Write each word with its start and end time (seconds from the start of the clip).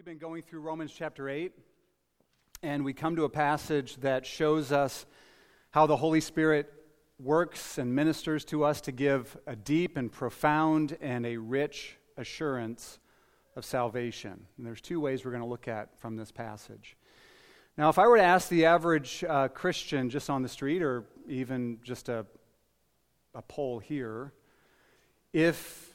We've 0.00 0.06
been 0.06 0.16
going 0.16 0.40
through 0.40 0.60
Romans 0.60 0.94
chapter 0.96 1.28
8, 1.28 1.52
and 2.62 2.86
we 2.86 2.94
come 2.94 3.16
to 3.16 3.24
a 3.24 3.28
passage 3.28 3.96
that 3.96 4.24
shows 4.24 4.72
us 4.72 5.04
how 5.72 5.86
the 5.86 5.96
Holy 5.98 6.22
Spirit 6.22 6.72
works 7.18 7.76
and 7.76 7.94
ministers 7.94 8.46
to 8.46 8.64
us 8.64 8.80
to 8.80 8.92
give 8.92 9.36
a 9.46 9.54
deep 9.54 9.98
and 9.98 10.10
profound 10.10 10.96
and 11.02 11.26
a 11.26 11.36
rich 11.36 11.98
assurance 12.16 12.98
of 13.56 13.66
salvation. 13.66 14.46
And 14.56 14.64
there's 14.64 14.80
two 14.80 15.02
ways 15.02 15.22
we're 15.22 15.32
going 15.32 15.42
to 15.42 15.46
look 15.46 15.68
at 15.68 16.00
from 16.00 16.16
this 16.16 16.32
passage. 16.32 16.96
Now, 17.76 17.90
if 17.90 17.98
I 17.98 18.06
were 18.06 18.16
to 18.16 18.22
ask 18.22 18.48
the 18.48 18.64
average 18.64 19.22
uh, 19.28 19.48
Christian 19.48 20.08
just 20.08 20.30
on 20.30 20.40
the 20.40 20.48
street 20.48 20.80
or 20.80 21.04
even 21.28 21.78
just 21.82 22.08
a, 22.08 22.24
a 23.34 23.42
poll 23.42 23.80
here, 23.80 24.32
if 25.34 25.89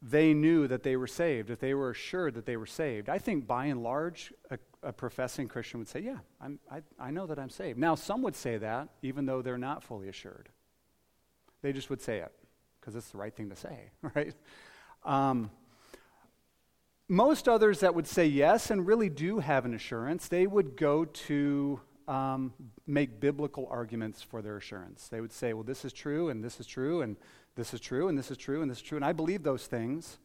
they 0.00 0.32
knew 0.32 0.68
that 0.68 0.82
they 0.82 0.96
were 0.96 1.06
saved, 1.06 1.50
if 1.50 1.58
they 1.58 1.74
were 1.74 1.90
assured 1.90 2.34
that 2.34 2.46
they 2.46 2.56
were 2.56 2.66
saved. 2.66 3.08
I 3.08 3.18
think 3.18 3.46
by 3.46 3.66
and 3.66 3.82
large, 3.82 4.32
a, 4.50 4.58
a 4.82 4.92
professing 4.92 5.48
Christian 5.48 5.80
would 5.80 5.88
say, 5.88 6.00
Yeah, 6.00 6.18
i 6.70 6.82
I 6.98 7.10
know 7.10 7.26
that 7.26 7.38
I'm 7.38 7.50
saved. 7.50 7.78
Now, 7.78 7.94
some 7.94 8.22
would 8.22 8.36
say 8.36 8.58
that 8.58 8.88
even 9.02 9.26
though 9.26 9.42
they're 9.42 9.58
not 9.58 9.82
fully 9.82 10.08
assured. 10.08 10.48
They 11.62 11.72
just 11.72 11.90
would 11.90 12.00
say 12.00 12.18
it 12.18 12.32
because 12.80 12.94
it's 12.94 13.10
the 13.10 13.18
right 13.18 13.34
thing 13.34 13.50
to 13.50 13.56
say, 13.56 13.90
right? 14.14 14.34
Um, 15.04 15.50
most 17.08 17.48
others 17.48 17.80
that 17.80 17.94
would 17.94 18.06
say 18.06 18.26
yes 18.26 18.70
and 18.70 18.86
really 18.86 19.08
do 19.08 19.38
have 19.38 19.64
an 19.64 19.74
assurance, 19.74 20.28
they 20.28 20.46
would 20.46 20.76
go 20.76 21.04
to 21.06 21.80
um, 22.06 22.52
make 22.86 23.20
biblical 23.20 23.66
arguments 23.70 24.22
for 24.22 24.42
their 24.42 24.56
assurance. 24.56 25.08
They 25.08 25.20
would 25.20 25.32
say, 25.32 25.52
well, 25.52 25.62
this 25.62 25.84
is 25.84 25.92
true, 25.92 26.30
and 26.30 26.42
this 26.42 26.60
is 26.60 26.66
true, 26.66 27.02
and 27.02 27.16
this 27.58 27.74
is 27.74 27.80
true, 27.80 28.06
and 28.06 28.16
this 28.16 28.30
is 28.30 28.36
true, 28.36 28.62
and 28.62 28.70
this 28.70 28.78
is 28.78 28.84
true, 28.84 28.96
and 28.96 29.04
I 29.04 29.12
believe 29.12 29.42
those 29.42 29.66
things, 29.66 30.18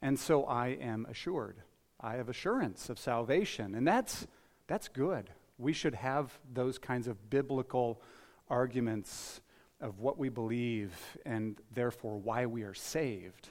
and 0.00 0.16
so 0.16 0.44
I 0.44 0.68
am 0.68 1.06
assured. 1.10 1.56
I 2.00 2.14
have 2.14 2.28
assurance 2.28 2.88
of 2.88 3.00
salvation, 3.00 3.74
and 3.74 3.86
that's, 3.86 4.28
that's 4.68 4.86
good. 4.86 5.28
We 5.58 5.72
should 5.72 5.96
have 5.96 6.38
those 6.52 6.78
kinds 6.78 7.08
of 7.08 7.30
biblical 7.30 8.00
arguments 8.48 9.40
of 9.80 9.98
what 9.98 10.18
we 10.18 10.28
believe 10.28 10.92
and 11.26 11.58
therefore 11.74 12.16
why 12.18 12.46
we 12.46 12.62
are 12.62 12.74
saved. 12.74 13.48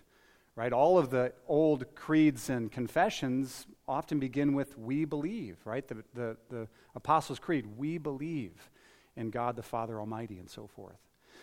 Right? 0.56 0.72
All 0.72 0.98
of 0.98 1.10
the 1.10 1.34
old 1.48 1.94
creeds 1.96 2.50
and 2.50 2.72
confessions 2.72 3.68
often 3.88 4.20
begin 4.20 4.54
with 4.54 4.78
we 4.78 5.04
believe, 5.04 5.58
right? 5.66 5.86
The, 5.86 6.04
the, 6.14 6.38
the 6.50 6.68
Apostles' 6.96 7.40
Creed, 7.40 7.66
we 7.78 7.98
believe 7.98 8.70
in 9.18 9.32
God 9.32 9.58
the 9.58 9.64
Father 9.64 10.00
Almighty 10.00 10.40
and 10.40 10.50
so 10.50 10.68
forth. 10.68 11.00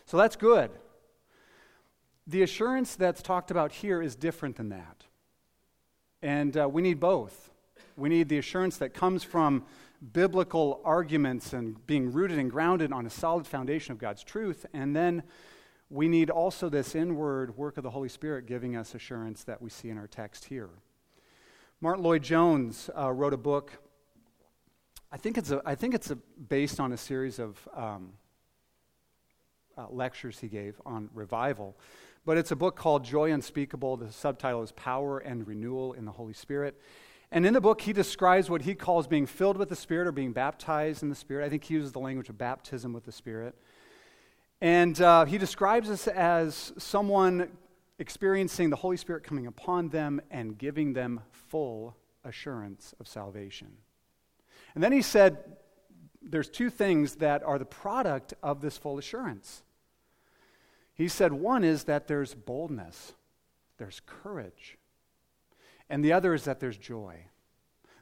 So 0.06 0.16
that's 0.16 0.36
good. 0.36 0.70
The 2.28 2.42
assurance 2.42 2.94
that's 2.94 3.22
talked 3.22 3.50
about 3.50 3.72
here 3.72 4.02
is 4.02 4.14
different 4.14 4.56
than 4.56 4.68
that. 4.68 5.04
And 6.20 6.54
uh, 6.58 6.68
we 6.68 6.82
need 6.82 7.00
both. 7.00 7.50
We 7.96 8.10
need 8.10 8.28
the 8.28 8.36
assurance 8.36 8.76
that 8.78 8.92
comes 8.92 9.24
from 9.24 9.64
biblical 10.12 10.82
arguments 10.84 11.54
and 11.54 11.84
being 11.86 12.12
rooted 12.12 12.38
and 12.38 12.50
grounded 12.50 12.92
on 12.92 13.06
a 13.06 13.10
solid 13.10 13.46
foundation 13.46 13.92
of 13.92 13.98
God's 13.98 14.22
truth. 14.22 14.66
And 14.74 14.94
then 14.94 15.22
we 15.88 16.06
need 16.06 16.28
also 16.28 16.68
this 16.68 16.94
inward 16.94 17.56
work 17.56 17.78
of 17.78 17.82
the 17.82 17.90
Holy 17.90 18.10
Spirit 18.10 18.44
giving 18.44 18.76
us 18.76 18.94
assurance 18.94 19.42
that 19.44 19.62
we 19.62 19.70
see 19.70 19.88
in 19.88 19.96
our 19.96 20.06
text 20.06 20.44
here. 20.44 20.68
Martyn 21.80 22.04
Lloyd-Jones 22.04 22.90
uh, 22.94 23.10
wrote 23.10 23.32
a 23.32 23.38
book. 23.38 23.72
I 25.10 25.16
think 25.16 25.38
it's, 25.38 25.50
a, 25.50 25.62
I 25.64 25.74
think 25.74 25.94
it's 25.94 26.10
a, 26.10 26.16
based 26.16 26.78
on 26.78 26.92
a 26.92 26.98
series 26.98 27.38
of 27.38 27.66
um, 27.74 28.12
uh, 29.78 29.86
lectures 29.88 30.38
he 30.38 30.48
gave 30.48 30.78
on 30.84 31.08
revival. 31.14 31.74
But 32.28 32.36
it's 32.36 32.50
a 32.50 32.56
book 32.56 32.76
called 32.76 33.06
Joy 33.06 33.32
Unspeakable. 33.32 33.96
The 33.96 34.12
subtitle 34.12 34.62
is 34.62 34.70
Power 34.72 35.16
and 35.18 35.48
Renewal 35.48 35.94
in 35.94 36.04
the 36.04 36.12
Holy 36.12 36.34
Spirit. 36.34 36.78
And 37.32 37.46
in 37.46 37.54
the 37.54 37.60
book, 37.62 37.80
he 37.80 37.94
describes 37.94 38.50
what 38.50 38.60
he 38.60 38.74
calls 38.74 39.06
being 39.06 39.24
filled 39.24 39.56
with 39.56 39.70
the 39.70 39.74
Spirit 39.74 40.06
or 40.06 40.12
being 40.12 40.34
baptized 40.34 41.02
in 41.02 41.08
the 41.08 41.14
Spirit. 41.14 41.46
I 41.46 41.48
think 41.48 41.64
he 41.64 41.72
uses 41.72 41.92
the 41.92 42.00
language 42.00 42.28
of 42.28 42.36
baptism 42.36 42.92
with 42.92 43.06
the 43.06 43.12
Spirit. 43.12 43.54
And 44.60 45.00
uh, 45.00 45.24
he 45.24 45.38
describes 45.38 45.88
us 45.88 46.06
as 46.06 46.74
someone 46.76 47.48
experiencing 47.98 48.68
the 48.68 48.76
Holy 48.76 48.98
Spirit 48.98 49.24
coming 49.24 49.46
upon 49.46 49.88
them 49.88 50.20
and 50.30 50.58
giving 50.58 50.92
them 50.92 51.22
full 51.30 51.96
assurance 52.24 52.94
of 53.00 53.08
salvation. 53.08 53.68
And 54.74 54.84
then 54.84 54.92
he 54.92 55.00
said, 55.00 55.56
there's 56.20 56.50
two 56.50 56.68
things 56.68 57.14
that 57.14 57.42
are 57.42 57.58
the 57.58 57.64
product 57.64 58.34
of 58.42 58.60
this 58.60 58.76
full 58.76 58.98
assurance. 58.98 59.62
He 60.98 61.08
said 61.08 61.32
one 61.32 61.64
is 61.64 61.84
that 61.84 62.08
there's 62.08 62.34
boldness, 62.34 63.14
there's 63.78 64.02
courage, 64.04 64.76
and 65.88 66.04
the 66.04 66.12
other 66.12 66.34
is 66.34 66.44
that 66.44 66.60
there's 66.60 66.76
joy. 66.76 67.24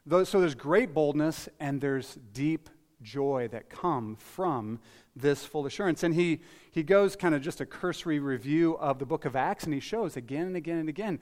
So 0.09 0.39
there's 0.39 0.55
great 0.55 0.93
boldness 0.93 1.47
and 1.59 1.79
there's 1.79 2.17
deep 2.33 2.69
joy 3.01 3.47
that 3.51 3.69
come 3.69 4.15
from 4.15 4.79
this 5.15 5.45
full 5.45 5.65
assurance. 5.67 6.01
And 6.01 6.15
he, 6.15 6.39
he 6.71 6.81
goes 6.81 7.15
kind 7.15 7.35
of 7.35 7.41
just 7.41 7.61
a 7.61 7.65
cursory 7.65 8.19
review 8.19 8.77
of 8.77 8.97
the 8.97 9.05
book 9.05 9.25
of 9.25 9.35
Acts, 9.35 9.65
and 9.65 9.73
he 9.73 9.79
shows 9.79 10.17
again 10.17 10.47
and 10.47 10.55
again 10.55 10.79
and 10.79 10.89
again 10.89 11.19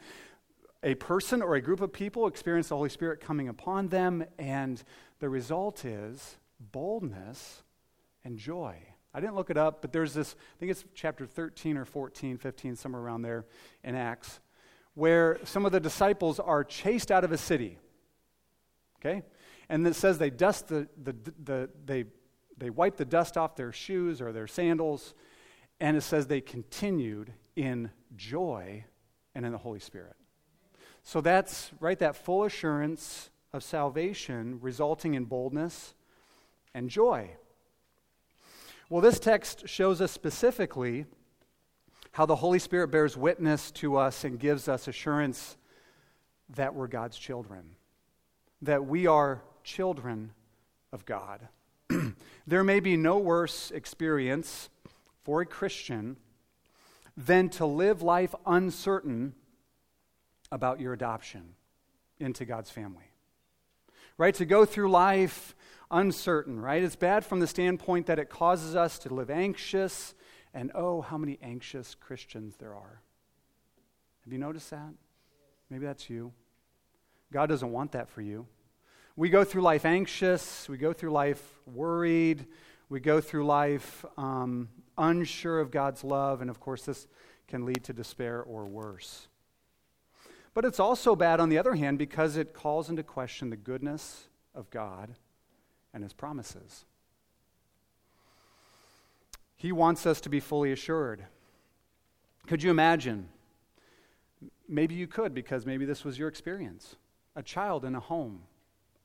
a 0.81 0.96
person 0.96 1.41
or 1.41 1.56
a 1.56 1.62
group 1.62 1.81
of 1.81 1.91
people 1.91 2.28
experience 2.28 2.69
the 2.69 2.75
Holy 2.78 2.90
Spirit 2.90 3.19
coming 3.19 3.50
upon 3.50 3.90
them, 3.90 4.24
and 4.38 4.84
the 5.19 5.28
result 5.28 5.84
is 5.84 6.38
boldness 6.59 7.64
and 8.24 8.38
joy. 8.38 8.78
I 9.16 9.22
didn't 9.22 9.36
look 9.36 9.50
it 9.50 9.56
up, 9.56 9.81
but 9.81 9.94
there's 9.94 10.14
this, 10.14 10.36
I 10.38 10.59
think 10.59 10.72
it's 10.72 10.84
chapter 10.94 11.26
13 11.26 11.78
or 11.78 11.86
14, 11.86 12.38
15, 12.38 12.76
somewhere 12.76 13.02
around 13.02 13.22
there 13.22 13.46
in 13.81 13.96
Acts, 13.96 14.42
where 14.94 15.40
some 15.46 15.66
of 15.66 15.72
the 15.72 15.80
disciples 15.80 16.38
are 16.38 16.66
chased 16.66 17.12
out 17.12 17.24
of 17.24 17.31
a 17.31 17.38
city. 17.38 17.78
Okay? 19.00 19.24
And 19.70 19.88
it 19.88 19.96
says 19.96 20.18
they 20.18 20.30
dust 20.30 20.68
the, 20.68 20.90
the, 21.02 21.16
the, 21.42 21.70
they, 21.86 22.03
they 22.58 22.70
wipe 22.70 22.98
the 22.98 23.06
dust 23.06 23.38
off 23.38 23.56
their 23.56 23.72
shoes 23.72 24.20
or 24.20 24.34
their 24.34 24.48
sandals, 24.48 25.14
and 25.80 25.96
it 25.96 26.02
says 26.02 26.28
they 26.28 26.42
continued 26.42 27.32
in 27.56 27.92
joy 28.18 28.84
and 29.34 29.46
in 29.46 29.53
the 29.53 29.58
Holy 29.58 29.80
Spirit. 29.80 30.18
So 31.03 31.22
that's, 31.22 31.72
right, 31.80 32.00
that 32.00 32.18
full 32.18 32.44
assurance 32.44 33.30
of 33.53 33.64
salvation 33.64 34.59
resulting 34.59 35.14
in 35.14 35.24
boldness 35.24 35.94
and 36.74 36.90
joy. 36.90 37.30
Well, 38.88 39.01
this 39.01 39.19
text 39.19 39.68
shows 39.68 40.00
us 40.00 40.12
specifically 40.12 41.06
how 42.12 42.28
the 42.28 42.35
Holy 42.35 42.59
Spirit 42.59 42.90
bears 42.90 43.18
witness 43.18 43.72
to 43.72 43.97
us 43.97 44.23
and 44.23 44.40
gives 44.40 44.68
us 44.69 44.88
assurance 44.88 45.57
that 46.56 46.75
we're 46.75 46.85
God's 46.85 47.18
children, 47.18 47.72
that 48.62 48.85
we 48.85 49.07
are 49.07 49.41
children 49.63 50.34
of 50.94 51.03
God. 51.03 51.47
there 52.47 52.63
may 52.63 52.79
be 52.79 52.96
no 52.96 53.18
worse 53.18 53.72
experience 53.72 54.69
for 55.23 55.41
a 55.41 55.47
Christian 55.47 56.17
than 57.17 57.50
to 57.50 57.66
live 57.66 58.03
life 58.03 58.35
uncertain 58.46 59.34
about 60.52 60.79
your 60.79 60.94
adoption 60.94 61.56
into 62.19 62.46
God's 62.46 62.69
family. 62.69 63.09
Right? 64.19 64.35
To 64.35 64.46
go 64.46 64.63
through 64.63 64.91
life 64.91 65.54
uncertain, 65.91 66.59
right? 66.59 66.84
It's 66.84 66.96
bad 66.96 67.25
from 67.25 67.40
the 67.40 67.47
standpoint 67.47 68.07
that 68.07 68.19
it 68.19 68.29
causes 68.29 68.75
us 68.75 69.00
to 69.00 69.13
live 69.13 69.29
anxious, 69.29 70.13
and 70.53 70.72
oh, 70.73 71.01
how 71.01 71.18
many 71.18 71.38
anxious 71.41 71.96
Christians 71.96 72.56
there 72.57 72.73
are. 72.75 73.01
Have 74.23 74.34
you 74.34 74.40
noticed 74.40 74.72
that? 74.72 74.94
Maybe 75.69 75.85
that's 75.85 76.09
you. 76.09 76.31
God 77.31 77.47
doesn't 77.47 77.72
want 77.72 77.91
that 77.94 78.09
for 78.09 78.22
you. 78.22 78.47
We 79.16 79.29
go 79.29 79.44
through 79.44 79.62
life 79.62 79.85
anxious, 79.85 80.68
we 80.68 80.78
go 80.78 80.94
through 80.94 81.12
life 81.12 81.41
worried, 81.66 82.47
we 82.90 83.00
go 83.00 83.22
through 83.22 83.46
life 83.46 84.06
um, 84.17 84.69
unsure 84.97 85.59
of 85.59 85.72
God's 85.72 86.03
love, 86.03 86.41
and 86.41 86.50
of 86.50 86.59
course, 86.59 86.84
this 86.84 87.07
can 87.47 87.66
lead 87.66 87.84
to 87.85 87.94
despair 87.94 88.41
or 88.41 88.66
worse. 88.66 89.28
But 90.53 90.66
it's 90.66 90.79
also 90.79 91.16
bad, 91.16 91.40
on 91.40 91.50
the 91.50 91.57
other 91.57 91.75
hand, 91.75 91.97
because 91.97 92.38
it 92.38 92.53
calls 92.53 92.90
into 92.90 93.03
question 93.03 93.50
the 93.50 93.57
goodness 93.57 94.29
of 94.53 94.70
God 94.70 95.16
and 95.96 96.03
his 96.03 96.14
promises. 96.14 96.86
He 99.56 99.72
wants 99.72 100.06
us 100.06 100.22
to 100.22 100.30
be 100.30 100.42
fully 100.42 100.72
assured. 100.72 101.26
Could 102.46 102.62
you 102.62 102.70
imagine? 102.70 103.30
Maybe 104.68 104.94
you 104.94 105.08
could 105.08 105.34
because 105.34 105.66
maybe 105.66 105.86
this 105.86 106.03
was 106.03 106.20
your 106.20 106.28
experience. 106.28 106.97
A 107.36 107.42
child 107.42 107.86
in 107.86 107.96
a 107.96 108.00
home, 108.00 108.44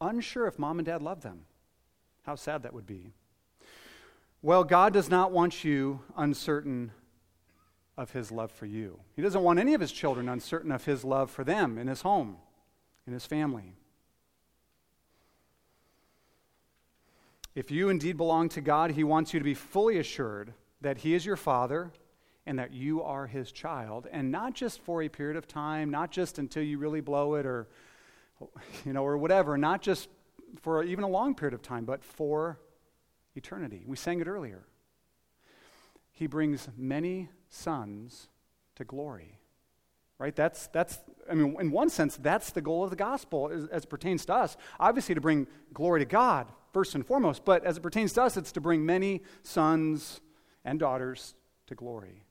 unsure 0.01 0.47
if 0.47 0.59
mom 0.59 0.79
and 0.79 0.87
dad 0.87 1.01
love 1.01 1.23
them. 1.23 1.43
How 2.25 2.35
sad 2.35 2.65
that 2.65 2.75
would 2.75 2.87
be. 2.87 3.13
Well, 4.43 4.65
God 4.65 4.93
does 4.93 5.09
not 5.09 5.33
want 5.33 5.65
you 5.65 6.01
uncertain 6.17 6.91
of 7.97 8.11
his 8.11 8.33
love 8.33 8.51
for 8.51 8.67
you. 8.67 8.99
He 9.15 9.23
doesn't 9.23 9.43
want 9.43 9.59
any 9.59 9.75
of 9.75 9.81
his 9.81 9.93
children 9.93 10.29
uncertain 10.29 10.73
of 10.73 10.85
his 10.85 11.05
love 11.05 11.31
for 11.31 11.45
them 11.45 11.79
in 11.79 11.87
his 11.87 12.03
home, 12.03 12.37
in 13.07 13.13
his 13.13 13.27
family. 13.27 13.77
If 17.55 17.71
you 17.71 17.89
indeed 17.89 18.17
belong 18.17 18.49
to 18.51 18.61
God, 18.61 18.93
He 18.93 19.05
wants 19.05 19.35
you 19.35 19.41
to 19.41 19.45
be 19.45 19.55
fully 19.55 19.99
assured 19.99 20.55
that 20.81 20.99
He 20.99 21.15
is 21.15 21.27
your 21.27 21.37
Father 21.37 21.93
and 22.47 22.59
that 22.59 22.73
you 22.73 23.03
are 23.03 23.27
His 23.27 23.53
child, 23.53 24.07
and 24.11 24.31
not 24.31 24.55
just 24.55 24.81
for 24.81 25.03
a 25.03 25.09
period 25.09 25.37
of 25.37 25.47
time, 25.47 25.91
not 25.91 26.11
just 26.11 26.39
until 26.39 26.63
you 26.63 26.79
really 26.79 27.01
blow 27.01 27.35
it 27.35 27.47
or 27.47 27.69
you 28.85 28.93
know, 28.93 29.05
or 29.05 29.19
whatever, 29.19 29.59
not 29.59 29.83
just 29.83 30.09
for 30.63 30.83
even 30.83 31.05
a 31.05 31.09
long 31.09 31.35
period 31.35 31.55
of 31.55 31.63
time, 31.63 31.85
but 31.85 32.03
for 32.03 32.59
eternity. 33.35 33.85
We 33.87 33.97
sang 33.97 34.21
it 34.21 34.27
earlier. 34.27 34.65
He 36.13 36.27
brings 36.27 36.69
many 36.77 37.29
sons 37.49 38.29
to 38.77 38.85
glory. 38.85 39.39
Right? 40.19 40.37
That's, 40.37 40.67
that's, 40.69 40.99
I 41.31 41.35
mean, 41.35 41.57
in 41.61 41.71
one 41.71 41.89
sense, 41.89 42.17
that's 42.17 42.51
the 42.51 42.61
goal 42.61 42.85
of 42.85 42.91
the 42.91 42.97
gospel 42.97 43.51
as, 43.51 43.65
as, 43.69 43.87
pertains 43.87 44.27
to 44.27 44.35
us. 44.35 44.57
Obviously, 44.79 45.15
to 45.15 45.21
bring 45.21 45.47
glory 45.73 46.01
to 46.01 46.05
God, 46.05 46.47
first 46.73 46.95
and 46.95 47.07
foremost, 47.07 47.45
but 47.45 47.65
as 47.65 47.77
it 47.77 47.81
pertains 47.81 48.13
to 48.15 48.23
us, 48.23 48.37
it's 48.37 48.53
to 48.53 48.61
bring 48.61 48.85
many 48.85 49.23
sons 49.43 50.21
and 50.65 50.79
daughters 50.79 51.35
to 51.67 51.75
glory. 51.75 52.23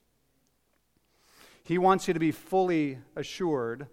He 1.63 1.77
wants 1.77 2.07
you 2.07 2.13
to 2.13 2.19
be 2.19 2.31
fully 2.31 2.99
assured 3.15 3.87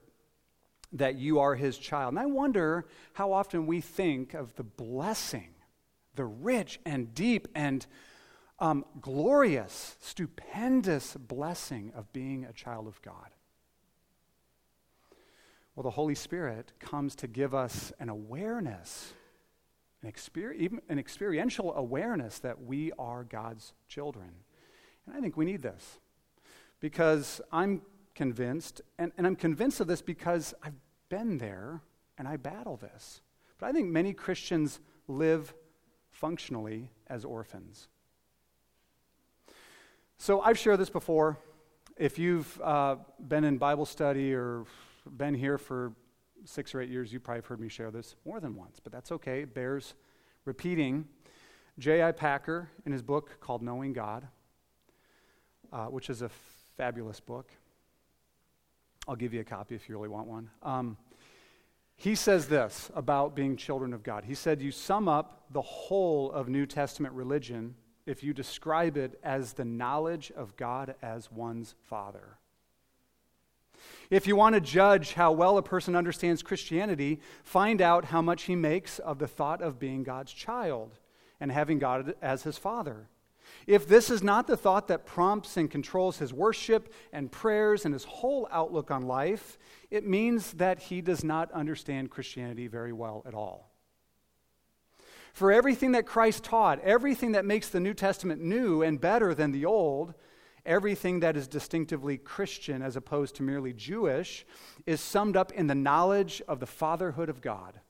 that 0.93 1.17
you 1.17 1.41
are 1.41 1.55
his 1.55 1.77
child. 1.79 2.13
And 2.13 2.19
I 2.19 2.27
wonder 2.27 2.87
how 3.13 3.33
often 3.33 3.67
we 3.67 3.81
think 3.81 4.35
of 4.35 4.55
the 4.55 4.63
blessing, 4.63 5.55
the 6.15 6.25
rich 6.25 6.81
and 6.87 7.15
deep 7.15 7.49
and 7.55 7.87
um, 8.59 8.85
glorious, 9.01 9.97
stupendous 10.01 11.15
blessing 11.17 11.93
of 11.95 12.13
being 12.13 12.45
a 12.45 12.53
child 12.53 12.87
of 12.87 13.03
God. 13.03 13.31
Well, 15.75 15.85
the 15.85 15.91
Holy 15.91 16.15
Spirit 16.15 16.73
comes 16.79 17.15
to 17.17 17.27
give 17.27 17.55
us 17.55 17.93
an 18.01 18.09
awareness, 18.09 19.13
an, 20.07 20.81
an 20.89 20.99
experiential 20.99 21.75
awareness 21.75 22.39
that 22.41 22.63
we 22.63 22.93
are 22.99 23.25
God's 23.25 23.73
children. 23.89 24.31
And 25.07 25.17
I 25.17 25.21
think 25.21 25.37
we 25.37 25.45
need 25.45 25.63
this 25.63 25.99
because 26.81 27.41
I'm 27.53 27.83
convinced, 28.15 28.81
and, 28.99 29.13
and 29.17 29.27
I'm 29.27 29.37
convinced 29.37 29.81
of 29.81 29.87
this 29.87 30.03
because 30.03 30.55
I've 30.63 30.75
been 31.09 31.39
there 31.39 31.83
and 32.19 32.27
I 32.27 32.37
battle 32.37 32.77
this. 32.77 33.21
But 33.59 33.67
I 33.67 33.73
think 33.73 33.89
many 33.89 34.13
Christians 34.13 34.81
live 35.09 35.55
functionally 36.11 36.91
as 37.09 37.25
orphans. 37.25 37.89
So 40.19 40.41
I've 40.41 40.59
shared 40.59 40.81
this 40.81 40.91
before. 40.91 41.39
If 41.97 42.19
you've 42.19 42.61
uh, 42.63 42.97
been 43.29 43.45
in 43.45 43.59
Bible 43.59 43.87
study 43.87 44.35
or 44.35 44.65
been 45.07 45.35
here 45.35 45.59
for 45.59 45.93
six 46.47 46.75
or 46.75 46.81
eight 46.81 46.89
years, 46.89 47.13
you 47.13 47.21
probably 47.21 47.39
have 47.39 47.47
heard 47.47 47.61
me 47.61 47.69
share 47.69 47.91
this 47.91 48.17
more 48.25 48.41
than 48.41 48.55
once, 48.55 48.81
but 48.83 48.93
that's 48.93 49.13
okay. 49.13 49.43
It 49.43 49.55
bears 49.55 49.95
repeating. 50.45 51.07
J.I. 51.79 52.13
Packer, 52.13 52.71
in 52.87 52.93
his 52.93 53.03
book 53.03 53.39
called 53.41 53.63
Knowing 53.63 53.93
God, 53.93 54.27
uh, 55.73 55.87
which 55.87 56.09
is 56.09 56.23
a 56.23 56.31
fabulous 56.77 57.21
book, 57.21 57.51
I'll 59.07 59.17
give 59.17 59.35
you 59.35 59.41
a 59.41 59.45
copy 59.45 59.75
if 59.75 59.89
you 59.89 59.97
really 59.97 60.09
want 60.09 60.27
one. 60.27 60.51
Um, 60.63 60.97
he 61.97 62.15
says 62.15 62.49
this 62.49 62.91
about 62.95 63.35
being 63.35 63.57
children 63.57 63.93
of 63.93 64.03
God. 64.03 64.25
He 64.25 64.35
said, 64.35 64.61
You 64.61 64.71
sum 64.71 65.09
up 65.09 65.47
the 65.51 65.63
whole 65.63 66.31
of 66.33 66.49
New 66.49 66.67
Testament 66.67 67.15
religion 67.15 67.75
if 68.05 68.23
you 68.23 68.33
describe 68.33 68.97
it 68.97 69.19
as 69.23 69.53
the 69.53 69.65
knowledge 69.65 70.33
of 70.37 70.57
God 70.57 70.95
as 71.03 71.31
one's 71.31 71.75
Father. 71.83 72.39
If 74.11 74.27
you 74.27 74.37
want 74.37 74.55
to 74.55 74.61
judge 74.61 75.15
how 75.15 75.33
well 75.33 75.59
a 75.59 75.63
person 75.63 75.97
understands 75.97 76.43
Christianity, 76.43 77.21
find 77.43 77.81
out 77.81 78.07
how 78.07 78.23
much 78.23 78.45
he 78.45 78.57
makes 78.57 78.99
of 78.99 79.19
the 79.19 79.29
thought 79.29 79.63
of 79.63 79.79
being 79.79 80.03
God's 80.03 80.33
child 80.33 80.99
and 81.41 81.51
having 81.51 81.79
God 81.79 82.15
as 82.23 82.43
his 82.45 82.59
Father. 82.59 83.09
If 83.67 83.89
this 83.89 84.11
is 84.11 84.23
not 84.23 84.47
the 84.47 84.57
thought 84.57 84.89
that 84.89 85.07
prompts 85.07 85.57
and 85.57 85.71
controls 85.71 86.19
his 86.19 86.33
worship 86.33 86.93
and 87.13 87.33
prayers 87.33 87.85
and 87.85 87.93
his 87.93 88.05
whole 88.05 88.49
outlook 88.51 88.91
on 88.91 89.03
life, 89.03 89.59
it 89.91 90.07
means 90.07 90.53
that 90.55 90.79
he 90.79 91.01
does 91.01 91.25
not 91.25 91.51
understand 91.53 92.11
Christianity 92.11 92.67
very 92.69 92.93
well 92.93 93.23
at 93.27 93.35
all. 93.35 93.71
For 95.33 95.53
everything 95.53 95.93
that 95.93 96.07
Christ 96.07 96.45
taught, 96.45 96.81
everything 96.81 97.33
that 97.33 97.45
makes 97.45 97.69
the 97.69 97.81
New 97.81 97.93
Testament 97.93 98.41
new 98.41 98.83
and 98.83 99.01
better 99.01 99.35
than 99.35 99.53
the 99.53 99.67
Old, 99.67 100.15
everything 100.67 101.21
that 101.21 101.37
is 101.37 101.49
distinctively 101.49 102.19
Christian 102.19 102.83
as 102.83 102.97
opposed 102.97 103.37
to 103.37 103.43
merely 103.43 103.73
Jewish, 103.73 104.45
is 104.85 105.01
summed 105.01 105.37
up 105.37 105.53
in 105.53 105.67
the 105.67 105.75
knowledge 105.75 106.43
of 106.47 106.61
the 106.61 106.67
fatherhood 106.67 107.29
of 107.29 107.41
God. 107.41 107.81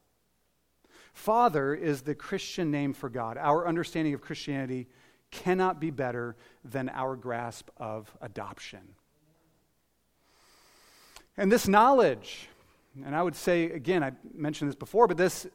Father 1.12 1.74
is 1.74 2.02
the 2.02 2.14
Christian 2.14 2.70
name 2.70 2.92
for 2.92 3.08
God. 3.08 3.38
Our 3.38 3.66
understanding 3.66 4.12
of 4.12 4.20
Christianity 4.20 4.86
cannot 5.30 5.80
be 5.80 5.90
better 5.90 6.36
than 6.64 6.88
our 6.90 7.16
grasp 7.16 7.70
of 7.78 8.14
adoption. 8.20 8.80
And 11.36 11.50
this 11.50 11.66
knowledge, 11.68 12.48
and 13.04 13.14
I 13.14 13.22
would 13.22 13.36
say, 13.36 13.64
again, 13.64 14.02
I 14.02 14.12
mentioned 14.34 14.70
this 14.70 14.76
before, 14.76 15.06
but 15.06 15.16
this 15.16 15.46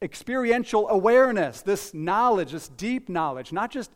experiential 0.00 0.88
awareness, 0.88 1.62
this 1.62 1.94
knowledge, 1.94 2.52
this 2.52 2.68
deep 2.68 3.08
knowledge, 3.08 3.52
not 3.52 3.70
just, 3.70 3.90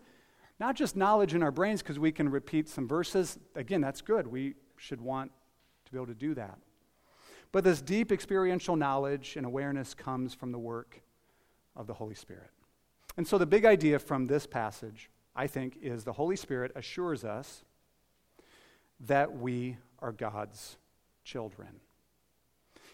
not 0.58 0.75
just 0.75 0.97
knowledge 0.97 1.35
in 1.35 1.43
our 1.43 1.50
brains 1.50 1.82
because 1.82 1.99
we 1.99 2.12
can 2.12 2.29
repeat 2.29 2.69
some 2.69 2.88
verses. 2.88 3.38
Again, 3.55 3.81
that's 3.81 4.00
good. 4.00 4.26
We 4.26 4.55
should 4.76 5.00
want 5.00 5.31
to 5.85 5.93
be 5.93 5.99
able 5.99 6.06
to 6.06 6.14
do 6.14 6.35
that. 6.35 6.58
But 7.53 7.64
this 7.64 7.81
deep 7.81 8.12
experiential 8.12 8.76
knowledge 8.76 9.37
and 9.37 9.47
awareness 9.47 9.94
comes 9.94 10.35
from 10.35 10.53
the 10.53 10.58
work 10.58 11.00
of 11.75 11.87
the 11.87 11.94
Holy 11.94 12.14
Spirit. 12.14 12.50
And 13.17 13.26
so 13.26 13.38
the 13.38 13.47
big 13.47 13.64
idea 13.64 13.99
from 13.99 14.26
this 14.26 14.47
passage, 14.47 15.11
I 15.35 15.47
think, 15.47 15.79
is 15.81 16.05
the 16.05 16.12
Holy 16.12 16.37
Spirit 16.37 16.73
assures 16.75 17.25
us 17.25 17.64
that 19.00 19.37
we 19.38 19.76
are 20.00 20.12
God's 20.12 20.76
children. 21.25 21.81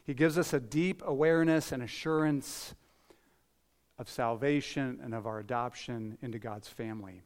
He 0.04 0.14
gives 0.14 0.36
us 0.36 0.52
a 0.52 0.60
deep 0.60 1.02
awareness 1.04 1.72
and 1.72 1.82
assurance 1.82 2.74
of 3.98 4.08
salvation 4.08 5.00
and 5.02 5.14
of 5.14 5.26
our 5.26 5.38
adoption 5.38 6.18
into 6.22 6.38
God's 6.38 6.68
family. 6.68 7.22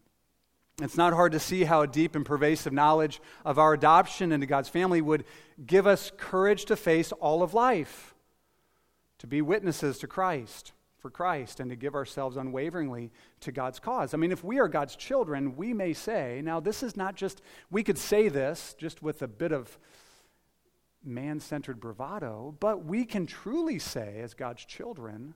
It's 0.82 0.96
not 0.98 1.14
hard 1.14 1.32
to 1.32 1.40
see 1.40 1.64
how 1.64 1.80
a 1.80 1.86
deep 1.86 2.14
and 2.14 2.24
pervasive 2.24 2.72
knowledge 2.72 3.22
of 3.46 3.58
our 3.58 3.72
adoption 3.72 4.30
into 4.30 4.46
God's 4.46 4.68
family 4.68 5.00
would 5.00 5.24
give 5.64 5.86
us 5.86 6.12
courage 6.18 6.66
to 6.66 6.76
face 6.76 7.12
all 7.12 7.42
of 7.42 7.54
life, 7.54 8.14
to 9.18 9.26
be 9.26 9.40
witnesses 9.40 9.96
to 9.98 10.06
Christ, 10.06 10.72
for 10.98 11.08
Christ, 11.08 11.60
and 11.60 11.70
to 11.70 11.76
give 11.76 11.94
ourselves 11.94 12.36
unwaveringly 12.36 13.10
to 13.40 13.52
God's 13.52 13.78
cause. 13.78 14.12
I 14.12 14.18
mean, 14.18 14.32
if 14.32 14.44
we 14.44 14.58
are 14.58 14.68
God's 14.68 14.96
children, 14.96 15.56
we 15.56 15.72
may 15.72 15.94
say, 15.94 16.42
now 16.44 16.60
this 16.60 16.82
is 16.82 16.94
not 16.94 17.14
just, 17.14 17.40
we 17.70 17.82
could 17.82 17.96
say 17.96 18.28
this 18.28 18.74
just 18.78 19.02
with 19.02 19.22
a 19.22 19.28
bit 19.28 19.52
of 19.52 19.78
man 21.02 21.40
centered 21.40 21.80
bravado, 21.80 22.54
but 22.60 22.84
we 22.84 23.06
can 23.06 23.24
truly 23.24 23.78
say, 23.78 24.20
as 24.20 24.34
God's 24.34 24.66
children, 24.66 25.32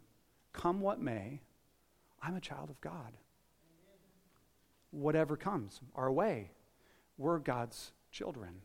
come 0.52 0.82
what 0.82 1.00
may, 1.00 1.40
I'm 2.22 2.36
a 2.36 2.40
child 2.40 2.68
of 2.68 2.78
God. 2.82 3.16
Whatever 4.90 5.36
comes 5.36 5.80
our 5.94 6.10
way, 6.10 6.50
we're 7.16 7.38
God's 7.38 7.92
children. 8.10 8.62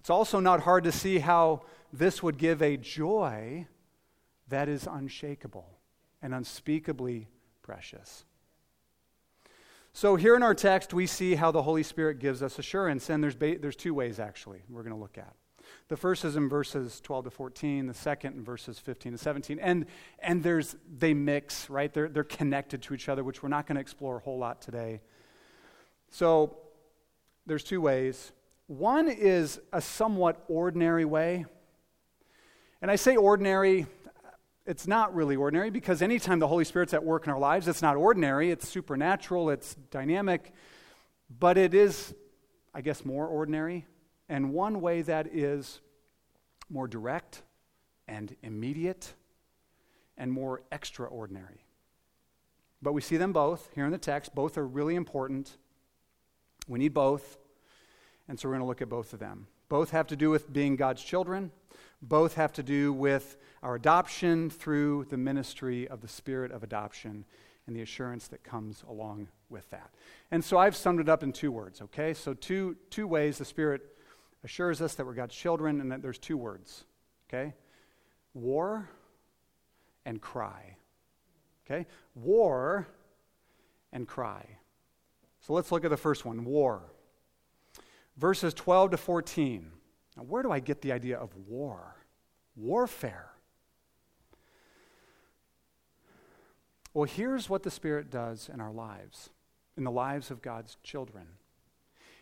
It's 0.00 0.10
also 0.10 0.40
not 0.40 0.60
hard 0.60 0.84
to 0.84 0.92
see 0.92 1.18
how 1.18 1.62
this 1.92 2.22
would 2.22 2.38
give 2.38 2.62
a 2.62 2.76
joy 2.76 3.66
that 4.48 4.68
is 4.68 4.88
unshakable 4.90 5.78
and 6.20 6.34
unspeakably 6.34 7.28
precious. 7.62 8.24
So, 9.92 10.16
here 10.16 10.34
in 10.34 10.42
our 10.42 10.54
text, 10.54 10.94
we 10.94 11.06
see 11.06 11.34
how 11.34 11.50
the 11.50 11.62
Holy 11.62 11.82
Spirit 11.82 12.18
gives 12.18 12.42
us 12.42 12.58
assurance, 12.58 13.10
and 13.10 13.22
there's, 13.22 13.34
ba- 13.34 13.58
there's 13.60 13.76
two 13.76 13.92
ways 13.92 14.18
actually 14.18 14.62
we're 14.68 14.82
going 14.82 14.94
to 14.94 15.00
look 15.00 15.18
at. 15.18 15.34
The 15.88 15.96
first 15.96 16.24
is 16.24 16.36
in 16.36 16.48
verses 16.48 17.00
12 17.00 17.24
to 17.24 17.30
14, 17.30 17.86
the 17.86 17.94
second 17.94 18.36
in 18.36 18.44
verses 18.44 18.78
15 18.78 19.12
to 19.12 19.18
17. 19.18 19.58
And, 19.58 19.86
and 20.20 20.42
there's, 20.42 20.76
they 20.98 21.14
mix, 21.14 21.68
right? 21.68 21.92
They're, 21.92 22.08
they're 22.08 22.24
connected 22.24 22.82
to 22.82 22.94
each 22.94 23.08
other, 23.08 23.24
which 23.24 23.42
we're 23.42 23.48
not 23.48 23.66
going 23.66 23.76
to 23.76 23.80
explore 23.80 24.16
a 24.16 24.20
whole 24.20 24.38
lot 24.38 24.62
today. 24.62 25.00
So 26.10 26.56
there's 27.46 27.64
two 27.64 27.80
ways. 27.80 28.32
One 28.66 29.08
is 29.08 29.60
a 29.72 29.80
somewhat 29.80 30.44
ordinary 30.48 31.04
way. 31.04 31.44
And 32.80 32.90
I 32.90 32.96
say 32.96 33.16
ordinary, 33.16 33.86
it's 34.66 34.86
not 34.86 35.14
really 35.14 35.36
ordinary 35.36 35.70
because 35.70 36.02
anytime 36.02 36.38
the 36.38 36.48
Holy 36.48 36.64
Spirit's 36.64 36.94
at 36.94 37.04
work 37.04 37.26
in 37.26 37.32
our 37.32 37.38
lives, 37.38 37.68
it's 37.68 37.82
not 37.82 37.96
ordinary, 37.96 38.50
it's 38.50 38.68
supernatural, 38.68 39.50
it's 39.50 39.74
dynamic, 39.90 40.52
but 41.38 41.58
it 41.58 41.74
is, 41.74 42.14
I 42.74 42.80
guess, 42.80 43.04
more 43.04 43.26
ordinary. 43.26 43.86
And 44.32 44.54
one 44.54 44.80
way 44.80 45.02
that 45.02 45.26
is 45.26 45.82
more 46.70 46.88
direct 46.88 47.42
and 48.08 48.34
immediate 48.42 49.12
and 50.16 50.32
more 50.32 50.62
extraordinary. 50.72 51.66
But 52.80 52.94
we 52.94 53.02
see 53.02 53.18
them 53.18 53.34
both 53.34 53.68
here 53.74 53.84
in 53.84 53.92
the 53.92 53.98
text. 53.98 54.34
Both 54.34 54.56
are 54.56 54.66
really 54.66 54.94
important. 54.94 55.58
We 56.66 56.78
need 56.78 56.94
both. 56.94 57.36
And 58.26 58.40
so 58.40 58.48
we're 58.48 58.54
going 58.54 58.62
to 58.62 58.68
look 58.68 58.80
at 58.80 58.88
both 58.88 59.12
of 59.12 59.18
them. 59.18 59.48
Both 59.68 59.90
have 59.90 60.06
to 60.06 60.16
do 60.16 60.30
with 60.30 60.50
being 60.50 60.76
God's 60.76 61.02
children, 61.04 61.50
both 62.00 62.34
have 62.36 62.54
to 62.54 62.62
do 62.62 62.90
with 62.90 63.36
our 63.62 63.74
adoption 63.74 64.48
through 64.48 65.08
the 65.10 65.18
ministry 65.18 65.86
of 65.86 66.00
the 66.00 66.08
Spirit 66.08 66.52
of 66.52 66.62
adoption 66.62 67.26
and 67.66 67.76
the 67.76 67.82
assurance 67.82 68.28
that 68.28 68.42
comes 68.42 68.82
along 68.88 69.28
with 69.50 69.68
that. 69.70 69.90
And 70.30 70.42
so 70.42 70.56
I've 70.56 70.74
summed 70.74 71.00
it 71.00 71.10
up 71.10 71.22
in 71.22 71.32
two 71.32 71.52
words, 71.52 71.82
okay? 71.82 72.14
So, 72.14 72.32
two, 72.32 72.76
two 72.88 73.06
ways 73.06 73.36
the 73.36 73.44
Spirit 73.44 73.82
assures 74.44 74.82
us 74.82 74.94
that 74.94 75.06
we're 75.06 75.14
God's 75.14 75.34
children 75.34 75.80
and 75.80 75.92
that 75.92 76.02
there's 76.02 76.18
two 76.18 76.36
words, 76.36 76.84
okay? 77.28 77.54
war 78.34 78.88
and 80.04 80.20
cry. 80.20 80.76
Okay? 81.66 81.86
War 82.14 82.86
and 83.92 84.06
cry. 84.06 84.44
So 85.40 85.52
let's 85.52 85.72
look 85.72 85.84
at 85.84 85.90
the 85.90 85.96
first 85.96 86.24
one 86.24 86.44
war. 86.44 86.82
Verses 88.16 88.54
12 88.54 88.92
to 88.92 88.96
14. 88.96 89.70
Now, 90.16 90.22
where 90.24 90.42
do 90.42 90.50
I 90.50 90.60
get 90.60 90.82
the 90.82 90.92
idea 90.92 91.18
of 91.18 91.30
war? 91.48 91.96
Warfare. 92.56 93.30
Well, 96.94 97.04
here's 97.04 97.48
what 97.48 97.62
the 97.62 97.70
Spirit 97.70 98.10
does 98.10 98.50
in 98.52 98.60
our 98.60 98.72
lives, 98.72 99.30
in 99.78 99.84
the 99.84 99.90
lives 99.90 100.30
of 100.30 100.42
God's 100.42 100.76
children 100.82 101.26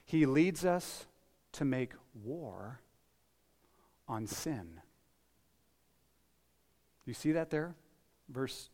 He 0.05 0.27
leads 0.27 0.65
us 0.65 1.07
to 1.53 1.65
make 1.65 1.93
war 2.15 2.81
on 4.09 4.27
sin. 4.27 4.81
You 7.07 7.15
see 7.15 7.33
that 7.33 7.51
there? 7.51 7.75
Verse 8.29 8.71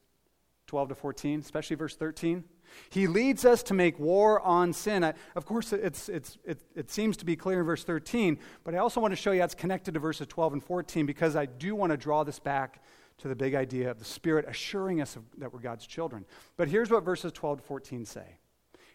12 0.66 0.90
to 0.90 0.94
14, 0.94 1.40
especially 1.40 1.76
verse 1.76 1.96
13. 1.96 2.44
He 2.90 3.06
leads 3.06 3.44
us 3.44 3.62
to 3.64 3.74
make 3.74 3.98
war 3.98 4.40
on 4.40 4.72
sin. 4.72 5.04
I, 5.04 5.14
of 5.36 5.46
course, 5.46 5.72
it's, 5.72 6.08
it's, 6.08 6.36
it, 6.44 6.60
it 6.74 6.90
seems 6.90 7.16
to 7.18 7.24
be 7.24 7.36
clear 7.36 7.60
in 7.60 7.66
verse 7.66 7.84
13, 7.84 8.38
but 8.64 8.74
I 8.74 8.78
also 8.78 9.00
want 9.00 9.12
to 9.12 9.16
show 9.16 9.32
you 9.32 9.40
how 9.40 9.44
it's 9.44 9.54
connected 9.54 9.94
to 9.94 10.00
verses 10.00 10.26
12 10.26 10.54
and 10.54 10.64
14 10.64 11.06
because 11.06 11.36
I 11.36 11.46
do 11.46 11.74
want 11.74 11.92
to 11.92 11.96
draw 11.96 12.24
this 12.24 12.38
back 12.38 12.82
to 13.18 13.28
the 13.28 13.36
big 13.36 13.54
idea 13.54 13.90
of 13.90 13.98
the 13.98 14.04
Spirit 14.04 14.44
assuring 14.48 15.00
us 15.00 15.16
of, 15.16 15.22
that 15.38 15.52
we're 15.52 15.60
God's 15.60 15.86
children. 15.86 16.24
But 16.56 16.68
here's 16.68 16.90
what 16.90 17.04
verses 17.04 17.32
12 17.32 17.58
to 17.58 17.64
14 17.64 18.04
say. 18.04 18.38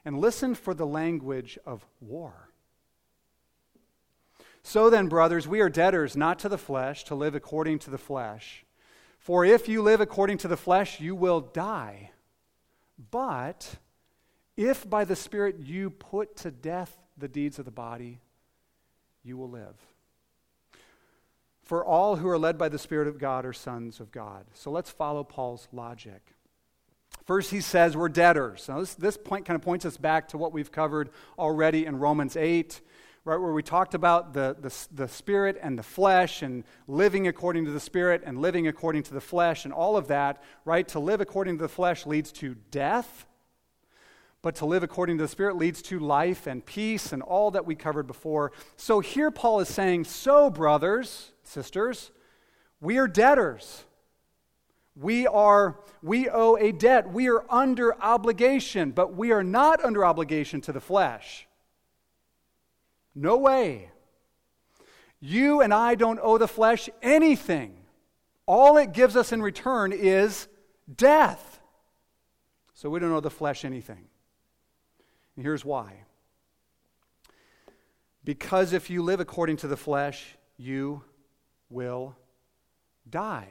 And 0.05 0.19
listen 0.19 0.55
for 0.55 0.73
the 0.73 0.85
language 0.85 1.57
of 1.65 1.85
war. 2.00 2.50
So 4.63 4.89
then, 4.89 5.07
brothers, 5.07 5.47
we 5.47 5.59
are 5.59 5.69
debtors 5.69 6.15
not 6.15 6.39
to 6.39 6.49
the 6.49 6.57
flesh 6.57 7.03
to 7.05 7.15
live 7.15 7.35
according 7.35 7.79
to 7.79 7.89
the 7.89 7.97
flesh. 7.97 8.65
For 9.17 9.45
if 9.45 9.67
you 9.67 9.81
live 9.81 10.01
according 10.01 10.39
to 10.39 10.47
the 10.47 10.57
flesh, 10.57 10.99
you 10.99 11.15
will 11.15 11.41
die. 11.41 12.11
But 13.11 13.75
if 14.55 14.87
by 14.89 15.05
the 15.05 15.15
Spirit 15.15 15.57
you 15.59 15.89
put 15.89 16.35
to 16.37 16.51
death 16.51 16.97
the 17.17 17.27
deeds 17.27 17.59
of 17.59 17.65
the 17.65 17.71
body, 17.71 18.19
you 19.23 19.37
will 19.37 19.49
live. 19.49 19.75
For 21.63 21.85
all 21.85 22.17
who 22.17 22.27
are 22.27 22.37
led 22.37 22.57
by 22.57 22.69
the 22.69 22.79
Spirit 22.79 23.07
of 23.07 23.17
God 23.17 23.45
are 23.45 23.53
sons 23.53 23.99
of 23.99 24.11
God. 24.11 24.45
So 24.53 24.71
let's 24.71 24.89
follow 24.89 25.23
Paul's 25.23 25.67
logic. 25.71 26.21
First, 27.25 27.51
he 27.51 27.61
says 27.61 27.95
we're 27.95 28.09
debtors. 28.09 28.67
Now, 28.67 28.79
this, 28.79 28.95
this 28.95 29.17
point 29.17 29.45
kind 29.45 29.55
of 29.55 29.61
points 29.61 29.85
us 29.85 29.97
back 29.97 30.27
to 30.29 30.37
what 30.37 30.53
we've 30.53 30.71
covered 30.71 31.09
already 31.37 31.85
in 31.85 31.99
Romans 31.99 32.35
8 32.35 32.81
right, 33.23 33.37
where 33.37 33.53
we 33.53 33.61
talked 33.61 33.93
about 33.93 34.33
the, 34.33 34.55
the, 34.59 34.73
the 34.93 35.07
spirit 35.07 35.57
and 35.61 35.77
the 35.77 35.83
flesh 35.83 36.41
and 36.41 36.63
living 36.87 37.27
according 37.27 37.65
to 37.65 37.71
the 37.71 37.79
spirit 37.79 38.23
and 38.25 38.39
living 38.39 38.67
according 38.67 39.03
to 39.03 39.13
the 39.13 39.21
flesh 39.21 39.65
and 39.65 39.73
all 39.73 39.95
of 39.95 40.07
that, 40.07 40.41
right? 40.65 40.87
To 40.89 40.99
live 40.99 41.21
according 41.21 41.57
to 41.57 41.61
the 41.63 41.69
flesh 41.69 42.05
leads 42.05 42.31
to 42.33 42.55
death, 42.71 43.27
but 44.41 44.55
to 44.55 44.65
live 44.65 44.81
according 44.81 45.19
to 45.19 45.23
the 45.23 45.27
spirit 45.27 45.55
leads 45.55 45.83
to 45.83 45.99
life 45.99 46.47
and 46.47 46.65
peace 46.65 47.13
and 47.13 47.21
all 47.21 47.51
that 47.51 47.65
we 47.65 47.75
covered 47.75 48.07
before. 48.07 48.53
So 48.75 49.01
here 49.01 49.29
Paul 49.29 49.59
is 49.59 49.69
saying, 49.69 50.05
So, 50.05 50.49
brothers, 50.49 51.31
sisters, 51.43 52.09
we 52.79 52.97
are 52.97 53.07
debtors. 53.07 53.85
We 54.95 55.27
are 55.27 55.79
we 56.01 56.27
owe 56.27 56.57
a 56.57 56.71
debt. 56.71 57.13
We 57.13 57.29
are 57.29 57.45
under 57.49 57.95
obligation, 58.01 58.91
but 58.91 59.15
we 59.15 59.31
are 59.31 59.43
not 59.43 59.83
under 59.85 60.03
obligation 60.03 60.59
to 60.61 60.73
the 60.73 60.81
flesh. 60.81 61.47
No 63.15 63.37
way. 63.37 63.89
You 65.19 65.61
and 65.61 65.73
I 65.73 65.95
don't 65.95 66.19
owe 66.21 66.37
the 66.37 66.47
flesh 66.47 66.89
anything. 67.01 67.75
All 68.45 68.77
it 68.77 68.91
gives 68.91 69.15
us 69.15 69.31
in 69.31 69.41
return 69.41 69.93
is 69.93 70.47
death. 70.93 71.59
So 72.73 72.89
we 72.89 72.99
don't 72.99 73.11
owe 73.11 73.19
the 73.19 73.29
flesh 73.29 73.63
anything. 73.63 74.07
And 75.35 75.45
here's 75.45 75.63
why. 75.63 76.03
Because 78.23 78.73
if 78.73 78.89
you 78.89 79.03
live 79.03 79.19
according 79.19 79.57
to 79.57 79.67
the 79.67 79.77
flesh, 79.77 80.35
you 80.57 81.03
will 81.69 82.15
die. 83.09 83.49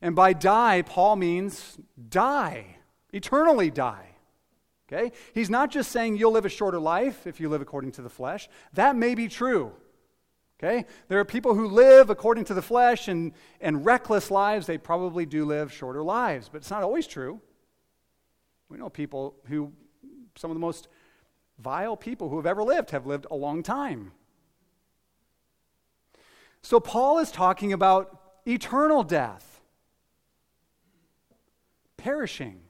And 0.00 0.16
by 0.16 0.32
die, 0.32 0.82
Paul 0.82 1.16
means 1.16 1.78
die, 2.08 2.76
eternally 3.12 3.70
die. 3.70 4.11
Okay? 4.92 5.12
He's 5.32 5.48
not 5.48 5.70
just 5.70 5.90
saying 5.90 6.16
you'll 6.16 6.32
live 6.32 6.44
a 6.44 6.50
shorter 6.50 6.78
life 6.78 7.26
if 7.26 7.40
you 7.40 7.48
live 7.48 7.62
according 7.62 7.92
to 7.92 8.02
the 8.02 8.10
flesh. 8.10 8.48
That 8.74 8.96
may 8.96 9.14
be 9.14 9.28
true. 9.28 9.72
Okay? 10.62 10.84
There 11.08 11.18
are 11.18 11.24
people 11.24 11.54
who 11.54 11.66
live 11.66 12.10
according 12.10 12.44
to 12.46 12.54
the 12.54 12.62
flesh 12.62 13.08
and, 13.08 13.32
and 13.60 13.84
reckless 13.84 14.30
lives. 14.30 14.66
They 14.66 14.78
probably 14.78 15.24
do 15.24 15.44
live 15.44 15.72
shorter 15.72 16.02
lives, 16.02 16.48
but 16.48 16.58
it's 16.58 16.70
not 16.70 16.82
always 16.82 17.06
true. 17.06 17.40
We 18.68 18.78
know 18.78 18.90
people 18.90 19.36
who, 19.46 19.72
some 20.36 20.50
of 20.50 20.54
the 20.54 20.60
most 20.60 20.88
vile 21.58 21.96
people 21.96 22.28
who 22.28 22.36
have 22.36 22.46
ever 22.46 22.62
lived, 22.62 22.90
have 22.90 23.06
lived 23.06 23.26
a 23.30 23.36
long 23.36 23.62
time. 23.62 24.12
So 26.62 26.80
Paul 26.80 27.18
is 27.18 27.30
talking 27.30 27.72
about 27.72 28.20
eternal 28.46 29.02
death, 29.02 29.60
perishing 31.96 32.60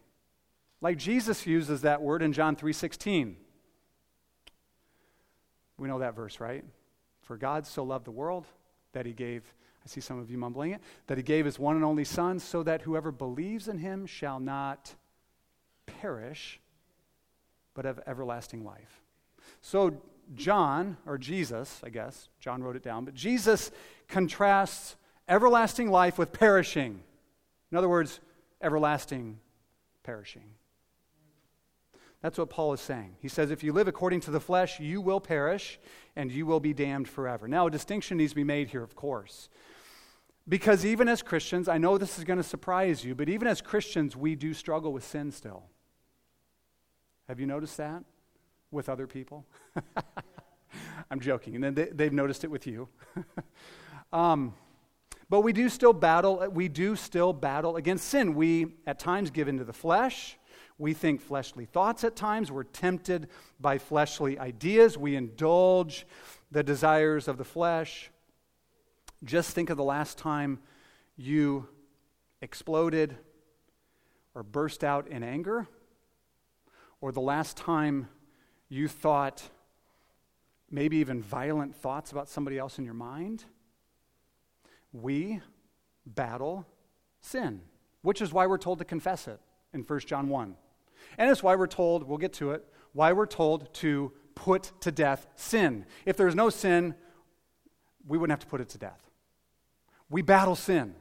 like 0.83 0.99
Jesus 0.99 1.47
uses 1.47 1.81
that 1.83 2.03
word 2.03 2.21
in 2.21 2.35
John 2.35 2.55
3:16. 2.55 3.37
We 5.79 5.89
know 5.89 6.01
that 6.01 6.15
verse, 6.15 6.39
right? 6.39 6.65
For 7.23 7.39
God 7.39 7.67
so 7.67 7.83
loved 7.83 8.05
the 8.05 8.11
world 8.11 8.47
that 8.93 9.07
he 9.07 9.15
gave 9.15 9.55
I 9.85 9.89
see 9.89 10.01
some 10.01 10.19
of 10.19 10.31
you 10.31 10.39
mumbling 10.39 10.73
it, 10.73 10.81
that 11.09 11.17
he 11.17 11.25
gave 11.25 11.45
his 11.45 11.59
one 11.59 11.75
and 11.75 11.85
only 11.85 12.05
son 12.05 12.39
so 12.39 12.63
that 12.63 12.83
whoever 12.83 13.11
believes 13.11 13.67
in 13.67 13.79
him 13.79 14.07
shall 14.07 14.39
not 14.39 14.95
perish 15.87 16.61
but 17.75 17.85
have 17.85 18.01
everlasting 18.07 18.65
life. 18.65 19.03
So 19.61 20.01
John, 20.35 20.99
or 21.07 21.19
Jesus, 21.19 21.81
I 21.83 21.89
guess, 21.89 22.29
John 22.39 22.63
wrote 22.63 22.77
it 22.77 22.83
down, 22.83 23.05
but 23.05 23.15
Jesus 23.15 23.71
contrasts 24.09 24.97
everlasting 25.29 25.91
life 25.91 26.19
with 26.19 26.33
perishing. 26.33 27.03
In 27.71 27.79
other 27.79 27.89
words, 27.89 28.21
everlasting 28.61 29.41
perishing. 30.03 30.55
That's 32.23 32.39
what 32.39 32.51
Paul 32.51 32.73
is 32.73 32.81
saying. 32.81 33.17
He 33.21 33.29
says, 33.29 33.51
if 33.51 33.65
you 33.65 33.73
live 33.73 33.89
according 33.89 34.21
to 34.21 34.31
the 34.31 34.41
flesh, 34.41 34.79
you 34.79 35.01
will 35.01 35.21
perish 35.21 35.81
and 36.15 36.31
you 36.31 36.47
will 36.47 36.61
be 36.61 36.73
damned 36.73 37.09
forever. 37.09 37.49
Now, 37.49 37.67
a 37.67 37.71
distinction 37.71 38.17
needs 38.17 38.31
to 38.31 38.37
be 38.37 38.45
made 38.45 38.69
here, 38.69 38.83
of 38.83 38.95
course. 38.95 39.49
Because 40.49 40.87
even 40.87 41.09
as 41.09 41.21
Christians, 41.21 41.69
I 41.69 41.79
know 41.79 41.99
this 41.99 42.19
is 42.19 42.25
going 42.25 42.37
to 42.37 42.45
surprise 42.45 43.05
you, 43.05 43.17
but 43.17 43.29
even 43.29 43.49
as 43.49 43.61
Christians, 43.61 44.17
we 44.17 44.37
do 44.37 44.55
struggle 44.55 44.93
with 44.93 45.05
sin 45.05 45.33
still. 45.33 45.65
Have 47.29 47.41
you 47.41 47.47
noticed 47.47 47.77
that 47.79 48.05
with 48.71 48.89
other 48.89 49.07
people? 49.09 49.45
I'm 51.11 51.21
joking. 51.21 51.57
And 51.57 51.65
then 51.65 51.89
they, 51.93 52.05
have 52.05 52.13
noticed 52.13 52.45
it 52.45 52.51
with 52.51 52.67
you. 52.67 52.89
um, 54.13 54.55
but 55.29 55.41
we 55.41 55.53
do 55.53 55.69
still 55.69 55.93
battle, 55.93 56.47
we 56.51 56.69
do 56.69 56.95
still 56.95 57.33
battle 57.33 57.77
against 57.77 58.09
sin. 58.09 58.35
We 58.35 58.75
at 58.87 58.99
times 58.99 59.31
give 59.31 59.49
into 59.49 59.65
the 59.65 59.73
flesh. 59.73 60.39
We 60.83 60.95
think 60.95 61.21
fleshly 61.21 61.65
thoughts 61.65 62.03
at 62.03 62.17
times. 62.17 62.51
We're 62.51 62.65
tempted 62.65 63.29
by 63.61 63.79
fleshly 63.79 64.37
ideas. 64.37 64.99
We 64.99 65.15
indulge 65.15 66.09
the 66.51 66.65
desires 66.65 67.29
of 67.29 67.39
the 67.39 67.45
flesh. 67.45 68.11
Just 69.23 69.53
think 69.53 69.71
of 69.71 69.77
the 69.77 69.85
last 69.85 70.19
time 70.19 70.59
you 71.17 71.69
exploded 72.41 73.17
or 74.35 74.43
burst 74.43 74.83
out 74.83 75.07
in 75.07 75.23
anger, 75.23 75.69
or 77.01 77.13
the 77.13 77.21
last 77.21 77.57
time 77.57 78.09
you 78.69 78.89
thought 78.89 79.51
maybe 80.69 80.97
even 80.97 81.23
violent 81.23 81.77
thoughts 81.77 82.11
about 82.11 82.29
somebody 82.29 82.59
else 82.59 82.81
in 82.81 82.85
your 82.85 82.93
mind. 82.93 83.45
We 84.93 85.43
battle 86.05 86.67
sin, 87.21 87.61
which 88.01 88.21
is 88.21 88.33
why 88.33 88.49
we're 88.49 88.59
told 88.59 88.81
to 88.81 88.85
confess 88.85 89.29
it 89.29 89.39
in 89.73 89.83
1 89.83 90.01
John 90.01 90.29
1. 90.29 90.57
And 91.19 91.31
it's 91.31 91.43
why 91.43 91.55
we're 91.55 91.67
told, 91.67 92.05
we'll 92.05 92.19
get 92.19 92.33
to 92.35 92.53
it, 92.53 92.65
why 92.93 93.13
we're 93.13 93.27
told 93.27 93.73
to 93.75 94.13
put 94.35 94.73
to 94.81 94.91
death 94.91 95.27
sin. 95.37 95.87
If 96.07 96.17
there's 96.17 96.35
no 96.35 96.51
sin, 96.51 96.95
we 98.07 98.19
wouldn't 98.19 98.33
have 98.33 98.45
to 98.45 98.51
put 98.51 98.61
it 98.61 98.69
to 98.71 98.79
death. 98.79 99.01
We 100.11 100.23
battle 100.23 100.57
sin. 100.57 100.95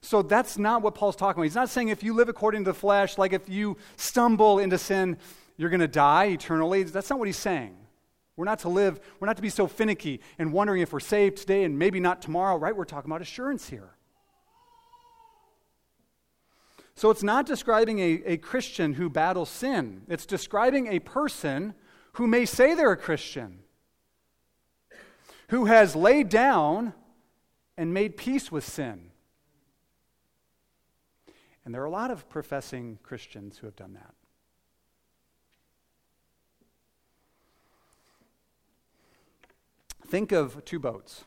So 0.00 0.20
that's 0.20 0.58
not 0.58 0.82
what 0.82 0.94
Paul's 0.94 1.16
talking 1.16 1.40
about. 1.40 1.44
He's 1.44 1.54
not 1.54 1.70
saying 1.70 1.88
if 1.88 2.02
you 2.02 2.12
live 2.12 2.28
according 2.28 2.64
to 2.64 2.70
the 2.70 2.74
flesh, 2.74 3.16
like 3.16 3.32
if 3.32 3.48
you 3.48 3.78
stumble 3.96 4.58
into 4.58 4.76
sin, 4.76 5.16
you're 5.56 5.70
going 5.70 5.80
to 5.80 5.88
die 5.88 6.26
eternally. 6.26 6.82
That's 6.82 7.08
not 7.08 7.18
what 7.18 7.26
he's 7.28 7.38
saying. 7.38 7.76
We're 8.36 8.44
not 8.44 8.58
to 8.60 8.68
live, 8.68 9.00
we're 9.20 9.26
not 9.26 9.36
to 9.36 9.42
be 9.42 9.48
so 9.48 9.66
finicky 9.66 10.20
and 10.38 10.52
wondering 10.52 10.82
if 10.82 10.92
we're 10.92 11.00
saved 11.00 11.38
today 11.38 11.64
and 11.64 11.78
maybe 11.78 12.00
not 12.00 12.20
tomorrow, 12.20 12.56
right? 12.56 12.76
We're 12.76 12.84
talking 12.84 13.10
about 13.10 13.22
assurance 13.22 13.68
here. 13.68 13.96
So 16.96 17.10
it's 17.10 17.22
not 17.22 17.46
describing 17.46 17.98
a, 17.98 18.22
a 18.24 18.36
Christian 18.36 18.94
who 18.94 19.10
battles 19.10 19.48
sin, 19.48 20.02
it's 20.08 20.26
describing 20.26 20.86
a 20.86 21.00
person 21.00 21.74
who 22.14 22.26
may 22.26 22.44
say 22.44 22.74
they're 22.74 22.92
a 22.92 22.96
Christian, 22.96 23.60
who 25.48 25.64
has 25.64 25.96
laid 25.96 26.28
down 26.28 26.94
and 27.76 27.92
made 27.92 28.16
peace 28.16 28.52
with 28.52 28.64
sin. 28.64 29.10
And 31.64 31.74
there 31.74 31.82
are 31.82 31.86
a 31.86 31.90
lot 31.90 32.10
of 32.10 32.28
professing 32.28 32.98
Christians 33.02 33.58
who 33.58 33.66
have 33.66 33.74
done 33.74 33.94
that. 33.94 34.14
Think 40.06 40.30
of 40.30 40.64
two 40.64 40.78
boats 40.78 41.24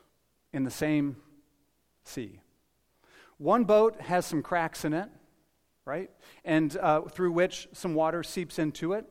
in 0.53 0.63
the 0.63 0.71
same 0.71 1.17
sea. 2.03 2.39
One 3.38 3.65
boat 3.65 4.00
has 4.01 4.25
some 4.25 4.41
cracks 4.41 4.86
in 4.86 4.93
it, 4.93 5.09
right? 5.88 6.12
And 6.44 6.75
uh, 6.77 7.01
through 7.03 7.32
which 7.32 7.70
some 7.72 7.96
water 7.96 8.22
seeps 8.22 8.60
into 8.60 8.91
it. 8.91 9.06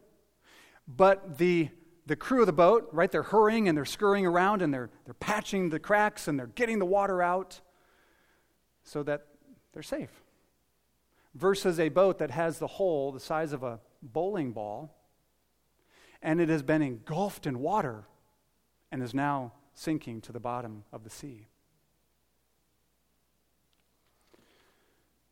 But 0.87 1.39
the, 1.39 1.71
the 2.05 2.17
crew 2.17 2.41
of 2.41 2.47
the 2.47 2.53
boat, 2.53 2.89
right, 2.93 3.11
they're 3.11 3.23
hurrying 3.23 3.67
and 3.67 3.77
they're 3.77 3.87
scurrying 3.87 4.27
around 4.27 4.61
and 4.61 4.73
they're, 4.73 4.91
they're 5.07 5.15
patching 5.15 5.71
the 5.71 5.81
cracks 5.81 6.29
and 6.29 6.39
they're 6.39 6.47
getting 6.49 6.79
the 6.79 6.85
water 6.85 7.23
out 7.23 7.61
so 8.85 9.03
that 9.05 9.27
they're 9.73 9.83
safe. 9.83 10.23
Versus 11.35 11.81
a 11.81 11.89
boat 11.89 12.19
that 12.19 12.31
has 12.31 12.59
the 12.59 12.67
hole 12.67 13.11
the 13.11 13.21
size 13.21 13.53
of 13.53 13.63
a 13.63 13.81
bowling 14.03 14.53
ball 14.53 14.95
and 16.23 16.41
it 16.41 16.49
has 16.51 16.63
been 16.63 16.83
engulfed 16.83 17.47
in 17.47 17.59
water 17.59 18.05
and 18.93 19.03
is 19.03 19.15
now 19.15 19.53
sinking 19.75 20.21
to 20.21 20.33
the 20.33 20.41
bottom 20.41 20.85
of 20.93 21.05
the 21.05 21.11
sea. 21.11 21.49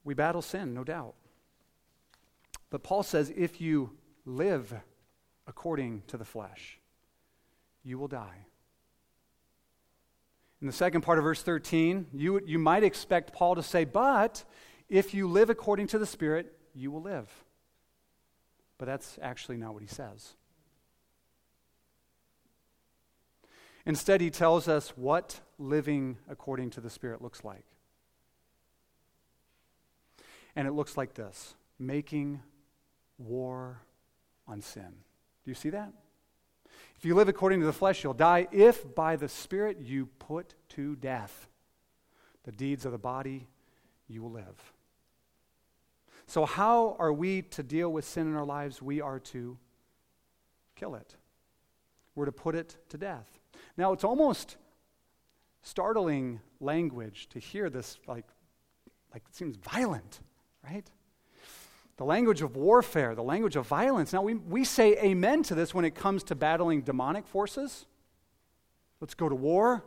We 0.04 0.14
battle 0.14 0.42
sin, 0.42 0.74
no 0.74 0.84
doubt. 0.84 1.14
But 2.74 2.82
Paul 2.82 3.04
says 3.04 3.32
if 3.36 3.60
you 3.60 3.92
live 4.26 4.74
according 5.46 6.02
to 6.08 6.16
the 6.16 6.24
flesh, 6.24 6.80
you 7.84 7.98
will 7.98 8.08
die. 8.08 8.46
In 10.60 10.66
the 10.66 10.72
second 10.72 11.02
part 11.02 11.18
of 11.18 11.22
verse 11.22 11.40
13, 11.40 12.08
you, 12.12 12.40
you 12.44 12.58
might 12.58 12.82
expect 12.82 13.32
Paul 13.32 13.54
to 13.54 13.62
say, 13.62 13.84
But 13.84 14.42
if 14.88 15.14
you 15.14 15.28
live 15.28 15.50
according 15.50 15.86
to 15.86 16.00
the 16.00 16.04
Spirit, 16.04 16.52
you 16.74 16.90
will 16.90 17.00
live. 17.00 17.30
But 18.76 18.86
that's 18.86 19.20
actually 19.22 19.58
not 19.58 19.72
what 19.72 19.82
he 19.82 19.88
says. 19.88 20.34
Instead, 23.86 24.20
he 24.20 24.30
tells 24.30 24.66
us 24.66 24.88
what 24.96 25.38
living 25.60 26.18
according 26.28 26.70
to 26.70 26.80
the 26.80 26.90
Spirit 26.90 27.22
looks 27.22 27.44
like. 27.44 27.66
And 30.56 30.66
it 30.66 30.72
looks 30.72 30.96
like 30.96 31.14
this 31.14 31.54
making 31.78 32.40
war 33.18 33.80
on 34.46 34.60
sin. 34.60 34.92
Do 35.44 35.50
you 35.50 35.54
see 35.54 35.70
that? 35.70 35.92
If 36.96 37.04
you 37.04 37.14
live 37.14 37.28
according 37.28 37.60
to 37.60 37.66
the 37.66 37.72
flesh, 37.72 38.02
you'll 38.02 38.14
die. 38.14 38.48
If 38.50 38.94
by 38.94 39.16
the 39.16 39.28
Spirit 39.28 39.78
you 39.80 40.06
put 40.18 40.54
to 40.70 40.96
death 40.96 41.48
the 42.44 42.52
deeds 42.52 42.84
of 42.84 42.92
the 42.92 42.98
body, 42.98 43.46
you 44.08 44.22
will 44.22 44.30
live. 44.30 44.72
So, 46.26 46.46
how 46.46 46.96
are 46.98 47.12
we 47.12 47.42
to 47.42 47.62
deal 47.62 47.92
with 47.92 48.04
sin 48.04 48.26
in 48.26 48.34
our 48.34 48.44
lives? 48.44 48.80
We 48.80 49.00
are 49.00 49.18
to 49.20 49.58
kill 50.76 50.94
it, 50.94 51.16
we're 52.14 52.24
to 52.24 52.32
put 52.32 52.54
it 52.54 52.76
to 52.90 52.98
death. 52.98 53.38
Now, 53.76 53.92
it's 53.92 54.04
almost 54.04 54.56
startling 55.62 56.40
language 56.60 57.28
to 57.30 57.38
hear 57.38 57.68
this, 57.70 57.98
like, 58.06 58.26
like 59.12 59.22
it 59.28 59.34
seems 59.34 59.56
violent, 59.56 60.20
right? 60.62 60.88
The 61.96 62.04
language 62.04 62.42
of 62.42 62.56
warfare, 62.56 63.14
the 63.14 63.22
language 63.22 63.56
of 63.56 63.66
violence. 63.66 64.12
Now, 64.12 64.22
we, 64.22 64.34
we 64.34 64.64
say 64.64 64.96
amen 64.98 65.44
to 65.44 65.54
this 65.54 65.72
when 65.72 65.84
it 65.84 65.94
comes 65.94 66.24
to 66.24 66.34
battling 66.34 66.82
demonic 66.82 67.26
forces. 67.26 67.86
Let's 69.00 69.14
go 69.14 69.28
to 69.28 69.34
war. 69.34 69.84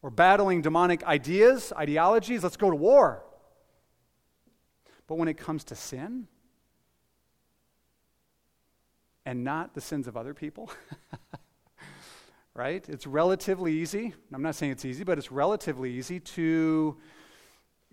Or 0.00 0.10
battling 0.10 0.62
demonic 0.62 1.04
ideas, 1.04 1.72
ideologies, 1.76 2.42
let's 2.42 2.56
go 2.56 2.70
to 2.70 2.76
war. 2.76 3.22
But 5.06 5.16
when 5.16 5.28
it 5.28 5.36
comes 5.36 5.64
to 5.64 5.74
sin, 5.74 6.28
and 9.26 9.44
not 9.44 9.74
the 9.74 9.80
sins 9.80 10.06
of 10.06 10.16
other 10.16 10.34
people, 10.34 10.70
right? 12.54 12.86
It's 12.88 13.06
relatively 13.06 13.72
easy. 13.72 14.14
I'm 14.32 14.42
not 14.42 14.54
saying 14.54 14.72
it's 14.72 14.84
easy, 14.84 15.04
but 15.04 15.18
it's 15.18 15.32
relatively 15.32 15.90
easy 15.90 16.20
to 16.20 16.96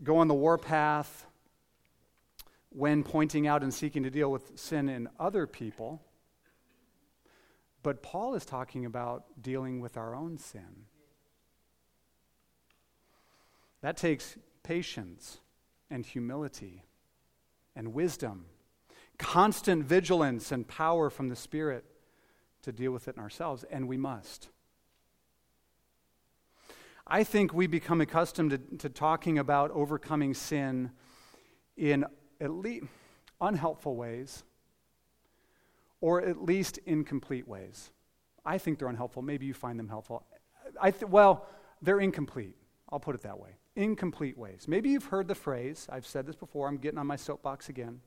go 0.04 0.18
on 0.18 0.28
the 0.28 0.34
warpath 0.34 1.26
when 2.74 3.04
pointing 3.04 3.48
out 3.48 3.64
and 3.64 3.74
seeking 3.74 4.04
to 4.04 4.10
deal 4.10 4.32
with 4.32 4.58
sin 4.58 4.88
in 4.90 5.10
other 5.20 5.46
people. 5.46 6.02
But 7.84 8.02
Paul 8.02 8.36
is 8.36 8.46
talking 8.46 8.86
about 8.86 9.42
dealing 9.42 9.82
with 9.82 9.98
our 9.98 10.16
own 10.16 10.38
sin. 10.38 10.86
That 13.82 13.98
takes 13.98 14.38
patience 14.64 15.40
and 15.90 16.06
humility 16.06 16.86
and 17.76 17.94
wisdom, 17.94 18.46
constant 19.18 19.84
vigilance 19.84 20.52
and 20.52 20.68
power 20.68 21.10
from 21.10 21.30
the 21.30 21.36
Spirit 21.36 21.84
to 22.62 22.72
deal 22.72 22.92
with 22.92 23.08
it 23.08 23.16
in 23.16 23.22
ourselves, 23.22 23.66
and 23.70 23.88
we 23.88 23.98
must. 23.98 24.50
I 27.08 27.24
think 27.24 27.54
we 27.54 27.68
become 27.68 28.00
accustomed 28.00 28.52
to, 28.52 28.78
to 28.78 28.90
talking 28.90 29.40
about 29.40 29.72
overcoming 29.72 30.34
sin 30.34 30.92
in 31.76 32.06
at 32.42 32.52
least 32.52 32.86
unhelpful 33.40 33.96
ways 33.96 34.44
or 36.02 36.22
at 36.22 36.44
least 36.44 36.80
incomplete 36.86 37.48
ways. 37.48 37.92
I 38.44 38.58
think 38.58 38.80
they're 38.80 38.88
unhelpful. 38.88 39.22
Maybe 39.22 39.46
you 39.46 39.54
find 39.54 39.80
them 39.80 39.88
helpful. 39.88 40.26
I 40.82 40.92
th- 40.92 41.10
well, 41.10 41.48
they're 41.82 42.00
incomplete. 42.00 42.56
I'll 42.92 43.00
put 43.00 43.16
it 43.16 43.22
that 43.22 43.40
way. 43.40 43.52
Incomplete 43.76 44.38
ways. 44.38 44.66
Maybe 44.68 44.90
you've 44.90 45.06
heard 45.06 45.28
the 45.28 45.36
phrase, 45.36 45.88
I've 45.90 46.06
said 46.06 46.26
this 46.26 46.36
before, 46.36 46.68
I'm 46.68 46.78
getting 46.78 46.98
on 46.98 47.08
my 47.08 47.16
soapbox 47.16 47.70
again. 47.70 48.02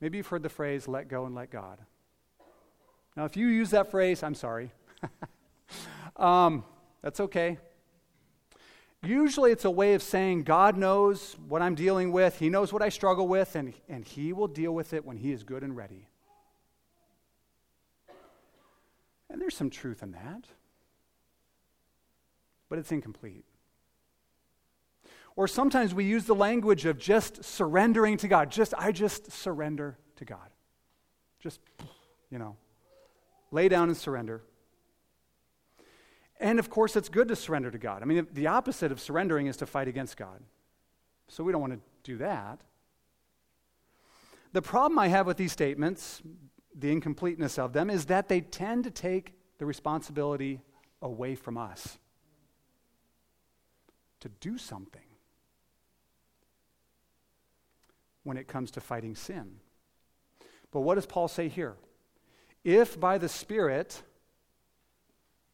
Maybe 0.00 0.16
you've 0.16 0.26
heard 0.26 0.42
the 0.42 0.48
phrase, 0.48 0.88
let 0.88 1.08
go 1.08 1.26
and 1.26 1.34
let 1.34 1.50
God. 1.50 1.78
Now, 3.16 3.26
if 3.26 3.36
you 3.36 3.46
use 3.46 3.70
that 3.70 3.90
phrase, 3.90 4.22
I'm 4.22 4.34
sorry. 4.34 4.72
um, 6.16 6.64
that's 7.02 7.20
okay. 7.20 7.58
Usually 9.04 9.50
it's 9.50 9.64
a 9.64 9.70
way 9.70 9.94
of 9.94 10.02
saying 10.02 10.44
God 10.44 10.76
knows 10.76 11.36
what 11.48 11.60
I'm 11.60 11.74
dealing 11.74 12.12
with, 12.12 12.38
He 12.38 12.48
knows 12.48 12.72
what 12.72 12.82
I 12.82 12.88
struggle 12.88 13.26
with, 13.26 13.56
and, 13.56 13.74
and 13.88 14.04
He 14.04 14.32
will 14.32 14.48
deal 14.48 14.72
with 14.72 14.92
it 14.92 15.04
when 15.04 15.16
He 15.16 15.32
is 15.32 15.42
good 15.42 15.64
and 15.64 15.76
ready. 15.76 16.08
And 19.28 19.40
there's 19.40 19.56
some 19.56 19.70
truth 19.70 20.02
in 20.02 20.12
that, 20.12 20.44
but 22.68 22.78
it's 22.78 22.92
incomplete. 22.92 23.44
Or 25.34 25.48
sometimes 25.48 25.94
we 25.94 26.04
use 26.04 26.26
the 26.26 26.34
language 26.34 26.84
of 26.84 26.98
just 26.98 27.42
surrendering 27.42 28.18
to 28.18 28.28
God. 28.28 28.50
Just, 28.50 28.74
I 28.76 28.92
just 28.92 29.32
surrender 29.32 29.96
to 30.16 30.24
God. 30.24 30.50
Just, 31.40 31.60
you 32.30 32.38
know, 32.38 32.56
lay 33.50 33.68
down 33.68 33.88
and 33.88 33.96
surrender. 33.96 34.42
And 36.42 36.58
of 36.58 36.68
course, 36.68 36.96
it's 36.96 37.08
good 37.08 37.28
to 37.28 37.36
surrender 37.36 37.70
to 37.70 37.78
God. 37.78 38.02
I 38.02 38.04
mean, 38.04 38.26
the 38.32 38.48
opposite 38.48 38.90
of 38.90 39.00
surrendering 39.00 39.46
is 39.46 39.56
to 39.58 39.66
fight 39.66 39.86
against 39.86 40.16
God. 40.16 40.42
So 41.28 41.44
we 41.44 41.52
don't 41.52 41.60
want 41.60 41.74
to 41.74 41.80
do 42.02 42.18
that. 42.18 42.60
The 44.52 44.60
problem 44.60 44.98
I 44.98 45.06
have 45.06 45.24
with 45.24 45.36
these 45.36 45.52
statements, 45.52 46.20
the 46.74 46.90
incompleteness 46.90 47.60
of 47.60 47.72
them, 47.72 47.88
is 47.88 48.06
that 48.06 48.28
they 48.28 48.40
tend 48.40 48.82
to 48.84 48.90
take 48.90 49.34
the 49.58 49.64
responsibility 49.64 50.60
away 51.00 51.36
from 51.36 51.56
us 51.56 51.96
to 54.18 54.28
do 54.40 54.58
something 54.58 55.00
when 58.24 58.36
it 58.36 58.48
comes 58.48 58.72
to 58.72 58.80
fighting 58.80 59.14
sin. 59.14 59.60
But 60.72 60.80
what 60.80 60.96
does 60.96 61.06
Paul 61.06 61.28
say 61.28 61.48
here? 61.48 61.76
If 62.64 62.98
by 62.98 63.18
the 63.18 63.28
Spirit 63.28 64.02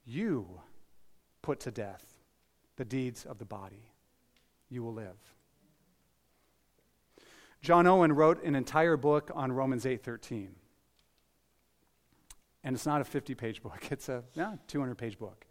you 0.06 0.62
put 1.48 1.60
to 1.60 1.70
death 1.70 2.04
the 2.76 2.84
deeds 2.84 3.24
of 3.24 3.38
the 3.38 3.44
body, 3.46 3.90
you 4.68 4.82
will 4.82 4.92
live. 4.92 5.16
John 7.62 7.86
Owen 7.86 8.12
wrote 8.12 8.44
an 8.44 8.54
entire 8.54 8.98
book 8.98 9.30
on 9.34 9.50
Romans 9.50 9.86
8:13. 9.86 10.48
And 12.64 12.76
it's 12.76 12.84
not 12.84 13.00
a 13.00 13.04
50-page 13.04 13.62
book. 13.62 13.82
It's 13.90 14.10
a 14.10 14.24
yeah, 14.34 14.56
200-page 14.68 15.18
book. 15.18 15.46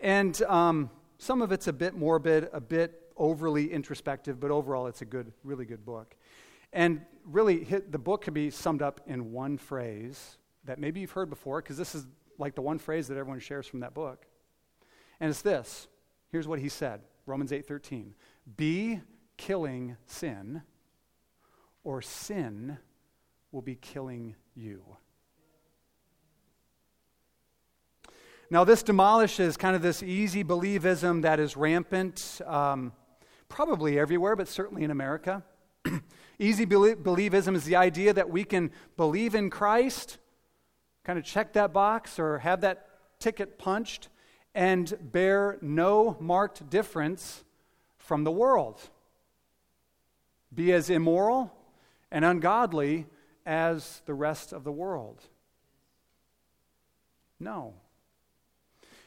And 0.00 0.42
um, 0.42 0.90
some 1.16 1.40
of 1.40 1.50
it's 1.50 1.66
a 1.66 1.72
bit 1.72 1.94
morbid, 1.94 2.50
a 2.52 2.60
bit 2.60 3.10
overly 3.16 3.72
introspective, 3.72 4.38
but 4.38 4.50
overall 4.50 4.86
it's 4.86 5.00
a 5.00 5.06
good, 5.06 5.32
really 5.44 5.64
good 5.64 5.82
book. 5.82 6.14
And 6.74 7.00
really, 7.24 7.64
the 7.64 7.98
book 7.98 8.20
can 8.20 8.34
be 8.34 8.50
summed 8.50 8.82
up 8.82 9.00
in 9.06 9.32
one 9.32 9.56
phrase 9.56 10.36
that 10.64 10.78
maybe 10.78 11.00
you've 11.00 11.12
heard 11.12 11.30
before, 11.30 11.62
because 11.62 11.78
this 11.78 11.94
is 11.94 12.06
like 12.36 12.54
the 12.54 12.60
one 12.60 12.78
phrase 12.78 13.08
that 13.08 13.16
everyone 13.16 13.40
shares 13.40 13.66
from 13.66 13.80
that 13.80 13.94
book. 13.94 14.27
And 15.20 15.30
it's 15.30 15.42
this. 15.42 15.88
Here's 16.30 16.46
what 16.46 16.58
he 16.58 16.68
said 16.68 17.00
Romans 17.26 17.52
8:13. 17.52 18.14
Be 18.56 19.00
killing 19.36 19.96
sin, 20.06 20.62
or 21.84 22.02
sin 22.02 22.78
will 23.52 23.62
be 23.62 23.76
killing 23.76 24.34
you. 24.54 24.82
Now, 28.50 28.64
this 28.64 28.82
demolishes 28.82 29.58
kind 29.58 29.76
of 29.76 29.82
this 29.82 30.02
easy 30.02 30.42
believism 30.42 31.20
that 31.22 31.38
is 31.38 31.54
rampant, 31.54 32.40
um, 32.46 32.92
probably 33.50 33.98
everywhere, 33.98 34.36
but 34.36 34.48
certainly 34.48 34.84
in 34.84 34.90
America. 34.90 35.44
easy 36.38 36.64
believism 36.64 37.54
is 37.54 37.64
the 37.64 37.76
idea 37.76 38.14
that 38.14 38.30
we 38.30 38.44
can 38.44 38.70
believe 38.96 39.34
in 39.34 39.50
Christ, 39.50 40.16
kind 41.04 41.18
of 41.18 41.26
check 41.26 41.52
that 41.52 41.74
box 41.74 42.18
or 42.18 42.38
have 42.38 42.62
that 42.62 42.88
ticket 43.18 43.58
punched, 43.58 44.08
and 44.54 44.96
bear 45.00 45.58
no 45.60 46.16
marked 46.20 46.68
difference 46.68 47.44
from 47.98 48.24
the 48.24 48.32
world. 48.32 48.80
Be 50.54 50.72
as 50.72 50.90
immoral 50.90 51.52
and 52.10 52.24
ungodly 52.24 53.06
as 53.44 54.02
the 54.06 54.14
rest 54.14 54.52
of 54.52 54.64
the 54.64 54.72
world. 54.72 55.22
No. 57.38 57.74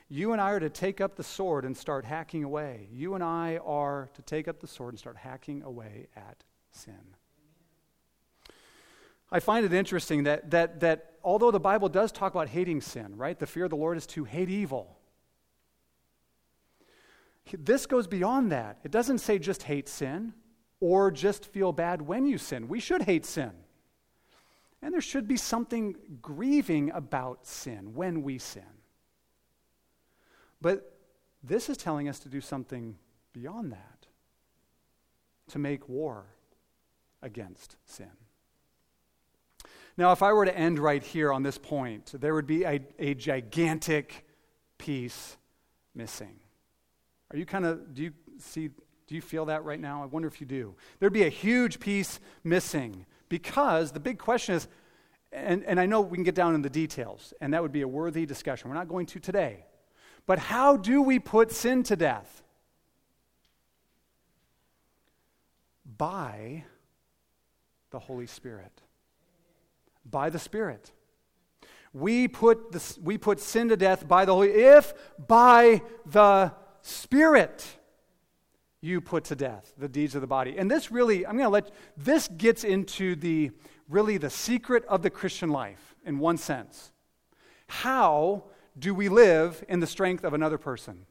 You 0.07 0.33
and 0.33 0.41
I 0.41 0.51
are 0.51 0.59
to 0.59 0.69
take 0.69 0.99
up 0.99 1.15
the 1.15 1.23
sword 1.23 1.63
and 1.63 1.75
start 1.75 2.05
hacking 2.05 2.43
away. 2.43 2.87
You 2.91 3.15
and 3.15 3.23
I 3.23 3.57
are 3.63 4.09
to 4.13 4.21
take 4.21 4.47
up 4.47 4.59
the 4.59 4.67
sword 4.67 4.93
and 4.93 4.99
start 4.99 5.17
hacking 5.17 5.63
away 5.63 6.07
at 6.15 6.43
sin. 6.71 7.15
I 9.31 9.39
find 9.39 9.65
it 9.65 9.73
interesting 9.73 10.23
that, 10.23 10.51
that, 10.51 10.81
that 10.81 11.13
although 11.23 11.51
the 11.51 11.59
Bible 11.59 11.87
does 11.87 12.11
talk 12.11 12.33
about 12.33 12.49
hating 12.49 12.81
sin, 12.81 13.15
right? 13.15 13.39
The 13.39 13.47
fear 13.47 13.63
of 13.63 13.69
the 13.69 13.77
Lord 13.77 13.95
is 13.95 14.05
to 14.07 14.25
hate 14.25 14.49
evil. 14.49 14.97
This 17.51 17.85
goes 17.85 18.07
beyond 18.07 18.51
that. 18.51 18.79
It 18.83 18.91
doesn't 18.91 19.19
say 19.19 19.39
just 19.39 19.63
hate 19.63 19.89
sin 19.89 20.33
or 20.79 21.11
just 21.11 21.45
feel 21.45 21.71
bad 21.71 22.01
when 22.01 22.25
you 22.25 22.37
sin. 22.37 22.67
We 22.67 22.79
should 22.79 23.03
hate 23.03 23.25
sin. 23.25 23.51
And 24.81 24.93
there 24.93 25.01
should 25.01 25.27
be 25.27 25.37
something 25.37 25.95
grieving 26.21 26.91
about 26.91 27.45
sin 27.45 27.93
when 27.93 28.23
we 28.23 28.39
sin. 28.39 28.63
But 30.59 30.97
this 31.43 31.69
is 31.69 31.77
telling 31.77 32.09
us 32.09 32.19
to 32.19 32.29
do 32.29 32.41
something 32.41 32.97
beyond 33.33 33.71
that 33.71 34.07
to 35.49 35.59
make 35.59 35.87
war 35.89 36.25
against 37.21 37.75
sin. 37.85 38.11
Now, 39.97 40.11
if 40.13 40.23
I 40.23 40.33
were 40.33 40.45
to 40.45 40.57
end 40.57 40.79
right 40.79 41.03
here 41.03 41.33
on 41.33 41.43
this 41.43 41.57
point, 41.57 42.13
there 42.19 42.33
would 42.33 42.47
be 42.47 42.63
a, 42.63 42.79
a 42.97 43.13
gigantic 43.13 44.25
piece 44.77 45.37
missing. 45.93 46.39
Are 47.31 47.37
you 47.37 47.45
kind 47.45 47.65
of, 47.65 47.93
do 47.93 48.03
you 48.03 48.13
see, 48.39 48.69
do 49.07 49.15
you 49.15 49.21
feel 49.21 49.45
that 49.45 49.63
right 49.63 49.79
now? 49.79 50.03
I 50.03 50.05
wonder 50.05 50.27
if 50.27 50.41
you 50.41 50.47
do. 50.47 50.75
There'd 50.99 51.13
be 51.13 51.23
a 51.23 51.29
huge 51.29 51.79
piece 51.79 52.19
missing 52.43 53.05
because 53.29 53.91
the 53.91 53.99
big 53.99 54.17
question 54.19 54.55
is, 54.55 54.67
and, 55.31 55.63
and 55.63 55.79
I 55.79 55.85
know 55.85 56.01
we 56.01 56.17
can 56.17 56.25
get 56.25 56.35
down 56.35 56.55
in 56.55 56.61
the 56.61 56.69
details, 56.69 57.33
and 57.39 57.53
that 57.53 57.61
would 57.61 57.71
be 57.71 57.81
a 57.81 57.87
worthy 57.87 58.25
discussion. 58.25 58.69
We're 58.69 58.75
not 58.75 58.89
going 58.89 59.05
to 59.07 59.19
today. 59.19 59.65
But 60.25 60.39
how 60.39 60.75
do 60.75 61.01
we 61.01 61.19
put 61.19 61.51
sin 61.51 61.83
to 61.83 61.95
death? 61.95 62.43
By 65.97 66.65
the 67.91 67.99
Holy 67.99 68.27
Spirit. 68.27 68.81
By 70.09 70.29
the 70.29 70.39
Spirit. 70.39 70.91
We 71.93 72.27
put, 72.27 72.71
the, 72.71 72.97
we 73.01 73.17
put 73.17 73.39
sin 73.39 73.69
to 73.69 73.77
death 73.77 74.07
by 74.07 74.25
the 74.25 74.33
Holy 74.33 74.49
if 74.49 74.93
by 75.27 75.81
the 76.05 76.53
Spirit 76.81 77.65
you 78.81 78.99
put 78.99 79.25
to 79.25 79.35
death 79.35 79.73
the 79.77 79.87
deeds 79.87 80.15
of 80.15 80.21
the 80.21 80.27
body. 80.27 80.57
And 80.57 80.69
this 80.69 80.91
really, 80.91 81.25
I'm 81.25 81.37
going 81.37 81.45
to 81.45 81.49
let, 81.49 81.71
this 81.95 82.27
gets 82.27 82.63
into 82.63 83.15
the, 83.15 83.51
really 83.87 84.17
the 84.17 84.29
secret 84.29 84.83
of 84.85 85.03
the 85.03 85.09
Christian 85.09 85.49
life 85.49 85.95
in 86.03 86.17
one 86.17 86.37
sense. 86.37 86.91
How 87.67 88.45
do 88.77 88.95
we 88.95 89.07
live 89.07 89.63
in 89.69 89.79
the 89.79 89.87
strength 89.87 90.23
of 90.23 90.33
another 90.33 90.57
person? 90.57 91.05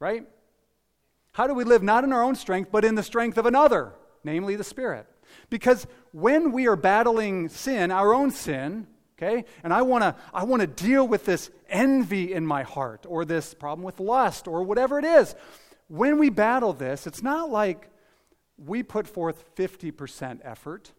Right? 0.00 0.26
How 1.32 1.46
do 1.46 1.54
we 1.54 1.64
live 1.64 1.82
not 1.82 2.02
in 2.02 2.12
our 2.12 2.22
own 2.22 2.34
strength, 2.34 2.70
but 2.72 2.84
in 2.84 2.96
the 2.96 3.02
strength 3.02 3.38
of 3.38 3.46
another, 3.46 3.92
namely 4.24 4.56
the 4.56 4.64
Spirit? 4.64 5.06
Because 5.50 5.86
when 6.12 6.50
we 6.52 6.66
are 6.66 6.76
battling 6.76 7.48
sin, 7.48 7.90
our 7.92 8.12
own 8.12 8.30
sin, 8.30 8.88
okay, 9.20 9.44
and 9.64 9.72
I 9.72 9.82
want 9.82 10.02
to 10.02 10.14
I 10.32 10.44
want 10.44 10.60
to 10.60 10.66
deal 10.66 11.06
with 11.06 11.24
this 11.24 11.50
envy 11.68 12.32
in 12.32 12.46
my 12.46 12.62
heart 12.62 13.04
or 13.08 13.24
this 13.24 13.52
problem 13.54 13.84
with 13.84 14.00
lust 14.00 14.46
or 14.46 14.62
whatever 14.62 14.98
it 14.98 15.04
is, 15.04 15.34
when 15.88 16.18
we 16.18 16.30
battle 16.30 16.72
this, 16.72 17.06
it's 17.06 17.22
not 17.22 17.50
like 17.50 17.90
we 18.56 18.82
put 18.82 19.06
forth 19.06 19.54
50% 19.56 20.40
effort 20.42 20.92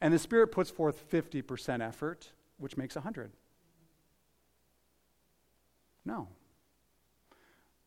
and 0.00 0.14
the 0.14 0.18
Spirit 0.18 0.48
puts 0.48 0.70
forth 0.70 1.08
50% 1.10 1.86
effort, 1.86 2.32
which 2.58 2.76
makes 2.76 2.94
100. 2.94 3.30
No. 6.04 6.28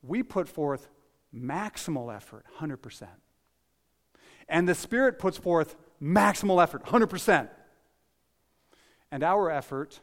We 0.04 0.22
put 0.22 0.48
forth 0.48 0.90
maximal 1.36 2.16
effort, 2.16 2.46
100%. 2.60 3.08
And 4.48 4.68
the 4.68 4.76
Spirit 4.76 5.18
puts 5.18 5.38
forth 5.38 5.76
maximal 6.02 6.62
effort, 6.62 6.86
100%. 6.86 7.50
And 9.14 9.22
our 9.22 9.52
effort 9.52 10.00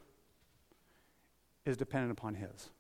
is 1.65 1.77
dependent 1.77 2.13
upon 2.13 2.37
His. 2.37 2.71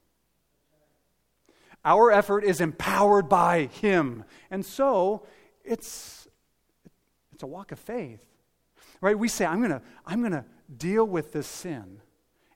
Our 1.85 2.13
effort 2.13 2.45
is 2.45 2.61
empowered 2.61 3.29
by 3.29 3.65
Him. 3.65 4.23
And 4.49 4.65
so 4.65 5.27
it's, 5.65 6.29
it's 7.33 7.43
a 7.43 7.49
walk 7.49 7.73
of 7.73 7.81
faith. 7.81 8.25
Right? 9.01 9.19
We 9.19 9.27
say, 9.27 9.45
I'm 9.45 9.59
going 9.59 9.73
to 9.73 9.83
I'm 10.07 10.21
going 10.21 10.31
to 10.31 10.45
deal 10.77 11.05
with 11.05 11.33
this 11.33 11.49
sin. 11.49 12.01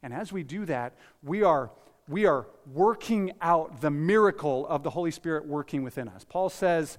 And 0.05 0.13
as 0.13 0.33
we 0.33 0.45
do 0.45 0.67
that, 0.67 0.95
we 1.25 1.43
are 1.43 1.73
we 2.07 2.27
are 2.27 2.47
working 2.73 3.33
out 3.41 3.81
the 3.81 3.91
miracle 3.91 4.69
of 4.69 4.85
the 4.85 4.91
Holy 4.91 5.11
Spirit 5.11 5.47
working 5.47 5.83
within 5.83 6.09
us. 6.09 6.25
Paul 6.25 6.49
says, 6.49 6.97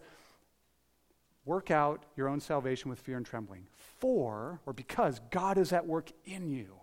work 1.45 1.71
out 1.71 2.03
your 2.17 2.27
own 2.27 2.41
salvation 2.41 2.89
with 2.89 2.99
fear 2.99 3.15
and 3.15 3.25
trembling. 3.25 3.65
For, 3.99 4.59
or 4.65 4.73
because, 4.73 5.21
God 5.31 5.57
is 5.57 5.71
at 5.71 5.85
work 5.85 6.11
in 6.25 6.49
you, 6.49 6.75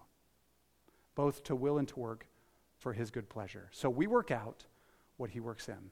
both 1.14 1.44
to 1.44 1.54
will 1.54 1.78
and 1.78 1.88
to 1.88 1.98
work 1.98 2.26
for 2.78 2.92
his 2.92 3.10
good 3.10 3.28
pleasure. 3.28 3.68
So 3.70 3.90
we 3.90 4.06
work 4.06 4.30
out 4.30 4.64
what 5.16 5.30
he 5.30 5.40
works 5.40 5.68
in. 5.68 5.90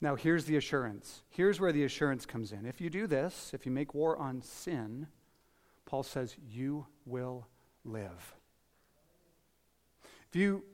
Now, 0.00 0.16
here's 0.16 0.44
the 0.44 0.56
assurance. 0.56 1.22
Here's 1.30 1.60
where 1.60 1.72
the 1.72 1.84
assurance 1.84 2.26
comes 2.26 2.52
in. 2.52 2.66
If 2.66 2.80
you 2.80 2.90
do 2.90 3.06
this, 3.06 3.52
if 3.54 3.64
you 3.64 3.72
make 3.72 3.94
war 3.94 4.18
on 4.18 4.42
sin, 4.42 5.06
Paul 5.86 6.02
says, 6.02 6.36
you 6.46 6.86
will 7.06 7.46
live. 7.84 8.36
If 10.28 10.36
you 10.36 10.64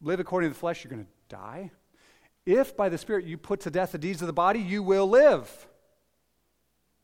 live 0.00 0.18
according 0.18 0.50
to 0.50 0.54
the 0.54 0.58
flesh, 0.58 0.82
you're 0.82 0.90
going 0.90 1.04
to 1.04 1.10
die. 1.28 1.70
If 2.46 2.76
by 2.76 2.88
the 2.88 2.98
Spirit 2.98 3.26
you 3.26 3.36
put 3.36 3.60
to 3.60 3.70
death 3.70 3.92
the 3.92 3.98
deeds 3.98 4.22
of 4.22 4.26
the 4.26 4.32
body, 4.32 4.60
you 4.60 4.82
will 4.82 5.08
live. 5.08 5.68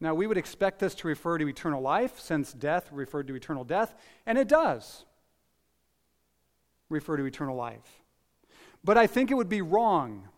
Now, 0.00 0.14
we 0.14 0.26
would 0.26 0.36
expect 0.36 0.78
this 0.78 0.94
to 0.96 1.08
refer 1.08 1.38
to 1.38 1.48
eternal 1.48 1.80
life, 1.80 2.20
since 2.20 2.52
death 2.52 2.90
referred 2.92 3.28
to 3.28 3.34
eternal 3.34 3.64
death, 3.64 3.94
and 4.26 4.36
it 4.36 4.48
does 4.48 5.04
refer 6.88 7.16
to 7.16 7.24
eternal 7.24 7.56
life. 7.56 8.02
But 8.84 8.98
I 8.98 9.06
think 9.06 9.30
it 9.30 9.34
would 9.34 9.48
be 9.48 9.62
wrong 9.62 10.28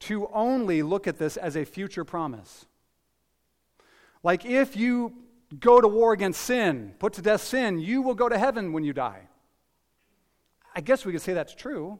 to 0.00 0.28
only 0.32 0.82
look 0.82 1.06
at 1.06 1.18
this 1.18 1.36
as 1.36 1.56
a 1.56 1.64
future 1.64 2.04
promise. 2.04 2.66
Like 4.22 4.44
if 4.44 4.76
you 4.76 5.14
go 5.58 5.80
to 5.80 5.88
war 5.88 6.12
against 6.12 6.42
sin, 6.42 6.94
put 6.98 7.14
to 7.14 7.22
death 7.22 7.42
sin, 7.42 7.78
you 7.78 8.02
will 8.02 8.14
go 8.14 8.28
to 8.28 8.38
heaven 8.38 8.72
when 8.72 8.84
you 8.84 8.92
die. 8.92 9.28
I 10.74 10.80
guess 10.80 11.04
we 11.04 11.12
could 11.12 11.22
say 11.22 11.34
that's 11.34 11.54
true, 11.54 11.98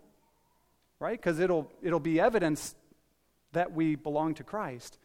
right? 1.02 1.20
Because 1.20 1.40
it'll, 1.40 1.70
it'll 1.82 2.00
be 2.00 2.20
evidence 2.20 2.76
that 3.52 3.72
we 3.72 3.96
belong 3.96 4.34
to 4.34 4.44
Christ. 4.44 4.98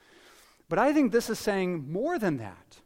But 0.69 0.79
I 0.79 0.93
think 0.93 1.11
this 1.11 1.29
is 1.29 1.39
saying 1.39 1.91
more 1.91 2.19
than 2.19 2.37
that. 2.37 2.77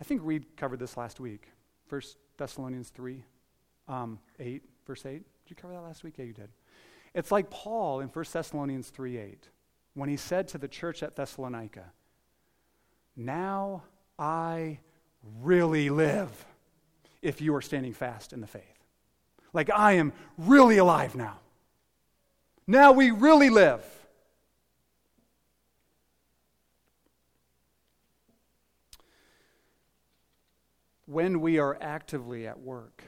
I 0.00 0.04
think 0.04 0.20
Reed 0.22 0.56
covered 0.56 0.78
this 0.78 0.96
last 0.96 1.18
week. 1.18 1.48
First 1.86 2.18
Thessalonians 2.36 2.90
3, 2.90 3.24
um, 3.88 4.18
8, 4.38 4.62
verse 4.86 5.06
8. 5.06 5.12
Did 5.12 5.22
you 5.48 5.56
cover 5.56 5.72
that 5.72 5.80
last 5.80 6.04
week? 6.04 6.14
Yeah, 6.18 6.26
you 6.26 6.34
did. 6.34 6.50
It's 7.14 7.32
like 7.32 7.48
Paul 7.48 8.00
in 8.00 8.08
1 8.08 8.24
Thessalonians 8.30 8.90
3, 8.90 9.16
8, 9.16 9.48
when 9.94 10.10
he 10.10 10.18
said 10.18 10.46
to 10.48 10.58
the 10.58 10.68
church 10.68 11.02
at 11.02 11.16
Thessalonica, 11.16 11.92
now 13.16 13.84
I 14.18 14.80
really 15.40 15.88
live 15.88 16.44
if 17.22 17.40
you 17.40 17.54
are 17.54 17.62
standing 17.62 17.94
fast 17.94 18.34
in 18.34 18.42
the 18.42 18.46
faith. 18.46 18.75
Like 19.56 19.70
I 19.70 19.94
am 19.94 20.12
really 20.36 20.76
alive 20.76 21.16
now. 21.16 21.38
Now 22.66 22.92
we 22.92 23.10
really 23.10 23.48
live. 23.48 23.82
When 31.06 31.40
we 31.40 31.58
are 31.58 31.78
actively 31.80 32.46
at 32.46 32.60
work, 32.60 33.02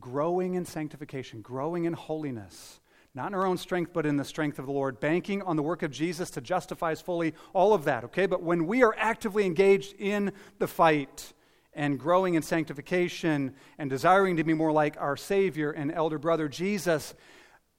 growing 0.00 0.54
in 0.54 0.64
sanctification, 0.64 1.42
growing 1.42 1.84
in 1.84 1.92
holiness, 1.92 2.80
not 3.14 3.26
in 3.26 3.34
our 3.34 3.44
own 3.44 3.58
strength, 3.58 3.92
but 3.92 4.06
in 4.06 4.16
the 4.16 4.24
strength 4.24 4.58
of 4.58 4.64
the 4.64 4.72
Lord, 4.72 4.98
banking 4.98 5.42
on 5.42 5.56
the 5.56 5.62
work 5.62 5.82
of 5.82 5.90
Jesus 5.90 6.30
to 6.30 6.40
justify 6.40 6.92
us 6.92 7.02
fully, 7.02 7.34
all 7.52 7.74
of 7.74 7.84
that, 7.84 8.04
okay? 8.04 8.24
But 8.24 8.42
when 8.42 8.66
we 8.66 8.82
are 8.82 8.94
actively 8.96 9.44
engaged 9.44 9.94
in 9.98 10.32
the 10.58 10.68
fight 10.68 11.34
and 11.74 11.98
growing 11.98 12.34
in 12.34 12.42
sanctification 12.42 13.54
and 13.78 13.88
desiring 13.88 14.36
to 14.36 14.44
be 14.44 14.54
more 14.54 14.72
like 14.72 14.96
our 14.98 15.16
Savior 15.16 15.70
and 15.70 15.90
elder 15.90 16.18
brother 16.18 16.48
Jesus, 16.48 17.14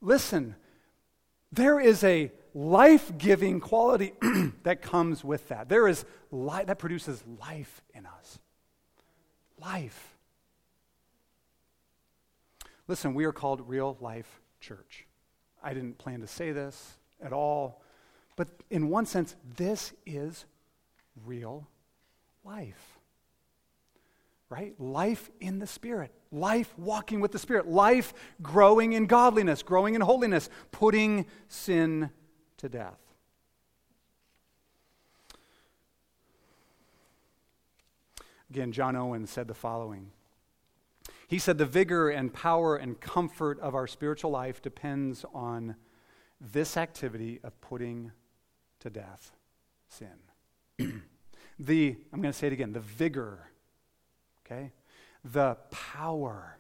listen, 0.01 0.56
there 1.51 1.79
is 1.79 2.03
a 2.03 2.32
life 2.53 3.12
giving 3.17 3.60
quality 3.60 4.13
that 4.63 4.82
comes 4.82 5.23
with 5.23 5.47
that. 5.49 5.69
There 5.69 5.88
is 5.88 6.06
life 6.32 6.67
that 6.67 6.79
produces 6.79 7.23
life 7.39 7.82
in 7.93 8.06
us. 8.06 8.39
Life. 9.60 10.15
Listen, 12.88 13.13
we 13.13 13.25
are 13.25 13.32
called 13.32 13.67
real 13.67 13.97
life 14.01 14.41
church. 14.60 15.06
I 15.63 15.73
didn't 15.73 15.97
plan 15.97 16.21
to 16.21 16.27
say 16.27 16.51
this 16.51 16.97
at 17.21 17.32
all, 17.32 17.82
but 18.36 18.49
in 18.69 18.89
one 18.89 19.06
sense, 19.06 19.36
this 19.56 19.93
is 20.06 20.45
real 21.25 21.67
life. 22.43 22.92
Right? 24.54 24.80
Life 24.80 25.32
in 25.39 25.58
the 25.58 25.66
Spirit, 25.66 26.13
life 26.32 26.72
walking 26.78 27.22
with 27.22 27.32
the 27.32 27.39
Spirit, 27.39 27.68
life 27.68 28.13
growing 28.39 28.94
in 28.94 29.08
godliness, 29.08 29.63
growing 29.63 29.96
in 29.96 30.02
holiness, 30.02 30.48
putting 30.72 31.26
sin 31.48 32.12
to 32.58 32.70
death. 32.70 33.00
Again, 38.52 38.72
John 38.72 38.96
Owen 38.96 39.26
said 39.26 39.48
the 39.48 39.56
following. 39.56 40.12
He 41.28 41.39
said, 41.39 41.58
The 41.58 41.66
vigor 41.66 42.12
and 42.12 42.32
power 42.32 42.76
and 42.76 43.02
comfort 43.02 43.60
of 43.60 43.74
our 43.74 43.88
spiritual 43.88 44.30
life 44.30 44.62
depends 44.62 45.26
on 45.34 45.78
this 46.39 46.78
activity 46.78 47.39
of 47.44 47.60
putting 47.60 48.12
to 48.82 48.92
death 48.92 49.32
sin. 49.88 50.13
the, 51.58 51.98
I'm 52.13 52.22
going 52.22 52.32
to 52.32 52.38
say 52.38 52.46
it 52.46 52.54
again, 52.54 52.74
the 52.74 52.82
vigor, 52.82 53.50
okay? 54.54 54.72
The 55.24 55.58
power, 55.72 56.58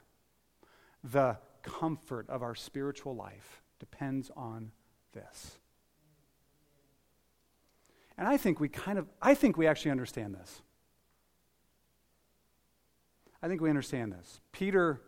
the 1.03 1.37
comfort 1.61 2.29
of 2.29 2.41
our 2.41 2.55
spiritual 2.55 3.15
life 3.15 3.61
depends 3.79 4.31
on 4.35 4.71
this. 5.13 5.59
And 8.17 8.27
I 8.27 8.37
think 8.37 8.59
we 8.59 8.69
kind 8.69 8.99
of, 8.99 9.07
I 9.21 9.33
think 9.33 9.57
we 9.57 9.67
actually 9.67 9.91
understand 9.91 10.35
this. 10.35 10.61
I 13.41 13.47
think 13.47 13.59
we 13.59 13.69
understand 13.69 14.13
this. 14.13 14.39
Peter 14.51 15.01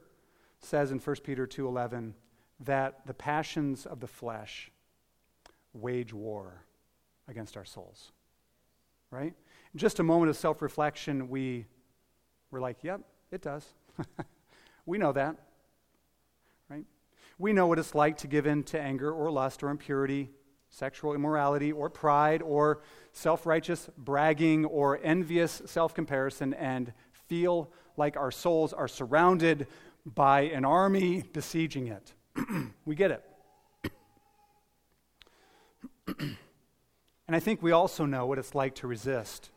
says 0.60 0.92
in 0.92 1.00
1 1.00 1.16
Peter 1.24 1.46
2:11 1.46 2.14
that 2.62 3.06
the 3.06 3.14
passions 3.14 3.86
of 3.86 4.00
the 4.00 4.08
flesh 4.08 4.72
wage 5.74 6.14
war 6.14 6.66
against 7.28 7.56
our 7.56 7.66
souls. 7.66 8.12
Right? 9.12 9.34
In 9.74 9.80
just 9.80 10.00
a 10.00 10.04
moment 10.04 10.30
of 10.30 10.36
self-reflection, 10.36 11.30
we 11.30 11.68
were 12.52 12.60
like, 12.60 12.84
"Yep, 12.84 13.02
it 13.32 13.42
does." 13.42 13.66
we 14.86 14.98
know 14.98 15.12
that. 15.12 15.36
Right? 16.70 16.86
We 17.38 17.54
know 17.54 17.68
what 17.68 17.80
it's 17.80 17.96
like 17.96 18.18
to 18.18 18.28
give 18.28 18.46
in 18.46 18.64
to 18.66 18.80
anger 18.80 19.12
or 19.12 19.32
lust 19.32 19.64
or 19.64 19.70
impurity 19.70 20.30
sexual 20.76 21.14
immorality 21.14 21.72
or 21.72 21.90
pride 21.90 22.42
or 22.42 22.82
self 23.14 23.46
righteous 23.46 23.90
bragging 23.98 24.66
or 24.66 25.00
envious 25.02 25.62
self 25.66 25.94
comparison 25.94 26.54
and 26.54 26.92
feel 27.28 27.72
like 27.98 28.18
our 28.18 28.32
souls 28.32 28.74
are 28.74 28.88
surrounded 28.88 29.68
by 30.06 30.42
an 30.42 30.66
army 30.66 31.24
besieging 31.34 31.88
it. 31.88 32.14
we 32.86 32.94
get 32.96 33.12
it. 33.12 33.24
and 36.20 36.36
I 37.30 37.40
think 37.40 37.64
we 37.64 37.72
also 37.72 38.06
know 38.06 38.26
what 38.26 38.38
it's 38.38 38.54
like 38.54 38.76
to 38.76 38.88
resist 38.88 39.50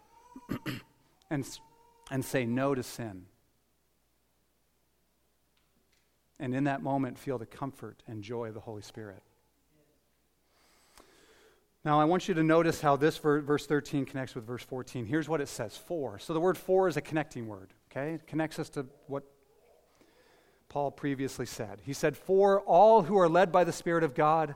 and, 1.30 1.44
and 2.10 2.24
say 2.24 2.46
no 2.46 2.74
to 2.74 2.82
sin. 2.82 3.26
And 6.40 6.54
in 6.54 6.64
that 6.64 6.82
moment, 6.82 7.18
feel 7.18 7.38
the 7.38 7.46
comfort 7.46 8.02
and 8.06 8.22
joy 8.22 8.48
of 8.48 8.54
the 8.54 8.60
Holy 8.60 8.82
Spirit. 8.82 9.22
Now, 11.84 12.00
I 12.00 12.04
want 12.04 12.28
you 12.28 12.34
to 12.34 12.42
notice 12.42 12.80
how 12.80 12.96
this 12.96 13.18
verse 13.18 13.66
13 13.66 14.04
connects 14.04 14.34
with 14.34 14.44
verse 14.44 14.62
14. 14.62 15.06
Here's 15.06 15.28
what 15.28 15.40
it 15.40 15.48
says 15.48 15.76
for. 15.76 16.18
So, 16.18 16.34
the 16.34 16.40
word 16.40 16.58
for 16.58 16.88
is 16.88 16.96
a 16.96 17.00
connecting 17.00 17.48
word, 17.48 17.72
okay? 17.90 18.14
It 18.14 18.26
connects 18.26 18.58
us 18.58 18.68
to 18.70 18.86
what 19.06 19.24
Paul 20.68 20.90
previously 20.90 21.46
said. 21.46 21.80
He 21.82 21.92
said, 21.92 22.16
For 22.16 22.60
all 22.60 23.02
who 23.02 23.16
are 23.16 23.28
led 23.28 23.50
by 23.50 23.64
the 23.64 23.72
Spirit 23.72 24.04
of 24.04 24.14
God, 24.14 24.54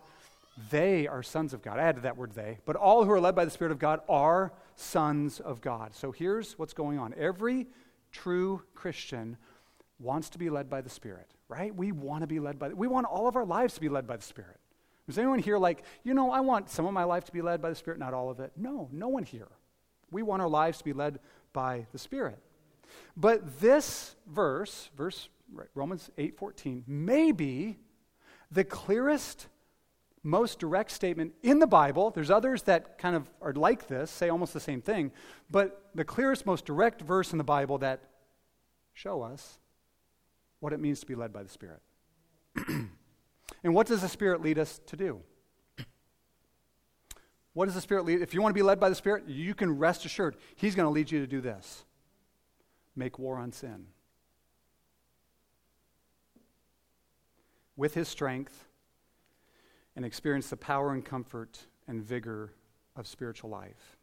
they 0.70 1.06
are 1.06 1.22
sons 1.22 1.54
of 1.54 1.62
God. 1.62 1.78
I 1.78 1.82
added 1.82 2.02
that 2.02 2.16
word 2.16 2.32
they, 2.32 2.58
but 2.64 2.76
all 2.76 3.04
who 3.04 3.10
are 3.10 3.20
led 3.20 3.34
by 3.34 3.44
the 3.44 3.50
Spirit 3.50 3.72
of 3.72 3.78
God 3.78 4.00
are 4.08 4.52
sons 4.76 5.40
of 5.40 5.60
God. 5.60 5.94
So, 5.94 6.12
here's 6.12 6.58
what's 6.58 6.74
going 6.74 6.98
on 6.98 7.14
every 7.16 7.66
true 8.10 8.62
Christian 8.74 9.36
wants 9.98 10.30
to 10.30 10.38
be 10.38 10.50
led 10.50 10.68
by 10.68 10.80
the 10.80 10.90
Spirit, 10.90 11.30
right? 11.48 11.74
We 11.74 11.92
want 11.92 12.22
to 12.22 12.26
be 12.26 12.40
led 12.40 12.58
by, 12.58 12.68
the, 12.68 12.76
we 12.76 12.88
want 12.88 13.06
all 13.06 13.28
of 13.28 13.36
our 13.36 13.44
lives 13.44 13.74
to 13.74 13.80
be 13.80 13.88
led 13.88 14.06
by 14.06 14.16
the 14.16 14.22
Spirit. 14.22 14.58
Is 15.08 15.18
anyone 15.18 15.38
here 15.38 15.58
like, 15.58 15.84
you 16.04 16.14
know, 16.14 16.30
I 16.30 16.40
want 16.40 16.70
some 16.70 16.86
of 16.86 16.92
my 16.92 17.04
life 17.04 17.24
to 17.24 17.32
be 17.32 17.42
led 17.42 17.60
by 17.60 17.70
the 17.70 17.74
Spirit, 17.74 17.98
not 17.98 18.14
all 18.14 18.30
of 18.30 18.40
it? 18.40 18.52
No, 18.56 18.88
no 18.92 19.08
one 19.08 19.24
here. 19.24 19.48
We 20.10 20.22
want 20.22 20.42
our 20.42 20.48
lives 20.48 20.78
to 20.78 20.84
be 20.84 20.92
led 20.92 21.18
by 21.52 21.86
the 21.92 21.98
Spirit. 21.98 22.38
But 23.16 23.60
this 23.60 24.16
verse, 24.26 24.90
verse 24.96 25.28
Romans 25.74 26.10
8:14, 26.18 26.84
may 26.86 27.32
be 27.32 27.78
the 28.50 28.64
clearest, 28.64 29.48
most 30.22 30.58
direct 30.58 30.90
statement 30.90 31.32
in 31.42 31.58
the 31.58 31.66
Bible. 31.66 32.10
There's 32.10 32.30
others 32.30 32.62
that 32.64 32.98
kind 32.98 33.16
of 33.16 33.28
are 33.40 33.52
like 33.52 33.88
this, 33.88 34.10
say 34.10 34.28
almost 34.28 34.52
the 34.54 34.60
same 34.60 34.80
thing, 34.80 35.12
but 35.50 35.90
the 35.94 36.04
clearest, 36.04 36.46
most 36.46 36.64
direct 36.64 37.02
verse 37.02 37.32
in 37.32 37.38
the 37.38 37.44
Bible 37.44 37.78
that 37.78 38.00
show 38.94 39.22
us 39.22 39.58
what 40.60 40.72
it 40.72 40.80
means 40.80 41.00
to 41.00 41.06
be 41.06 41.14
led 41.14 41.32
by 41.32 41.42
the 41.42 41.48
Spirit. 41.48 41.80
And 43.64 43.74
what 43.74 43.86
does 43.86 44.02
the 44.02 44.08
Spirit 44.08 44.42
lead 44.42 44.58
us 44.58 44.80
to 44.86 44.96
do? 44.96 45.20
What 47.54 47.66
does 47.66 47.74
the 47.74 47.80
Spirit 47.80 48.04
lead? 48.04 48.22
If 48.22 48.34
you 48.34 48.40
want 48.40 48.50
to 48.50 48.58
be 48.58 48.62
led 48.62 48.80
by 48.80 48.88
the 48.88 48.94
Spirit, 48.94 49.28
you 49.28 49.54
can 49.54 49.78
rest 49.78 50.04
assured 50.04 50.36
He's 50.56 50.74
going 50.74 50.86
to 50.86 50.90
lead 50.90 51.10
you 51.10 51.20
to 51.20 51.26
do 51.26 51.40
this 51.40 51.84
make 52.94 53.18
war 53.18 53.38
on 53.38 53.52
sin. 53.52 53.86
With 57.76 57.94
His 57.94 58.08
strength 58.08 58.66
and 59.96 60.04
experience 60.04 60.50
the 60.50 60.56
power 60.56 60.92
and 60.92 61.04
comfort 61.04 61.58
and 61.88 62.02
vigor 62.02 62.52
of 62.96 63.06
spiritual 63.06 63.50
life. 63.50 63.96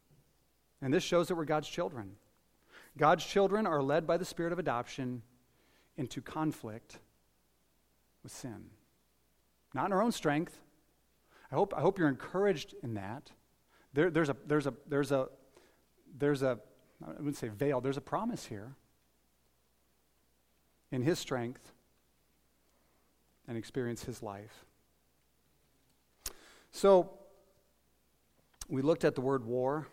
And 0.82 0.94
this 0.94 1.04
shows 1.04 1.28
that 1.28 1.36
we're 1.36 1.46
God's 1.46 1.68
children. 1.68 2.12
God's 2.98 3.26
children 3.26 3.68
are 3.68 3.82
led 3.82 4.08
by 4.08 4.18
the 4.18 4.26
Spirit 4.26 4.54
of 4.54 4.60
adoption 4.60 5.22
into 5.98 6.22
conflict 6.22 7.00
with 8.24 8.32
sin 8.32 8.66
not 9.74 9.88
in 9.88 9.94
our 9.94 10.02
own 10.02 10.12
strength. 10.12 10.60
I 11.52 11.56
hope, 11.56 11.74
I 11.76 11.82
hope 11.82 11.98
you're 11.98 12.10
encouraged 12.10 12.76
in 12.84 12.96
that. 12.96 13.32
There, 13.94 14.10
there's, 14.10 14.30
a, 14.30 14.36
there's, 14.46 14.68
a, 14.68 14.74
there's, 14.88 15.12
a, 15.12 15.30
there's 16.18 16.44
a, 16.44 16.60
I 17.06 17.12
wouldn't 17.12 17.38
say 17.38 17.50
veil, 17.50 17.82
there's 17.82 17.98
a 17.98 18.02
promise 18.02 18.46
here 18.46 18.76
in 20.92 21.02
His 21.02 21.20
strength 21.20 21.72
and 23.48 23.58
experience 23.58 24.04
His 24.04 24.22
life. 24.22 24.66
So, 26.80 27.10
we 28.70 28.82
looked 28.82 29.04
at 29.04 29.14
the 29.14 29.20
word 29.20 29.44
war. 29.44 29.90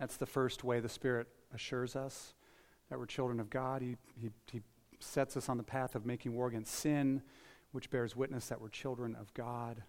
That's 0.00 0.16
the 0.16 0.24
first 0.24 0.64
way 0.64 0.80
the 0.80 0.88
Spirit 0.88 1.26
assures 1.52 1.96
us 1.96 2.32
that 2.88 2.98
we're 2.98 3.04
children 3.04 3.38
of 3.40 3.50
God. 3.50 3.82
He, 3.82 3.98
he, 4.18 4.30
he 4.50 4.62
sets 5.00 5.36
us 5.36 5.50
on 5.50 5.58
the 5.58 5.62
path 5.62 5.96
of 5.96 6.06
making 6.06 6.32
war 6.32 6.46
against 6.46 6.74
sin 6.74 7.20
which 7.72 7.90
bears 7.90 8.16
witness 8.16 8.46
that 8.46 8.58
we're 8.58 8.70
children 8.70 9.14
of 9.20 9.34
God 9.34 9.82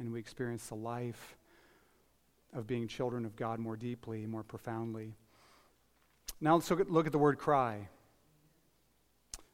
and 0.00 0.12
we 0.12 0.18
experience 0.18 0.66
the 0.66 0.74
life 0.74 1.36
of 2.52 2.66
being 2.66 2.88
children 2.88 3.24
of 3.24 3.36
God 3.36 3.60
more 3.60 3.76
deeply, 3.76 4.26
more 4.26 4.42
profoundly. 4.42 5.14
Now 6.40 6.56
let's 6.56 6.68
look 6.68 6.80
at, 6.80 6.90
look 6.90 7.06
at 7.06 7.12
the 7.12 7.18
word 7.18 7.38
cry. 7.38 7.86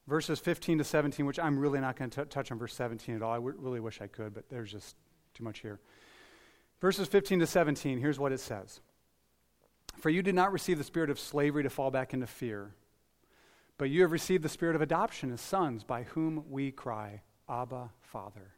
Verses 0.06 0.38
15 0.38 0.78
to 0.78 0.84
17, 0.84 1.26
which 1.26 1.38
I'm 1.38 1.58
really 1.58 1.80
not 1.80 1.94
going 1.94 2.08
to 2.08 2.24
touch 2.24 2.50
on 2.50 2.58
verse 2.58 2.72
17 2.72 3.16
at 3.16 3.20
all. 3.20 3.32
I 3.32 3.36
w- 3.36 3.56
really 3.58 3.80
wish 3.80 4.00
I 4.00 4.06
could, 4.06 4.32
but 4.32 4.48
there's 4.48 4.72
just 4.72 4.96
too 5.36 5.44
much 5.44 5.60
here. 5.60 5.78
Verses 6.80 7.08
15 7.08 7.40
to 7.40 7.46
17, 7.46 7.98
here's 7.98 8.18
what 8.18 8.32
it 8.32 8.40
says 8.40 8.80
For 9.98 10.10
you 10.10 10.22
did 10.22 10.34
not 10.34 10.52
receive 10.52 10.78
the 10.78 10.84
spirit 10.84 11.10
of 11.10 11.18
slavery 11.18 11.62
to 11.62 11.70
fall 11.70 11.90
back 11.90 12.14
into 12.14 12.26
fear, 12.26 12.72
but 13.78 13.90
you 13.90 14.02
have 14.02 14.12
received 14.12 14.42
the 14.42 14.48
spirit 14.48 14.76
of 14.76 14.82
adoption 14.82 15.32
as 15.32 15.40
sons, 15.40 15.84
by 15.84 16.04
whom 16.04 16.44
we 16.48 16.70
cry, 16.70 17.22
Abba, 17.48 17.90
Father. 18.00 18.52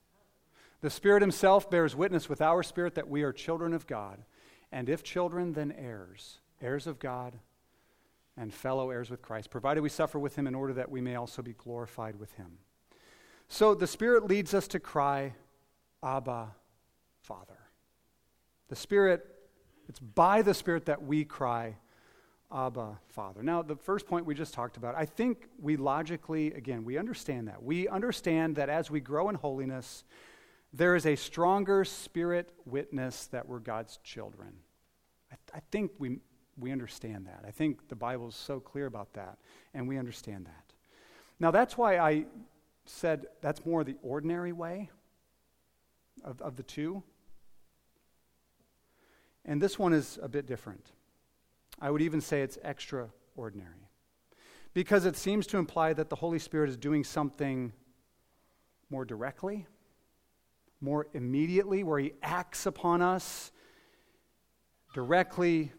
The 0.81 0.91
Spirit 0.91 1.23
Himself 1.23 1.69
bears 1.69 1.97
witness 1.97 2.29
with 2.29 2.41
our 2.41 2.63
spirit 2.63 2.95
that 2.95 3.09
we 3.09 3.23
are 3.23 3.33
children 3.33 3.75
of 3.75 3.87
God, 3.87 4.23
and 4.71 4.89
if 4.89 5.03
children, 5.03 5.53
then 5.53 5.73
heirs, 5.73 6.39
heirs 6.63 6.87
of 6.87 7.01
God 7.01 7.35
and 8.37 8.55
fellow 8.55 8.91
heirs 8.91 9.11
with 9.11 9.21
Christ, 9.21 9.51
provided 9.51 9.81
we 9.81 9.89
suffer 9.89 10.21
with 10.21 10.37
Him 10.37 10.47
in 10.47 10.55
order 10.55 10.73
that 10.75 10.91
we 10.91 11.01
may 11.01 11.17
also 11.17 11.43
be 11.43 11.55
glorified 11.55 12.17
with 12.17 12.33
Him. 12.35 12.59
So 13.49 13.75
the 13.75 13.89
Spirit 13.89 14.25
leads 14.27 14.55
us 14.55 14.69
to 14.69 14.79
cry, 14.79 15.35
Abba, 16.03 16.55
Father. 17.29 17.59
The 18.69 18.77
Spirit, 18.77 19.25
it's 19.87 20.01
by 20.01 20.41
the 20.41 20.55
Spirit 20.55 20.87
that 20.87 21.03
we 21.03 21.25
cry, 21.25 21.77
Abba, 22.51 22.99
Father. 23.09 23.43
Now, 23.43 23.61
the 23.61 23.77
first 23.77 24.07
point 24.07 24.25
we 24.25 24.35
just 24.35 24.55
talked 24.55 24.79
about, 24.79 24.95
I 24.97 25.05
think 25.05 25.47
we 25.61 25.77
logically, 25.77 26.55
again, 26.55 26.85
we 26.85 26.97
understand 26.97 27.49
that. 27.49 27.63
We 27.63 27.87
understand 27.87 28.57
that 28.57 28.71
as 28.71 28.91
we 28.91 29.01
grow 29.01 29.29
in 29.29 29.35
holiness, 29.35 30.05
there 30.73 30.97
is 30.97 31.05
a 31.05 31.17
stronger 31.17 31.85
spirit 31.85 32.51
witness 32.65 33.27
that 33.27 33.47
we're 33.47 33.59
God's 33.59 33.99
children. 34.03 34.55
I, 35.31 35.37
th- 35.37 35.57
I 35.57 35.61
think 35.71 35.93
we, 35.99 36.21
we 36.59 36.73
understand 36.73 37.27
that. 37.27 37.45
I 37.47 37.51
think 37.51 37.89
the 37.89 37.97
Bible 37.97 38.29
is 38.29 38.35
so 38.35 38.59
clear 38.59 38.87
about 38.87 39.13
that, 39.13 39.37
and 39.75 39.87
we 39.87 39.99
understand 39.99 40.47
that. 40.47 40.73
Now, 41.39 41.51
that's 41.51 41.77
why 41.77 41.99
I 41.99 42.25
said 42.87 43.27
that's 43.43 43.67
more 43.67 43.85
the 43.85 43.97
ordinary 44.03 44.53
way 44.53 44.89
of, 46.25 46.41
of 46.41 46.57
the 46.57 46.63
two. 46.63 47.03
And 49.49 49.63
this 49.63 49.79
one 49.79 49.95
is 49.95 50.19
a 50.23 50.29
bit 50.29 50.47
different. 50.47 50.93
I 51.81 51.91
would 51.91 52.03
even 52.03 52.21
say 52.21 52.43
it's 52.43 52.59
extraordinary. 52.63 53.89
Because 54.75 55.07
it 55.07 55.17
seems 55.17 55.47
to 55.49 55.57
imply 55.57 55.95
that 55.95 56.11
the 56.11 56.17
Holy 56.17 56.39
Spirit 56.39 56.69
is 56.69 56.77
doing 56.77 57.03
something 57.03 57.73
more 58.91 59.07
directly, 59.07 59.67
more 60.83 61.07
immediately, 61.15 61.83
where 61.83 61.99
He 61.99 62.13
acts 62.23 62.67
upon 62.67 63.01
us 63.01 63.51
directly 64.93 65.73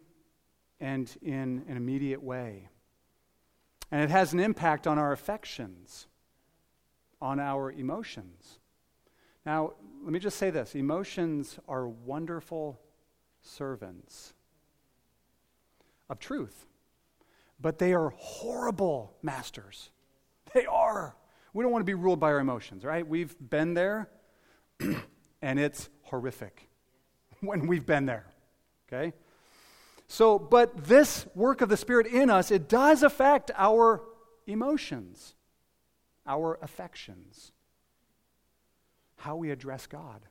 and 0.80 1.16
in 1.22 1.64
an 1.68 1.78
immediate 1.78 2.24
way. 2.24 2.70
And 3.92 4.02
it 4.02 4.10
has 4.10 4.34
an 4.34 4.40
impact 4.40 4.88
on 4.88 4.98
our 4.98 5.12
affections, 5.12 6.08
on 7.22 7.40
our 7.40 7.72
emotions. 7.72 8.58
Now, 9.46 9.74
let 10.04 10.12
me 10.12 10.20
just 10.20 10.38
say 10.38 10.50
this 10.50 10.74
emotions 10.74 11.60
are 11.68 11.88
wonderful 11.88 12.80
servants 13.42 14.34
of 16.10 16.20
truth, 16.20 16.66
but 17.60 17.80
they 17.80 17.94
are 17.94 18.10
horrible 18.18 19.16
masters. 19.22 19.92
They 20.54 20.66
are. 20.66 21.16
We 21.54 21.64
don't 21.64 21.72
want 21.72 21.82
to 21.82 21.86
be 21.86 21.94
ruled 21.94 22.20
by 22.20 22.32
our 22.32 22.40
emotions, 22.40 22.84
right? 22.84 23.08
We've 23.08 23.36
been 23.40 23.74
there, 23.74 24.10
and 25.42 25.60
it's 25.60 25.90
horrific 26.04 26.70
when 27.42 27.68
we've 27.68 27.86
been 27.86 28.06
there, 28.06 28.26
okay? 28.88 29.14
So, 30.08 30.40
but 30.40 30.86
this 30.86 31.28
work 31.36 31.62
of 31.62 31.70
the 31.70 31.78
Spirit 31.78 32.08
in 32.08 32.30
us, 32.32 32.50
it 32.50 32.68
does 32.68 33.04
affect 33.04 33.52
our 33.56 34.02
emotions, 34.48 35.36
our 36.26 36.58
affections, 36.64 37.52
how 39.18 39.36
we 39.36 39.52
address 39.52 39.86
God, 39.86 40.22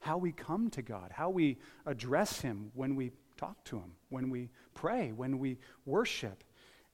how 0.00 0.18
we 0.18 0.32
come 0.32 0.70
to 0.70 0.82
God, 0.82 1.12
how 1.12 1.30
we 1.30 1.58
address 1.86 2.40
Him 2.40 2.70
when 2.74 2.96
we 2.96 3.12
talk 3.36 3.62
to 3.64 3.76
Him, 3.76 3.92
when 4.08 4.30
we 4.30 4.50
pray, 4.74 5.12
when 5.12 5.38
we 5.38 5.58
worship, 5.86 6.42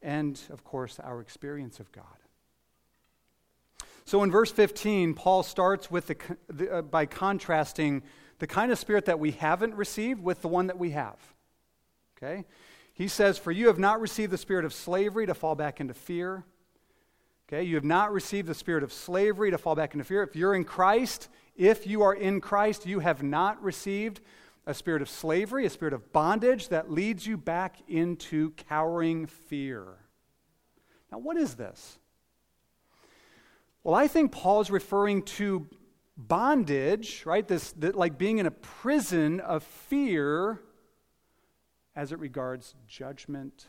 and 0.02 0.40
of 0.50 0.64
course, 0.64 0.98
our 1.00 1.20
experience 1.20 1.80
of 1.80 1.90
God. 1.92 2.04
So 4.04 4.22
in 4.22 4.30
verse 4.30 4.52
15, 4.52 5.14
Paul 5.14 5.42
starts 5.42 5.90
with 5.90 6.06
the, 6.06 6.16
the, 6.48 6.76
uh, 6.76 6.82
by 6.82 7.06
contrasting 7.06 8.02
the 8.38 8.46
kind 8.46 8.70
of 8.70 8.78
spirit 8.78 9.06
that 9.06 9.18
we 9.18 9.32
haven't 9.32 9.74
received 9.74 10.22
with 10.22 10.42
the 10.42 10.48
one 10.48 10.68
that 10.68 10.78
we 10.78 10.90
have. 10.90 11.16
Okay? 12.16 12.44
He 12.92 13.08
says, 13.08 13.36
For 13.36 13.50
you 13.50 13.66
have 13.66 13.78
not 13.78 14.00
received 14.00 14.30
the 14.30 14.38
spirit 14.38 14.64
of 14.64 14.72
slavery 14.72 15.26
to 15.26 15.34
fall 15.34 15.56
back 15.56 15.80
into 15.80 15.92
fear. 15.92 16.44
Okay? 17.48 17.64
You 17.64 17.74
have 17.74 17.84
not 17.84 18.12
received 18.12 18.46
the 18.46 18.54
spirit 18.54 18.84
of 18.84 18.92
slavery 18.92 19.50
to 19.50 19.58
fall 19.58 19.74
back 19.74 19.92
into 19.92 20.04
fear. 20.04 20.22
If 20.22 20.36
you're 20.36 20.54
in 20.54 20.64
Christ, 20.64 21.28
if 21.56 21.86
you 21.86 22.02
are 22.02 22.14
in 22.14 22.40
Christ, 22.40 22.86
you 22.86 23.00
have 23.00 23.22
not 23.22 23.62
received 23.62 24.20
a 24.66 24.74
spirit 24.74 25.00
of 25.00 25.08
slavery, 25.08 25.64
a 25.64 25.70
spirit 25.70 25.94
of 25.94 26.12
bondage 26.12 26.68
that 26.68 26.90
leads 26.90 27.26
you 27.26 27.36
back 27.36 27.76
into 27.88 28.50
cowering 28.52 29.26
fear. 29.26 29.86
Now, 31.12 31.18
what 31.18 31.36
is 31.36 31.54
this? 31.54 31.98
Well, 33.84 33.94
I 33.94 34.08
think 34.08 34.32
Paul 34.32 34.60
is 34.60 34.70
referring 34.70 35.22
to 35.22 35.68
bondage, 36.16 37.22
right? 37.24 37.46
This, 37.46 37.74
like 37.78 38.18
being 38.18 38.38
in 38.38 38.46
a 38.46 38.50
prison 38.50 39.38
of 39.40 39.62
fear 39.62 40.60
as 41.94 42.10
it 42.10 42.18
regards 42.18 42.74
judgment 42.88 43.68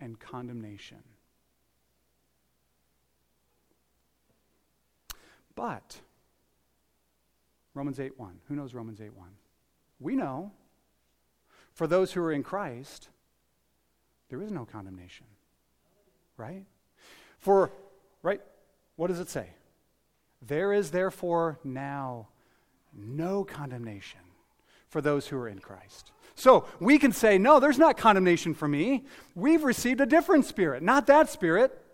and 0.00 0.18
condemnation. 0.18 1.02
But, 5.56 5.98
Romans 7.74 8.00
8 8.00 8.18
1. 8.18 8.40
Who 8.48 8.56
knows 8.56 8.74
Romans 8.74 9.00
8 9.00 9.14
1? 9.14 9.28
We 10.00 10.16
know 10.16 10.52
for 11.72 11.86
those 11.86 12.12
who 12.12 12.20
are 12.22 12.32
in 12.32 12.42
Christ, 12.42 13.08
there 14.28 14.42
is 14.42 14.50
no 14.50 14.64
condemnation. 14.64 15.26
Right? 16.36 16.64
For, 17.38 17.70
right? 18.22 18.40
What 18.96 19.08
does 19.08 19.20
it 19.20 19.28
say? 19.28 19.50
There 20.42 20.72
is 20.72 20.90
therefore 20.90 21.58
now 21.64 22.28
no 22.92 23.44
condemnation 23.44 24.20
for 24.88 25.00
those 25.00 25.26
who 25.26 25.36
are 25.36 25.48
in 25.48 25.58
Christ. 25.58 26.12
So 26.34 26.66
we 26.80 26.98
can 26.98 27.12
say, 27.12 27.38
no, 27.38 27.58
there's 27.60 27.78
not 27.78 27.96
condemnation 27.96 28.54
for 28.54 28.68
me. 28.68 29.04
We've 29.34 29.64
received 29.64 30.00
a 30.00 30.06
different 30.06 30.46
spirit, 30.46 30.82
not 30.82 31.06
that 31.08 31.28
spirit. 31.28 31.84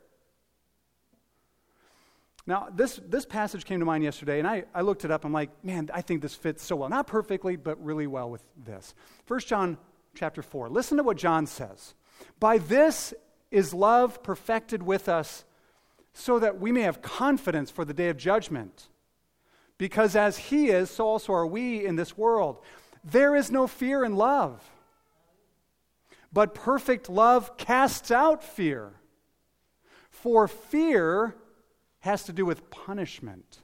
Now, 2.47 2.69
this, 2.75 3.01
this 3.09 3.25
passage 3.25 3.65
came 3.65 3.81
to 3.81 3.87
mind 3.87 4.05
yesterday, 4.05 4.39
and 4.39 4.47
I, 4.47 4.65
I 4.75 4.83
looked 4.83 5.05
it 5.05 5.11
up. 5.11 5.25
I'm 5.25 5.33
like, 5.33 5.51
man, 5.65 5.89
I 5.95 6.03
think 6.03 6.21
this 6.21 6.35
fits 6.35 6.63
so 6.63 6.77
well. 6.77 6.91
Not 6.91 7.07
perfectly, 7.07 7.57
but 7.57 7.83
really 7.83 8.07
well 8.07 8.31
with 8.31 8.43
this. 8.65 8.95
1 9.27 9.41
John 9.41 9.79
chapter 10.15 10.43
4. 10.43 10.69
Listen 10.69 10.99
to 10.99 11.03
what 11.03 11.17
John 11.17 11.47
says. 11.47 11.95
By 12.39 12.59
this 12.59 13.15
is 13.51 13.73
love 13.73 14.23
perfected 14.23 14.83
with 14.83 15.09
us, 15.09 15.45
so 16.13 16.39
that 16.39 16.61
we 16.61 16.71
may 16.71 16.83
have 16.83 17.03
confidence 17.03 17.71
for 17.71 17.85
the 17.85 17.95
day 17.95 18.09
of 18.09 18.17
judgment. 18.17 18.89
Because 19.79 20.15
as 20.15 20.39
he 20.39 20.69
is, 20.69 20.91
so 20.91 21.07
also 21.07 21.33
are 21.33 21.47
we 21.47 21.85
in 21.85 21.97
this 21.97 22.17
world. 22.17 22.59
There 23.03 23.35
is 23.35 23.51
no 23.51 23.67
fear 23.67 24.05
in 24.05 24.17
love. 24.17 24.63
But 26.33 26.55
perfect 26.55 27.09
love 27.09 27.57
casts 27.57 28.11
out 28.11 28.45
fear. 28.45 28.93
For 30.11 30.47
fear 30.47 31.35
has 32.05 32.25
to 32.25 32.35
do 32.35 32.45
with 32.45 32.69
punishment. 32.69 33.61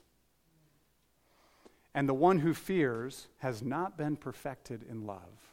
And 1.95 2.09
the 2.09 2.15
one 2.15 2.39
who 2.39 2.55
fears 2.55 3.29
has 3.39 3.63
not 3.63 3.99
been 3.99 4.17
perfected 4.17 4.83
in 4.89 5.05
love. 5.05 5.53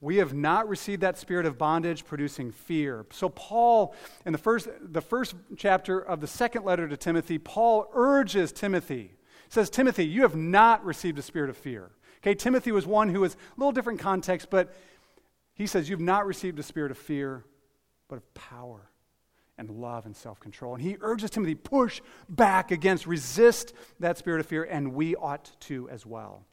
We 0.00 0.18
have 0.18 0.32
not 0.32 0.68
received 0.68 1.02
that 1.02 1.18
spirit 1.18 1.46
of 1.46 1.58
bondage 1.58 2.04
producing 2.04 2.52
fear. 2.52 3.04
So, 3.10 3.28
Paul, 3.28 3.94
in 4.24 4.30
the 4.30 4.38
first, 4.38 4.68
the 4.80 5.00
first 5.00 5.34
chapter 5.56 5.98
of 5.98 6.20
the 6.20 6.28
second 6.28 6.64
letter 6.64 6.86
to 6.86 6.96
Timothy, 6.96 7.38
Paul 7.38 7.90
urges 7.92 8.52
Timothy 8.52 9.16
says, 9.48 9.68
Timothy, 9.68 10.06
you 10.06 10.22
have 10.22 10.36
not 10.36 10.84
received 10.84 11.18
a 11.18 11.22
spirit 11.22 11.50
of 11.50 11.56
fear. 11.56 11.90
Okay, 12.18 12.36
Timothy 12.36 12.70
was 12.70 12.86
one 12.86 13.08
who 13.08 13.22
was 13.22 13.34
a 13.34 13.36
little 13.56 13.72
different 13.72 13.98
context, 13.98 14.48
but 14.48 14.72
he 15.54 15.66
says, 15.66 15.88
You've 15.88 15.98
not 15.98 16.24
received 16.24 16.60
a 16.60 16.62
spirit 16.62 16.92
of 16.92 16.98
fear, 16.98 17.44
but 18.08 18.16
of 18.16 18.34
power 18.34 18.89
and 19.60 19.70
love 19.70 20.06
and 20.06 20.16
self 20.16 20.40
control. 20.40 20.74
And 20.74 20.82
he 20.82 20.96
urges 21.00 21.30
Timothy, 21.30 21.54
push 21.54 22.00
back 22.28 22.70
against, 22.70 23.06
resist 23.06 23.74
that 24.00 24.16
spirit 24.16 24.40
of 24.40 24.46
fear, 24.46 24.64
and 24.64 24.94
we 24.94 25.14
ought 25.14 25.52
to 25.60 25.88
as 25.90 26.06
well. 26.06 26.46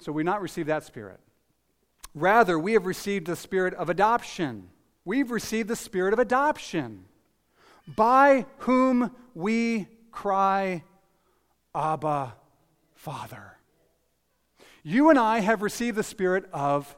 So 0.00 0.12
we 0.12 0.22
not 0.22 0.40
receive 0.40 0.66
that 0.66 0.84
spirit. 0.84 1.18
Rather, 2.14 2.58
we 2.58 2.72
have 2.74 2.86
received 2.86 3.26
the 3.26 3.36
spirit 3.36 3.74
of 3.74 3.90
adoption. 3.90 4.68
We've 5.04 5.30
received 5.32 5.68
the 5.68 5.76
spirit 5.76 6.12
of 6.12 6.20
adoption, 6.20 7.04
by 7.86 8.46
whom 8.58 9.14
we 9.34 9.88
cry, 10.12 10.84
Abba, 11.74 12.34
Father. 12.94 13.56
You 14.84 15.10
and 15.10 15.18
I 15.18 15.40
have 15.40 15.60
received 15.60 15.96
the 15.96 16.02
spirit 16.02 16.44
of 16.52 16.96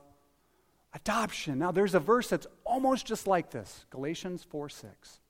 adoption. 0.95 1.59
Now, 1.59 1.72
there's 1.72 1.95
a 1.95 2.01
verse 2.01 2.28
that's 2.28 2.47
almost 2.64 3.07
just 3.07 3.26
like 3.26 3.51
this 3.51 3.86
Galatians 3.90 4.45
4 4.45 4.68
6, 4.68 5.20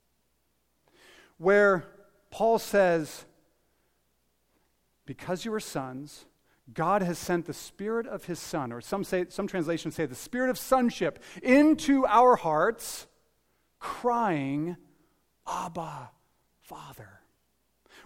where 1.37 1.85
Paul 2.31 2.59
says, 2.59 3.25
Because 5.05 5.45
you 5.45 5.53
are 5.53 5.59
sons, 5.59 6.25
God 6.73 7.01
has 7.01 7.17
sent 7.17 7.45
the 7.45 7.53
spirit 7.53 8.07
of 8.07 8.25
his 8.25 8.39
son, 8.39 8.71
or 8.71 8.81
some, 8.81 9.03
say, 9.03 9.25
some 9.29 9.47
translations 9.47 9.95
say 9.95 10.05
the 10.05 10.15
spirit 10.15 10.49
of 10.49 10.57
sonship, 10.57 11.21
into 11.41 12.05
our 12.05 12.35
hearts, 12.35 13.07
crying, 13.79 14.77
Abba, 15.45 16.09
Father. 16.61 17.19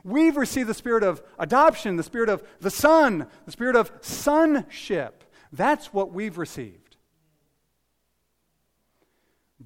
We've 0.03 0.37
received 0.37 0.69
the 0.69 0.73
spirit 0.73 1.03
of 1.03 1.21
adoption, 1.37 1.97
the 1.97 2.03
spirit 2.03 2.29
of 2.29 2.43
the 2.61 2.71
Son, 2.71 3.27
the 3.45 3.51
spirit 3.51 3.75
of 3.75 3.91
sonship. 4.01 5.23
That's 5.51 5.93
what 5.93 6.13
we've 6.13 6.37
received. 6.37 6.86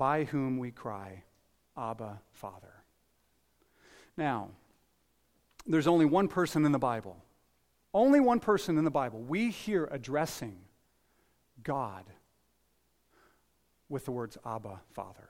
By 0.01 0.23
whom 0.23 0.57
we 0.57 0.71
cry, 0.71 1.21
Abba, 1.77 2.19
Father. 2.31 2.73
Now, 4.17 4.49
there's 5.67 5.85
only 5.85 6.05
one 6.05 6.27
person 6.27 6.65
in 6.65 6.71
the 6.71 6.79
Bible, 6.79 7.23
only 7.93 8.19
one 8.19 8.39
person 8.39 8.79
in 8.79 8.83
the 8.83 8.89
Bible 8.89 9.19
we 9.21 9.51
hear 9.51 9.87
addressing 9.91 10.57
God 11.61 12.05
with 13.89 14.05
the 14.05 14.11
words 14.11 14.39
Abba, 14.43 14.81
Father. 14.91 15.29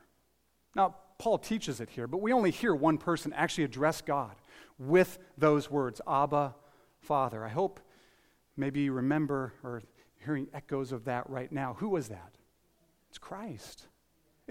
Now, 0.73 0.95
Paul 1.17 1.37
teaches 1.37 1.81
it 1.81 1.89
here, 1.89 2.07
but 2.07 2.21
we 2.21 2.31
only 2.31 2.51
hear 2.51 2.73
one 2.73 2.97
person 2.97 3.33
actually 3.33 3.65
address 3.65 3.99
God 3.99 4.37
with 4.79 5.19
those 5.37 5.69
words 5.69 5.99
Abba, 6.07 6.55
Father. 7.01 7.43
I 7.43 7.49
hope 7.49 7.81
maybe 8.55 8.79
you 8.79 8.93
remember 8.93 9.51
or 9.65 9.83
hearing 10.23 10.47
echoes 10.53 10.93
of 10.93 11.03
that 11.03 11.29
right 11.29 11.51
now. 11.51 11.75
Who 11.79 11.89
was 11.89 12.07
that? 12.07 12.35
It's 13.09 13.17
Christ. 13.17 13.87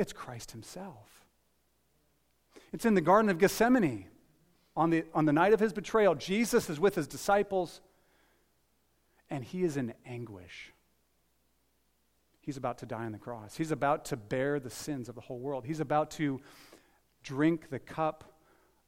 It's 0.01 0.15
Christ 0.15 0.53
Himself. 0.53 1.27
It's 2.73 2.87
in 2.87 2.95
the 2.95 3.03
Garden 3.03 3.31
of 3.31 3.37
Gethsemane. 3.37 4.07
On 4.75 4.89
the, 4.89 5.05
on 5.13 5.27
the 5.27 5.33
night 5.33 5.53
of 5.53 5.61
his 5.61 5.75
betrayal, 5.75 6.15
Jesus 6.15 6.71
is 6.71 6.81
with 6.81 6.95
his 6.95 7.07
disciples, 7.07 7.83
and 9.29 9.45
he 9.45 9.63
is 9.63 9.77
in 9.77 9.93
anguish. 10.07 10.73
He's 12.41 12.57
about 12.57 12.79
to 12.79 12.87
die 12.87 13.05
on 13.05 13.13
the 13.13 13.19
cross. 13.19 13.57
He's 13.57 13.73
about 13.73 14.07
to 14.07 14.17
bear 14.17 14.59
the 14.59 14.71
sins 14.71 15.11
of 15.11 15.17
the 15.17 15.21
whole 15.21 15.39
world. 15.39 15.67
He's 15.67 15.81
about 15.81 16.13
to 16.13 16.41
drink 17.23 17.69
the 17.69 17.79
cup 17.79 18.33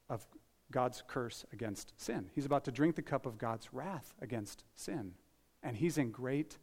of 0.09 0.27
God's 0.71 1.03
curse 1.07 1.45
against 1.53 1.93
sin. 2.01 2.31
He's 2.35 2.47
about 2.47 2.65
to 2.65 2.73
drink 2.73 2.97
the 2.97 3.03
cup 3.03 3.27
of 3.27 3.37
God's 3.37 3.69
wrath 3.75 4.15
against 4.23 4.65
sin. 4.75 5.13
And 5.63 5.77
he's 5.77 5.99
in 5.99 6.11
great 6.11 6.57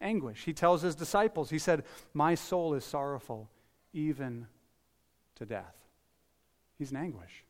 anguish. 0.00 0.44
He 0.44 0.52
tells 0.52 0.82
his 0.82 0.94
disciples, 0.94 1.48
He 1.48 1.58
said, 1.58 1.84
My 2.12 2.34
soul 2.34 2.74
is 2.74 2.84
sorrowful, 2.84 3.48
even 3.92 4.46
to 5.36 5.46
death. 5.46 5.74
He's 6.78 6.90
in 6.90 6.96
anguish. 6.96 7.44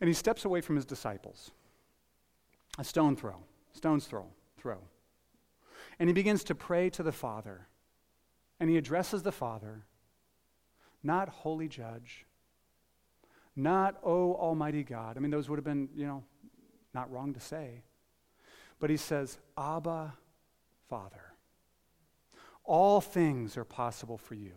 And 0.00 0.08
he 0.08 0.14
steps 0.14 0.44
away 0.44 0.60
from 0.60 0.76
his 0.76 0.84
disciples. 0.84 1.50
A 2.78 2.84
stone 2.84 3.16
throw, 3.16 3.36
stone's 3.72 4.06
throw, 4.06 4.26
throw. 4.58 4.78
And 5.98 6.08
he 6.08 6.12
begins 6.12 6.42
to 6.44 6.54
pray 6.54 6.90
to 6.90 7.02
the 7.02 7.12
Father. 7.12 7.68
And 8.58 8.70
he 8.70 8.76
addresses 8.76 9.22
the 9.22 9.32
Father, 9.32 9.84
not 11.02 11.28
holy 11.28 11.68
judge, 11.68 12.26
not, 13.56 13.96
oh, 14.02 14.34
Almighty 14.34 14.82
God. 14.82 15.16
I 15.16 15.20
mean, 15.20 15.30
those 15.30 15.48
would 15.48 15.58
have 15.58 15.64
been, 15.64 15.88
you 15.94 16.06
know, 16.06 16.24
not 16.92 17.10
wrong 17.10 17.32
to 17.34 17.40
say. 17.40 17.82
But 18.80 18.90
he 18.90 18.96
says, 18.96 19.38
Abba, 19.56 20.14
Father. 20.88 21.33
All 22.64 23.00
things 23.00 23.56
are 23.56 23.64
possible 23.64 24.18
for 24.18 24.34
you. 24.34 24.54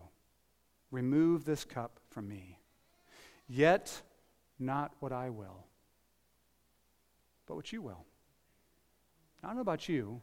Remove 0.92 1.44
this 1.44 1.66
cup 1.66 2.00
from 2.10 2.28
me. 2.28 2.60
Yet, 3.48 4.02
not 4.60 4.92
what 5.00 5.12
I 5.12 5.30
will, 5.30 5.66
but 7.46 7.56
what 7.56 7.72
you 7.72 7.82
will. 7.82 8.06
I 9.44 9.48
don't 9.48 9.56
know 9.56 9.62
about 9.62 9.88
you. 9.88 10.22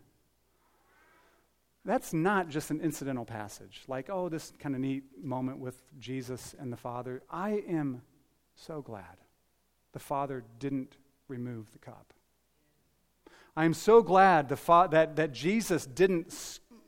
That's 1.85 2.15
not 2.15 2.49
just 2.49 2.71
an 2.71 2.81
incidental 2.81 3.27
passage, 3.27 3.83
like, 3.89 4.09
oh, 4.09 4.31
this 4.31 4.53
kind 4.59 4.75
of 4.75 4.81
neat 4.81 5.05
moment 5.23 5.59
with 5.59 5.83
Jesus 5.99 6.55
and 6.59 6.73
the 6.73 6.79
Father. 6.79 7.23
I 7.31 7.63
am 7.69 8.01
so 8.55 8.81
glad 8.81 9.19
the 9.93 9.99
Father 9.99 10.45
didn't 10.59 10.97
remove 11.29 11.71
the 11.73 11.79
cup. 11.79 12.15
I 13.57 13.65
am 13.65 13.75
so 13.75 14.03
glad 14.03 14.49
the 14.49 14.57
fa- 14.57 14.89
that, 14.91 15.17
that 15.17 15.33
Jesus 15.33 15.87
didn't 15.87 16.33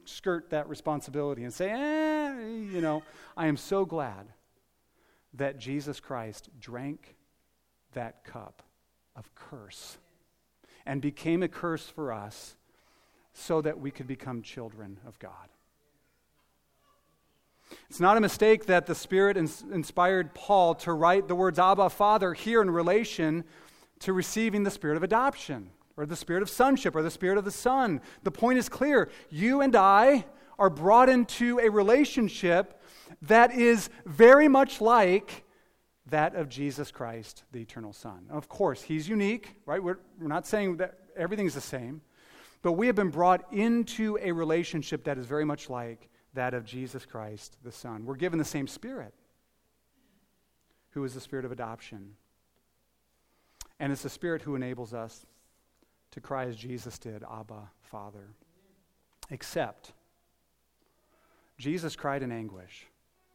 skirt 0.09 0.51
that 0.51 0.69
responsibility 0.69 1.45
and 1.45 1.53
say, 1.53 1.71
eh, 1.71 2.35
you 2.73 2.81
know, 2.81 3.03
I 3.37 3.47
am 3.47 3.57
so 3.57 3.85
glad 3.85 4.27
that 5.35 5.59
Jesus 5.59 6.01
Christ 6.01 6.49
drank 6.59 7.17
that 7.93 8.25
cup 8.25 8.63
of 9.15 9.35
curse 9.35 9.99
and 10.85 11.01
became 11.01 11.43
a 11.43 11.49
curse 11.49 11.87
for 11.87 12.13
us 12.13 12.57
so 13.33 13.61
that 13.61 13.79
we 13.79 13.91
could 13.91 14.07
become 14.07 14.43
children 14.43 14.99
of 15.07 15.19
God. 15.19 15.49
It's 17.91 18.01
not 18.01 18.17
a 18.17 18.21
mistake 18.21 18.67
that 18.67 18.87
the 18.87 18.95
Spirit 18.95 19.37
ins- 19.37 19.65
inspired 19.73 20.35
Paul 20.35 20.75
to 20.77 20.93
write 20.93 21.29
the 21.29 21.35
words 21.35 21.59
Abba, 21.59 21.91
Father, 21.91 22.33
here 22.33 22.63
in 22.63 22.71
relation 22.71 23.45
to 24.01 24.13
receiving 24.13 24.63
the 24.63 24.71
Spirit 24.71 24.97
of 24.97 25.03
adoption, 25.03 25.71
or 25.97 26.07
the 26.07 26.17
Spirit 26.17 26.43
of 26.43 26.51
sonship, 26.51 26.95
or 26.95 27.03
the 27.03 27.11
Spirit 27.11 27.39
of 27.39 27.45
the 27.45 27.51
Son. 27.51 28.01
The 28.23 28.31
point 28.31 28.59
is 28.59 28.69
clear. 28.69 29.11
You 29.31 29.61
and 29.63 29.75
I 29.75 30.27
are 30.59 30.71
brought 30.71 31.09
into 31.09 31.59
a 31.59 31.69
relationship 31.69 32.83
that 33.23 33.53
is 33.53 33.89
very 34.05 34.49
much 34.49 34.81
like 34.81 35.45
that 36.09 36.35
of 36.35 36.49
Jesus 36.49 36.91
Christ, 36.91 37.45
the 37.53 37.61
eternal 37.61 37.93
Son. 37.93 38.27
Of 38.31 38.49
course, 38.49 38.83
he's 38.83 39.09
unique, 39.09 39.55
right? 39.67 39.83
We're, 39.83 39.99
we're 40.21 40.29
not 40.29 40.47
saying 40.47 40.77
that 40.79 40.99
everything's 41.17 41.55
the 41.55 41.61
same, 41.61 42.01
but 42.63 42.73
we 42.73 42.87
have 42.87 42.97
been 42.97 43.11
brought 43.11 43.53
into 43.53 44.19
a 44.23 44.33
relationship 44.33 45.05
that 45.05 45.19
is 45.19 45.27
very 45.27 45.45
much 45.45 45.69
like 45.69 46.09
that 46.35 46.55
of 46.55 46.65
Jesus 46.65 47.05
Christ, 47.05 47.57
the 47.65 47.73
Son. 47.73 48.05
We're 48.05 48.17
given 48.17 48.39
the 48.39 48.45
same 48.45 48.67
Spirit, 48.67 49.15
who 50.91 51.05
is 51.05 51.15
the 51.15 51.21
Spirit 51.21 51.45
of 51.45 51.53
adoption. 51.53 52.13
And 53.81 53.93
it's 53.93 54.03
the 54.03 54.11
Spirit 54.11 54.43
who 54.43 54.55
enables 54.55 54.95
us 54.95 55.27
to 56.17 56.21
cry 56.21 56.47
as 56.47 56.57
Jesus 56.57 56.99
did, 56.99 57.23
Abba, 57.23 57.71
Father. 57.83 58.35
Except, 59.31 59.93
Jesus 61.57 61.95
cried 61.95 62.25
in 62.25 62.33
anguish 62.33 62.89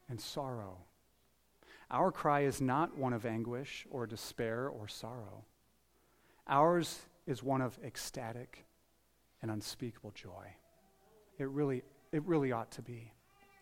and 0.09 0.19
sorrow 0.19 0.77
our 1.91 2.09
cry 2.09 2.41
is 2.41 2.61
not 2.61 2.97
one 2.97 3.11
of 3.11 3.25
anguish 3.25 3.85
or 3.91 4.07
despair 4.07 4.69
or 4.69 4.87
sorrow. 4.87 5.43
Ours 6.47 7.01
is 7.27 7.43
one 7.43 7.61
of 7.61 7.77
ecstatic 7.83 8.63
and 9.41 9.51
unspeakable 9.51 10.11
joy. 10.11 10.47
It 11.37 11.49
really, 11.49 11.83
it 12.13 12.23
really 12.23 12.53
ought 12.53 12.71
to 12.71 12.81
be. 12.81 13.11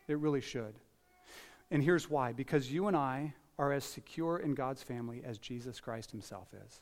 It 0.07 0.19
really 0.19 0.41
should. 0.41 0.75
And 1.71 1.83
here's 1.83 2.09
why 2.09 2.31
because 2.33 2.71
you 2.71 2.87
and 2.87 2.95
I 2.95 3.33
are 3.57 3.73
as 3.73 3.83
secure 3.83 4.37
in 4.37 4.53
God's 4.53 4.83
family 4.83 5.23
as 5.25 5.39
Jesus 5.39 5.79
Christ 5.79 6.11
himself 6.11 6.49
is. 6.67 6.81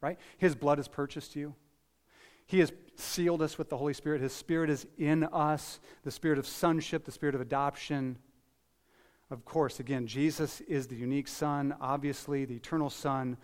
Right? 0.00 0.18
His 0.38 0.54
blood 0.54 0.78
has 0.78 0.88
purchased 0.88 1.36
you. 1.36 1.54
He 2.48 2.60
has 2.60 2.72
sealed 2.96 3.42
us 3.42 3.58
with 3.58 3.68
the 3.68 3.76
Holy 3.76 3.92
Spirit. 3.92 4.22
His 4.22 4.32
Spirit 4.32 4.70
is 4.70 4.86
in 4.96 5.22
us, 5.24 5.80
the 6.02 6.10
Spirit 6.10 6.38
of 6.38 6.46
sonship, 6.46 7.04
the 7.04 7.12
Spirit 7.12 7.34
of 7.34 7.42
adoption. 7.42 8.16
Of 9.30 9.44
course, 9.44 9.80
again, 9.80 10.06
Jesus 10.06 10.62
is 10.62 10.86
the 10.86 10.96
unique 10.96 11.28
Son, 11.28 11.76
obviously, 11.78 12.46
the 12.46 12.56
eternal 12.56 12.88
Son. 12.88 13.36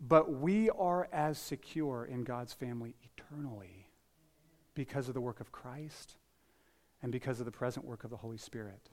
But 0.00 0.32
we 0.32 0.68
are 0.70 1.08
as 1.12 1.38
secure 1.38 2.04
in 2.04 2.24
God's 2.24 2.52
family 2.52 2.96
eternally 3.04 3.86
because 4.74 5.06
of 5.06 5.14
the 5.14 5.20
work 5.20 5.38
of 5.38 5.52
Christ 5.52 6.16
and 7.02 7.12
because 7.12 7.38
of 7.38 7.46
the 7.46 7.52
present 7.52 7.86
work 7.86 8.02
of 8.02 8.10
the 8.10 8.16
Holy 8.16 8.38
Spirit. 8.38 8.90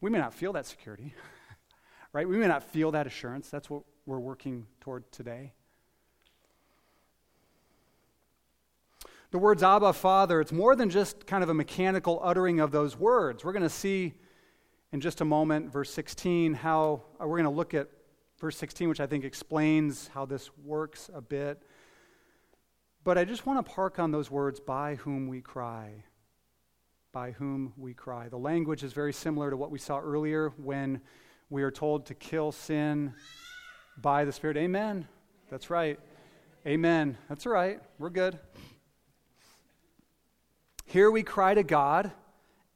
We 0.00 0.10
may 0.10 0.18
not 0.18 0.34
feel 0.34 0.52
that 0.54 0.66
security, 0.66 1.14
right? 2.12 2.28
We 2.28 2.38
may 2.38 2.48
not 2.48 2.64
feel 2.64 2.90
that 2.90 3.06
assurance. 3.06 3.50
That's 3.50 3.70
what 3.70 3.84
we're 4.04 4.18
working 4.18 4.66
toward 4.80 5.10
today. 5.12 5.52
The 9.34 9.40
words 9.40 9.64
Abba, 9.64 9.92
Father, 9.94 10.40
it's 10.40 10.52
more 10.52 10.76
than 10.76 10.88
just 10.88 11.26
kind 11.26 11.42
of 11.42 11.50
a 11.50 11.54
mechanical 11.54 12.20
uttering 12.22 12.60
of 12.60 12.70
those 12.70 12.96
words. 12.96 13.44
We're 13.44 13.52
going 13.52 13.64
to 13.64 13.68
see 13.68 14.14
in 14.92 15.00
just 15.00 15.20
a 15.22 15.24
moment, 15.24 15.72
verse 15.72 15.90
16, 15.90 16.54
how 16.54 17.02
uh, 17.20 17.26
we're 17.26 17.38
going 17.38 17.42
to 17.42 17.50
look 17.50 17.74
at 17.74 17.88
verse 18.38 18.56
16, 18.56 18.88
which 18.88 19.00
I 19.00 19.08
think 19.08 19.24
explains 19.24 20.06
how 20.06 20.24
this 20.24 20.56
works 20.64 21.10
a 21.12 21.20
bit. 21.20 21.60
But 23.02 23.18
I 23.18 23.24
just 23.24 23.44
want 23.44 23.66
to 23.66 23.72
park 23.72 23.98
on 23.98 24.12
those 24.12 24.30
words, 24.30 24.60
by 24.60 24.94
whom 24.94 25.26
we 25.26 25.40
cry. 25.40 26.04
By 27.10 27.32
whom 27.32 27.72
we 27.76 27.92
cry. 27.92 28.28
The 28.28 28.38
language 28.38 28.84
is 28.84 28.92
very 28.92 29.12
similar 29.12 29.50
to 29.50 29.56
what 29.56 29.72
we 29.72 29.80
saw 29.80 29.98
earlier 29.98 30.52
when 30.58 31.00
we 31.50 31.64
are 31.64 31.72
told 31.72 32.06
to 32.06 32.14
kill 32.14 32.52
sin 32.52 33.14
by 33.96 34.24
the 34.24 34.30
Spirit. 34.30 34.58
Amen. 34.58 35.08
That's 35.50 35.70
right. 35.70 35.98
Amen. 36.68 37.18
That's 37.28 37.46
right. 37.46 37.80
We're 37.98 38.10
good. 38.10 38.38
Here 40.94 41.10
we 41.10 41.24
cry 41.24 41.54
to 41.54 41.64
God 41.64 42.12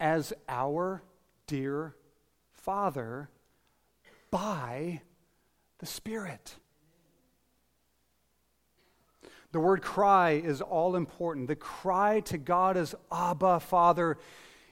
as 0.00 0.32
our 0.48 1.04
dear 1.46 1.94
Father 2.50 3.30
by 4.32 5.02
the 5.78 5.86
Spirit. 5.86 6.56
The 9.52 9.60
word 9.60 9.82
cry 9.82 10.30
is 10.32 10.60
all 10.60 10.96
important. 10.96 11.46
The 11.46 11.54
cry 11.54 12.18
to 12.22 12.38
God 12.38 12.76
as 12.76 12.92
Abba, 13.12 13.60
Father, 13.60 14.18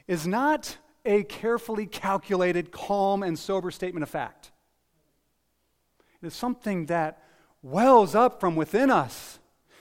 is 0.08 0.26
not 0.26 0.78
a 1.04 1.22
carefully 1.22 1.86
calculated, 1.86 2.72
calm, 2.72 3.22
and 3.22 3.38
sober 3.38 3.70
statement 3.70 4.02
of 4.02 4.10
fact. 4.10 4.50
It 6.20 6.26
is 6.26 6.34
something 6.34 6.86
that 6.86 7.22
wells 7.62 8.16
up 8.16 8.40
from 8.40 8.56
within 8.56 8.90
us. 8.90 9.38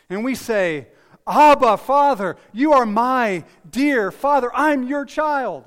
And 0.07 0.23
we 0.23 0.35
say, 0.35 0.89
Abba, 1.27 1.77
Father, 1.77 2.37
you 2.53 2.73
are 2.73 2.85
my 2.85 3.43
dear 3.69 4.11
Father. 4.11 4.51
I'm 4.53 4.83
your 4.83 5.05
child. 5.05 5.65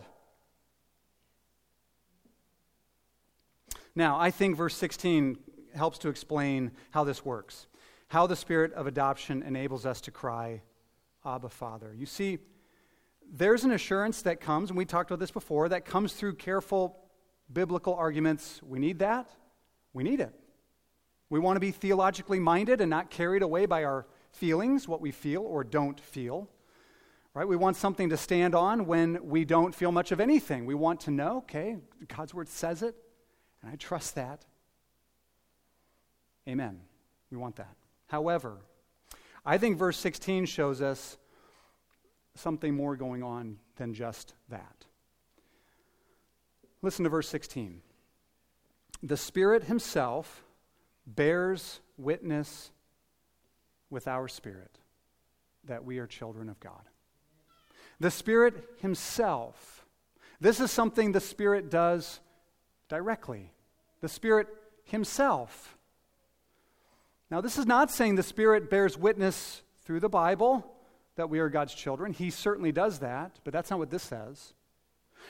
Now, 3.94 4.18
I 4.20 4.30
think 4.30 4.56
verse 4.56 4.76
16 4.76 5.36
helps 5.74 5.98
to 5.98 6.08
explain 6.08 6.70
how 6.92 7.02
this 7.02 7.24
works, 7.24 7.66
how 8.06 8.28
the 8.28 8.36
spirit 8.36 8.72
of 8.74 8.86
adoption 8.86 9.42
enables 9.42 9.84
us 9.84 10.00
to 10.02 10.12
cry, 10.12 10.62
Abba, 11.26 11.48
Father. 11.48 11.92
You 11.92 12.06
see, 12.06 12.38
there's 13.28 13.64
an 13.64 13.72
assurance 13.72 14.22
that 14.22 14.40
comes, 14.40 14.70
and 14.70 14.78
we 14.78 14.84
talked 14.84 15.10
about 15.10 15.18
this 15.18 15.32
before, 15.32 15.68
that 15.70 15.84
comes 15.84 16.12
through 16.12 16.34
careful 16.34 16.96
biblical 17.52 17.94
arguments. 17.94 18.60
We 18.62 18.78
need 18.78 19.00
that. 19.00 19.28
We 19.92 20.04
need 20.04 20.20
it. 20.20 20.32
We 21.28 21.40
want 21.40 21.56
to 21.56 21.60
be 21.60 21.72
theologically 21.72 22.38
minded 22.38 22.80
and 22.80 22.88
not 22.88 23.10
carried 23.10 23.42
away 23.42 23.66
by 23.66 23.82
our 23.82 24.06
feelings, 24.38 24.88
what 24.88 25.00
we 25.00 25.10
feel 25.10 25.42
or 25.42 25.64
don't 25.64 26.00
feel. 26.00 26.48
Right? 27.34 27.46
We 27.46 27.56
want 27.56 27.76
something 27.76 28.08
to 28.08 28.16
stand 28.16 28.54
on 28.54 28.86
when 28.86 29.28
we 29.28 29.44
don't 29.44 29.74
feel 29.74 29.92
much 29.92 30.12
of 30.12 30.20
anything. 30.20 30.64
We 30.64 30.74
want 30.74 31.00
to 31.00 31.10
know, 31.10 31.38
okay, 31.38 31.76
God's 32.08 32.32
word 32.32 32.48
says 32.48 32.82
it, 32.82 32.96
and 33.62 33.70
I 33.70 33.76
trust 33.76 34.14
that. 34.14 34.44
Amen. 36.48 36.80
We 37.30 37.36
want 37.36 37.56
that. 37.56 37.76
However, 38.06 38.58
I 39.44 39.58
think 39.58 39.76
verse 39.76 39.98
16 39.98 40.46
shows 40.46 40.80
us 40.80 41.18
something 42.34 42.74
more 42.74 42.96
going 42.96 43.22
on 43.22 43.58
than 43.76 43.92
just 43.92 44.34
that. 44.48 44.86
Listen 46.80 47.04
to 47.04 47.10
verse 47.10 47.28
16. 47.28 47.82
The 49.02 49.16
Spirit 49.16 49.64
Himself 49.64 50.44
bears 51.06 51.80
witness 51.96 52.70
with 53.90 54.08
our 54.08 54.28
spirit 54.28 54.78
that 55.64 55.84
we 55.84 55.98
are 55.98 56.06
children 56.06 56.48
of 56.48 56.58
God. 56.60 56.82
The 58.00 58.10
Spirit 58.10 58.54
Himself, 58.80 59.86
this 60.40 60.60
is 60.60 60.70
something 60.70 61.12
the 61.12 61.20
Spirit 61.20 61.70
does 61.70 62.20
directly. 62.88 63.52
The 64.00 64.08
Spirit 64.08 64.48
Himself. 64.84 65.76
Now, 67.30 67.40
this 67.40 67.58
is 67.58 67.66
not 67.66 67.90
saying 67.90 68.14
the 68.14 68.22
Spirit 68.22 68.70
bears 68.70 68.96
witness 68.96 69.62
through 69.84 70.00
the 70.00 70.08
Bible 70.08 70.74
that 71.16 71.28
we 71.28 71.40
are 71.40 71.48
God's 71.48 71.74
children. 71.74 72.12
He 72.12 72.30
certainly 72.30 72.72
does 72.72 73.00
that, 73.00 73.40
but 73.44 73.52
that's 73.52 73.70
not 73.70 73.78
what 73.78 73.90
this 73.90 74.04
says. 74.04 74.54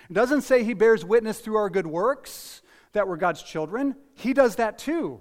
It 0.08 0.12
doesn't 0.12 0.42
say 0.42 0.62
He 0.62 0.74
bears 0.74 1.04
witness 1.04 1.40
through 1.40 1.56
our 1.56 1.70
good 1.70 1.86
works 1.86 2.62
that 2.92 3.08
we're 3.08 3.16
God's 3.16 3.42
children. 3.42 3.96
He 4.14 4.32
does 4.34 4.56
that 4.56 4.78
too, 4.78 5.20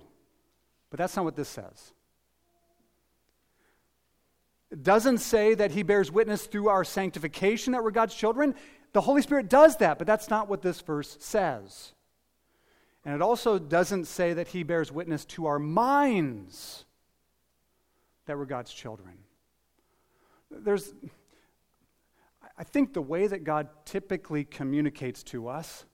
but 0.89 0.97
that's 0.97 1.15
not 1.15 1.25
what 1.25 1.35
this 1.35 1.49
says. 1.49 1.93
Doesn't 4.81 5.19
say 5.19 5.53
that 5.55 5.71
He 5.71 5.83
bears 5.83 6.11
witness 6.11 6.45
through 6.45 6.69
our 6.69 6.83
sanctification 6.83 7.73
that 7.73 7.83
we're 7.83 7.91
God's 7.91 8.15
children. 8.15 8.55
The 8.93 9.01
Holy 9.01 9.21
Spirit 9.21 9.49
does 9.49 9.77
that, 9.77 9.97
but 9.97 10.07
that's 10.07 10.29
not 10.29 10.49
what 10.49 10.61
this 10.61 10.81
verse 10.81 11.17
says. 11.19 11.93
And 13.07 13.15
it 13.15 13.21
also 13.21 13.57
doesn't 13.57 14.03
say 14.03 14.33
that 14.33 14.49
he 14.49 14.63
bears 14.63 14.91
witness 14.91 15.23
to 15.25 15.45
our 15.45 15.59
minds 15.59 16.83
that 18.25 18.37
we're 18.37 18.43
God's 18.43 18.73
children. 18.73 19.13
There's, 20.51 20.93
I 22.57 22.65
think 22.65 22.93
the 22.93 23.01
way 23.01 23.27
that 23.27 23.45
God 23.45 23.69
typically 23.85 24.43
communicates 24.43 25.23
to 25.23 25.47
us 25.47 25.85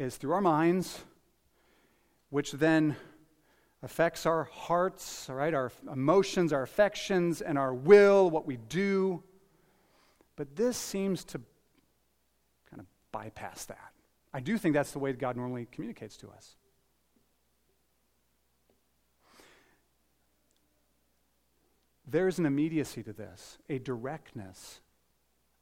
is 0.00 0.16
through 0.16 0.32
our 0.32 0.40
minds, 0.40 1.04
which 2.30 2.50
then 2.50 2.96
affects 3.82 4.26
our 4.26 4.44
hearts, 4.44 5.28
right, 5.28 5.54
our 5.54 5.70
emotions, 5.92 6.52
our 6.52 6.62
affections, 6.62 7.40
and 7.40 7.58
our 7.58 7.74
will, 7.74 8.30
what 8.30 8.46
we 8.46 8.56
do. 8.56 9.22
But 10.36 10.56
this 10.56 10.76
seems 10.76 11.24
to 11.26 11.40
kind 12.70 12.80
of 12.80 12.86
bypass 13.12 13.64
that. 13.66 13.92
I 14.32 14.40
do 14.40 14.58
think 14.58 14.74
that's 14.74 14.92
the 14.92 14.98
way 14.98 15.12
God 15.12 15.36
normally 15.36 15.66
communicates 15.70 16.16
to 16.18 16.28
us. 16.28 16.56
There's 22.06 22.38
an 22.38 22.46
immediacy 22.46 23.02
to 23.02 23.12
this, 23.12 23.58
a 23.68 23.78
directness, 23.78 24.80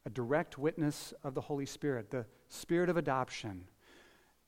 a 0.05 0.09
direct 0.09 0.57
witness 0.57 1.13
of 1.23 1.33
the 1.33 1.41
Holy 1.41 1.65
Spirit, 1.65 2.11
the 2.11 2.25
Spirit 2.49 2.89
of 2.89 2.97
adoption, 2.97 3.63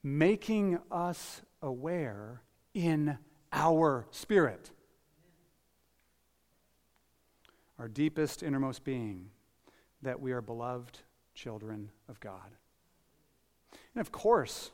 making 0.02 0.78
us 0.92 1.42
aware 1.60 2.42
in 2.72 3.18
our 3.52 4.06
spirit, 4.10 4.70
our 7.78 7.88
deepest, 7.88 8.42
innermost 8.42 8.84
being, 8.84 9.30
that 10.02 10.20
we 10.20 10.32
are 10.32 10.40
beloved 10.40 10.98
children 11.34 11.90
of 12.08 12.20
God. 12.20 12.56
And 13.94 14.00
of 14.00 14.12
course, 14.12 14.70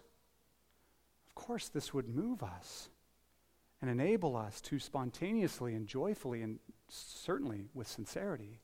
of 1.26 1.34
course, 1.34 1.68
this 1.68 1.92
would 1.92 2.08
move 2.08 2.42
us 2.42 2.88
and 3.80 3.90
enable 3.90 4.36
us 4.36 4.60
to 4.62 4.78
spontaneously 4.78 5.74
and 5.74 5.86
joyfully 5.86 6.42
and 6.42 6.58
certainly 6.88 7.68
with 7.74 7.88
sincerity 7.88 8.60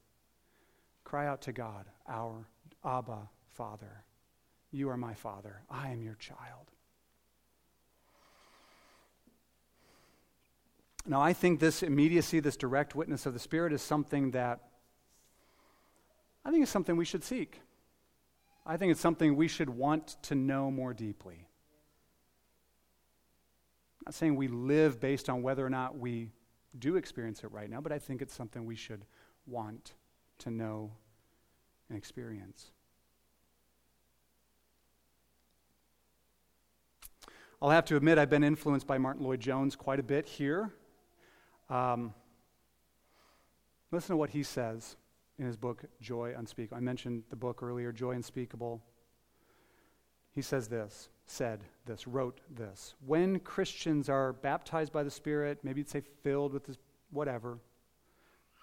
cry 1.04 1.26
out 1.26 1.42
to 1.42 1.52
God, 1.52 1.86
our 2.08 2.46
Abba 2.84 3.28
Father. 3.48 4.04
You 4.70 4.88
are 4.90 4.96
my 4.96 5.14
Father. 5.14 5.62
I 5.68 5.90
am 5.90 6.02
your 6.02 6.14
child. 6.14 6.70
Now, 11.10 11.20
I 11.20 11.32
think 11.32 11.58
this 11.58 11.82
immediacy, 11.82 12.38
this 12.38 12.56
direct 12.56 12.94
witness 12.94 13.26
of 13.26 13.32
the 13.32 13.40
Spirit, 13.40 13.72
is 13.72 13.82
something 13.82 14.30
that 14.30 14.60
I 16.44 16.52
think 16.52 16.62
is 16.62 16.70
something 16.70 16.96
we 16.96 17.04
should 17.04 17.24
seek. 17.24 17.60
I 18.64 18.76
think 18.76 18.92
it's 18.92 19.00
something 19.00 19.34
we 19.34 19.48
should 19.48 19.68
want 19.68 20.22
to 20.22 20.36
know 20.36 20.70
more 20.70 20.94
deeply. 20.94 21.48
I'm 23.98 24.04
not 24.06 24.14
saying 24.14 24.36
we 24.36 24.46
live 24.46 25.00
based 25.00 25.28
on 25.28 25.42
whether 25.42 25.66
or 25.66 25.68
not 25.68 25.98
we 25.98 26.30
do 26.78 26.94
experience 26.94 27.42
it 27.42 27.50
right 27.50 27.68
now, 27.68 27.80
but 27.80 27.90
I 27.90 27.98
think 27.98 28.22
it's 28.22 28.32
something 28.32 28.64
we 28.64 28.76
should 28.76 29.04
want 29.46 29.94
to 30.38 30.50
know 30.52 30.92
and 31.88 31.98
experience. 31.98 32.70
I'll 37.60 37.70
have 37.70 37.84
to 37.86 37.96
admit, 37.96 38.16
I've 38.16 38.30
been 38.30 38.44
influenced 38.44 38.86
by 38.86 38.98
Martyn 38.98 39.24
Lloyd-Jones 39.24 39.74
quite 39.74 39.98
a 39.98 40.04
bit 40.04 40.28
here. 40.28 40.72
Um, 41.70 42.12
listen 43.92 44.14
to 44.14 44.16
what 44.16 44.30
he 44.30 44.42
says 44.42 44.96
in 45.38 45.46
his 45.46 45.56
book, 45.56 45.84
Joy 46.02 46.34
Unspeakable. 46.36 46.76
I 46.76 46.80
mentioned 46.80 47.22
the 47.30 47.36
book 47.36 47.62
earlier, 47.62 47.92
Joy 47.92 48.12
Unspeakable. 48.12 48.82
He 50.32 50.42
says 50.42 50.68
this, 50.68 51.08
said 51.26 51.64
this, 51.86 52.06
wrote 52.06 52.40
this. 52.50 52.94
When 53.06 53.38
Christians 53.38 54.08
are 54.08 54.32
baptized 54.32 54.92
by 54.92 55.04
the 55.04 55.10
Spirit, 55.10 55.60
maybe 55.62 55.80
you'd 55.80 55.88
say 55.88 56.02
filled 56.22 56.52
with 56.52 56.66
this, 56.66 56.76
whatever. 57.10 57.58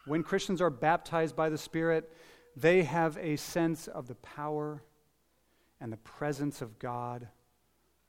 When 0.05 0.21
Christians 0.21 0.61
are 0.61 0.69
baptized 0.69 1.35
by 1.35 1.49
the 1.49 1.57
Spirit, 1.57 2.13
they 2.55 2.83
have 2.83 3.17
a 3.17 3.37
sense 3.37 3.87
of 3.87 4.07
the 4.07 4.15
power 4.15 4.83
and 5.79 5.91
the 5.91 5.97
presence 5.97 6.61
of 6.61 6.77
God 6.79 7.27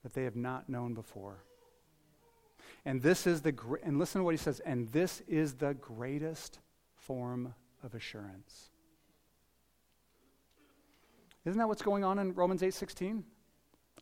that 0.02 0.12
they 0.12 0.24
have 0.24 0.36
not 0.36 0.68
known 0.68 0.94
before. 0.94 1.44
And 2.88 3.02
this 3.02 3.26
is 3.26 3.42
the 3.42 3.54
and 3.82 3.98
listen 3.98 4.20
to 4.20 4.24
what 4.24 4.32
he 4.32 4.38
says, 4.38 4.60
and 4.60 4.88
this 4.88 5.20
is 5.28 5.56
the 5.56 5.74
greatest 5.74 6.58
form 6.94 7.54
of 7.82 7.94
assurance. 7.94 8.70
Isn't 11.44 11.58
that 11.58 11.68
what's 11.68 11.82
going 11.82 12.02
on 12.02 12.18
in 12.18 12.32
Romans 12.32 12.62
8:16? 12.62 13.24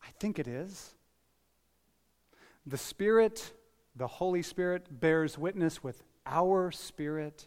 I 0.01 0.09
think 0.21 0.39
it 0.39 0.47
is. 0.47 0.95
The 2.65 2.77
Spirit, 2.77 3.51
the 3.97 4.07
Holy 4.07 4.41
Spirit 4.41 5.01
bears 5.01 5.37
witness 5.37 5.83
with 5.83 6.01
our 6.25 6.71
spirit 6.71 7.45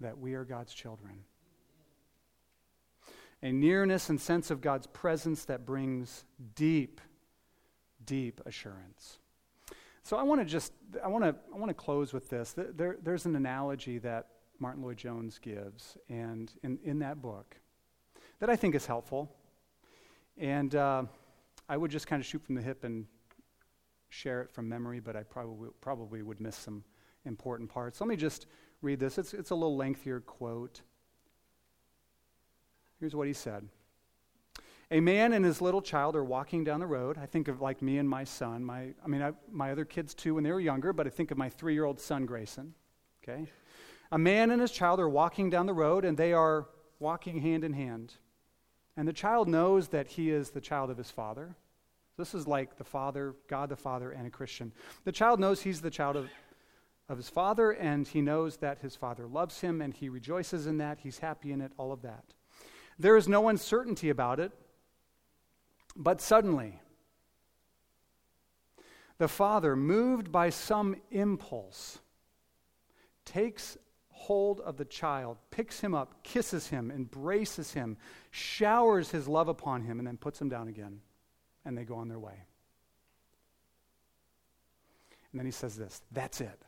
that 0.00 0.18
we 0.18 0.34
are 0.34 0.44
God's 0.44 0.74
children. 0.74 1.24
A 3.42 3.52
nearness 3.52 4.10
and 4.10 4.20
sense 4.20 4.50
of 4.50 4.60
God's 4.60 4.86
presence 4.86 5.46
that 5.46 5.64
brings 5.64 6.26
deep, 6.54 7.00
deep 8.04 8.42
assurance. 8.44 9.18
So 10.06 10.16
I 10.16 10.22
want 10.22 10.40
to 10.40 10.44
just 10.44 10.72
I 11.02 11.08
want 11.08 11.24
to 11.24 11.34
I 11.52 11.58
want 11.58 11.68
to 11.68 11.74
close 11.74 12.12
with 12.12 12.30
this. 12.30 12.54
There, 12.56 12.96
there's 13.02 13.26
an 13.26 13.34
analogy 13.34 13.98
that 13.98 14.28
Martyn 14.60 14.84
Lloyd-Jones 14.84 15.40
gives, 15.40 15.98
and 16.08 16.48
in, 16.62 16.78
in 16.84 17.00
that 17.00 17.20
book, 17.20 17.56
that 18.38 18.48
I 18.48 18.54
think 18.54 18.76
is 18.76 18.86
helpful. 18.86 19.34
And 20.38 20.76
uh, 20.76 21.06
I 21.68 21.76
would 21.76 21.90
just 21.90 22.06
kind 22.06 22.20
of 22.20 22.26
shoot 22.26 22.40
from 22.40 22.54
the 22.54 22.62
hip 22.62 22.84
and 22.84 23.04
share 24.08 24.42
it 24.42 24.52
from 24.52 24.68
memory, 24.68 25.00
but 25.00 25.16
I 25.16 25.24
probably, 25.24 25.70
probably 25.80 26.22
would 26.22 26.40
miss 26.40 26.54
some 26.54 26.84
important 27.24 27.68
parts. 27.68 28.00
Let 28.00 28.06
me 28.06 28.14
just 28.14 28.46
read 28.82 29.00
this. 29.00 29.18
It's, 29.18 29.34
it's 29.34 29.50
a 29.50 29.56
little 29.56 29.76
lengthier 29.76 30.20
quote. 30.20 30.82
Here's 33.00 33.16
what 33.16 33.26
he 33.26 33.32
said 33.32 33.68
A 34.90 35.00
man 35.00 35.32
and 35.32 35.44
his 35.44 35.60
little 35.60 35.82
child 35.82 36.14
are 36.14 36.24
walking 36.24 36.62
down 36.62 36.78
the 36.78 36.86
road. 36.86 37.18
I 37.20 37.26
think 37.26 37.48
of 37.48 37.60
like 37.60 37.82
me 37.82 37.98
and 37.98 38.08
my 38.08 38.22
son. 38.22 38.64
My, 38.64 38.94
I 39.04 39.08
mean, 39.08 39.20
I, 39.20 39.32
my 39.50 39.72
other 39.72 39.84
kids 39.84 40.14
too 40.14 40.36
when 40.36 40.44
they 40.44 40.52
were 40.52 40.60
younger, 40.60 40.92
but 40.92 41.06
I 41.06 41.10
think 41.10 41.32
of 41.32 41.38
my 41.38 41.48
three 41.48 41.74
year 41.74 41.84
old 41.84 41.98
son, 41.98 42.24
Grayson. 42.24 42.74
Okay? 43.22 43.50
A 44.12 44.18
man 44.18 44.52
and 44.52 44.60
his 44.60 44.70
child 44.70 45.00
are 45.00 45.08
walking 45.08 45.50
down 45.50 45.66
the 45.66 45.74
road, 45.74 46.04
and 46.04 46.16
they 46.16 46.32
are 46.32 46.68
walking 47.00 47.40
hand 47.40 47.64
in 47.64 47.72
hand. 47.72 48.14
And 48.96 49.08
the 49.08 49.12
child 49.12 49.48
knows 49.48 49.88
that 49.88 50.06
he 50.06 50.30
is 50.30 50.50
the 50.50 50.60
child 50.60 50.90
of 50.90 50.96
his 50.96 51.10
father. 51.10 51.56
This 52.16 52.34
is 52.34 52.46
like 52.46 52.78
the 52.78 52.84
Father, 52.84 53.34
God 53.48 53.68
the 53.68 53.76
Father, 53.76 54.12
and 54.12 54.26
a 54.26 54.30
Christian. 54.30 54.72
The 55.04 55.12
child 55.12 55.38
knows 55.38 55.60
he's 55.60 55.82
the 55.82 55.90
child 55.90 56.16
of, 56.16 56.28
of 57.08 57.18
his 57.18 57.28
father, 57.28 57.72
and 57.72 58.08
he 58.08 58.22
knows 58.22 58.56
that 58.58 58.78
his 58.78 58.96
father 58.96 59.26
loves 59.26 59.60
him, 59.60 59.82
and 59.82 59.92
he 59.92 60.08
rejoices 60.08 60.66
in 60.66 60.78
that. 60.78 61.00
He's 61.02 61.18
happy 61.18 61.52
in 61.52 61.60
it, 61.60 61.72
all 61.76 61.92
of 61.92 62.02
that. 62.02 62.24
There 62.98 63.16
is 63.16 63.28
no 63.28 63.48
uncertainty 63.48 64.08
about 64.08 64.40
it, 64.40 64.52
but 65.96 66.20
suddenly, 66.20 66.80
the 69.18 69.28
father, 69.28 69.74
moved 69.74 70.30
by 70.30 70.50
some 70.50 70.96
impulse, 71.10 71.98
takes 73.24 73.78
hold 74.10 74.60
of 74.60 74.76
the 74.76 74.84
child, 74.84 75.38
picks 75.50 75.80
him 75.80 75.94
up, 75.94 76.22
kisses 76.22 76.68
him, 76.68 76.90
embraces 76.90 77.72
him, 77.72 77.96
showers 78.30 79.10
his 79.10 79.26
love 79.26 79.48
upon 79.48 79.82
him, 79.82 79.98
and 79.98 80.06
then 80.06 80.16
puts 80.16 80.40
him 80.40 80.48
down 80.48 80.68
again. 80.68 81.00
And 81.64 81.76
they 81.76 81.84
go 81.84 81.96
on 81.96 82.08
their 82.08 82.18
way. 82.18 82.44
And 85.32 85.40
then 85.40 85.46
he 85.46 85.52
says 85.52 85.76
this 85.76 86.02
that's 86.12 86.40
it. 86.40 86.62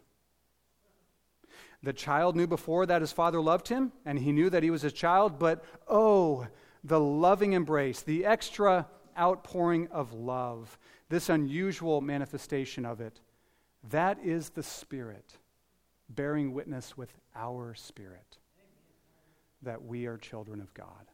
The 1.82 1.92
child 1.92 2.34
knew 2.34 2.46
before 2.46 2.86
that 2.86 3.02
his 3.02 3.12
father 3.12 3.40
loved 3.40 3.68
him, 3.68 3.92
and 4.04 4.18
he 4.18 4.32
knew 4.32 4.50
that 4.50 4.62
he 4.62 4.70
was 4.70 4.82
his 4.82 4.92
child, 4.92 5.38
but 5.38 5.64
oh, 5.86 6.46
the 6.82 6.98
loving 6.98 7.52
embrace, 7.52 8.02
the 8.02 8.24
extra 8.24 8.86
outpouring 9.18 9.88
of 9.88 10.12
love, 10.12 10.78
this 11.08 11.28
unusual 11.28 12.00
manifestation 12.00 12.84
of 12.84 13.00
it, 13.00 13.20
that 13.90 14.18
is 14.22 14.50
the 14.50 14.62
Spirit 14.62 15.38
bearing 16.08 16.54
witness 16.54 16.96
with 16.96 17.12
our 17.34 17.74
spirit 17.74 18.38
that 19.62 19.84
we 19.84 20.06
are 20.06 20.16
children 20.16 20.60
of 20.60 20.72
God. 20.74 21.10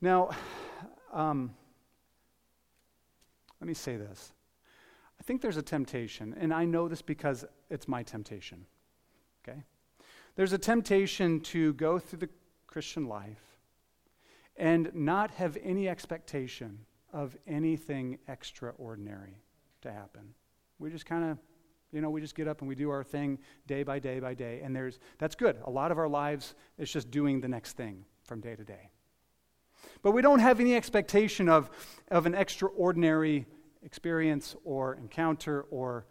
Now, 0.00 0.30
um, 1.12 1.54
let 3.60 3.68
me 3.68 3.74
say 3.74 3.96
this. 3.96 4.32
I 5.18 5.22
think 5.22 5.40
there's 5.40 5.56
a 5.56 5.62
temptation, 5.62 6.34
and 6.38 6.52
I 6.52 6.64
know 6.64 6.88
this 6.88 7.00
because 7.00 7.44
it's 7.70 7.88
my 7.88 8.02
temptation. 8.02 8.66
Okay? 9.42 9.62
There's 10.36 10.52
a 10.52 10.58
temptation 10.58 11.40
to 11.40 11.72
go 11.74 11.98
through 11.98 12.18
the 12.18 12.28
Christian 12.66 13.06
life 13.06 13.53
and 14.56 14.90
not 14.94 15.30
have 15.32 15.56
any 15.62 15.88
expectation 15.88 16.78
of 17.12 17.36
anything 17.46 18.18
extraordinary 18.28 19.42
to 19.82 19.92
happen. 19.92 20.34
We 20.78 20.90
just 20.90 21.06
kind 21.06 21.30
of, 21.30 21.38
you 21.92 22.00
know, 22.00 22.10
we 22.10 22.20
just 22.20 22.34
get 22.34 22.48
up 22.48 22.60
and 22.60 22.68
we 22.68 22.74
do 22.74 22.90
our 22.90 23.04
thing 23.04 23.38
day 23.66 23.82
by 23.82 23.98
day 23.98 24.20
by 24.20 24.34
day. 24.34 24.60
And 24.62 24.74
there's, 24.74 24.98
that's 25.18 25.34
good. 25.34 25.58
A 25.64 25.70
lot 25.70 25.92
of 25.92 25.98
our 25.98 26.08
lives 26.08 26.54
is 26.78 26.90
just 26.90 27.10
doing 27.10 27.40
the 27.40 27.48
next 27.48 27.76
thing 27.76 28.04
from 28.24 28.40
day 28.40 28.56
to 28.56 28.64
day. 28.64 28.90
But 30.02 30.12
we 30.12 30.22
don't 30.22 30.40
have 30.40 30.60
any 30.60 30.74
expectation 30.74 31.48
of, 31.48 31.70
of 32.10 32.26
an 32.26 32.34
extraordinary 32.34 33.46
experience 33.82 34.56
or 34.64 34.94
encounter 34.94 35.62
or 35.70 36.06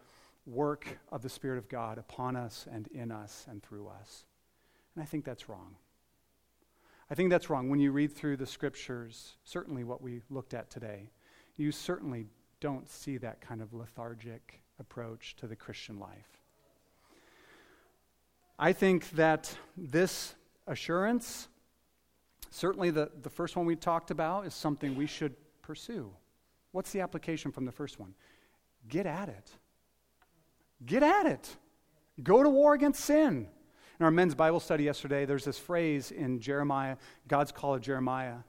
work 0.46 1.00
of 1.12 1.22
the 1.22 1.30
Spirit 1.30 1.58
of 1.58 1.68
God 1.70 1.98
upon 1.98 2.36
us 2.36 2.66
and 2.72 2.88
in 2.88 3.12
us 3.12 3.46
and 3.50 3.64
through 3.64 3.88
us. 3.88 4.26
And 4.96 5.04
I 5.04 5.06
think 5.06 5.26
that's 5.26 5.50
wrong. 5.50 5.76
I 7.10 7.16
think 7.16 7.30
that's 7.30 7.50
wrong. 7.50 7.70
When 7.70 7.80
you 7.80 7.92
read 7.92 8.14
through 8.14 8.38
the 8.38 8.46
scriptures, 8.46 9.34
certainly 9.44 9.84
what 9.84 10.02
we 10.02 10.22
looked 10.30 10.54
at 10.54 10.70
today, 10.70 11.10
you 11.58 11.72
certainly 11.72 12.28
don't 12.60 12.90
see 12.90 13.18
that 13.18 13.42
kind 13.42 13.62
of 13.62 13.74
lethargic 13.74 14.62
approach 14.80 15.36
to 15.38 15.48
the 15.48 15.56
Christian 15.56 16.00
life. 16.00 16.40
I 18.58 18.72
think 18.72 19.10
that 19.12 19.56
this 19.76 20.36
assurance, 20.68 21.48
certainly 22.50 22.90
the, 22.90 23.12
the 23.22 23.30
first 23.30 23.56
one 23.56 23.66
we 23.66 23.76
talked 23.76 24.12
about, 24.12 24.46
is 24.46 24.54
something 24.54 24.96
we 24.96 25.08
should 25.08 25.36
pursue. 25.62 26.12
What's 26.72 26.92
the 26.92 27.02
application 27.02 27.52
from 27.52 27.66
the 27.66 27.72
first 27.72 28.00
one? 28.00 28.14
Get 28.88 29.06
at 29.06 29.30
it. 29.30 29.52
Get 30.86 31.04
at 31.04 31.26
it. 31.26 31.56
Go 32.22 32.44
to 32.44 32.50
war 32.50 32.74
against 32.74 33.04
sin. 33.04 33.48
In 34.04 34.06
our 34.06 34.12
men's 34.12 34.36
Bible 34.36 34.60
study 34.60 34.84
yesterday, 34.84 35.24
there's 35.24 35.46
this 35.46 35.58
phrase 35.58 36.12
in 36.12 36.42
Jeremiah, 36.42 36.98
God's 37.30 37.54
call 37.54 37.76
of 37.76 37.80
Jeremiah. 37.80 38.40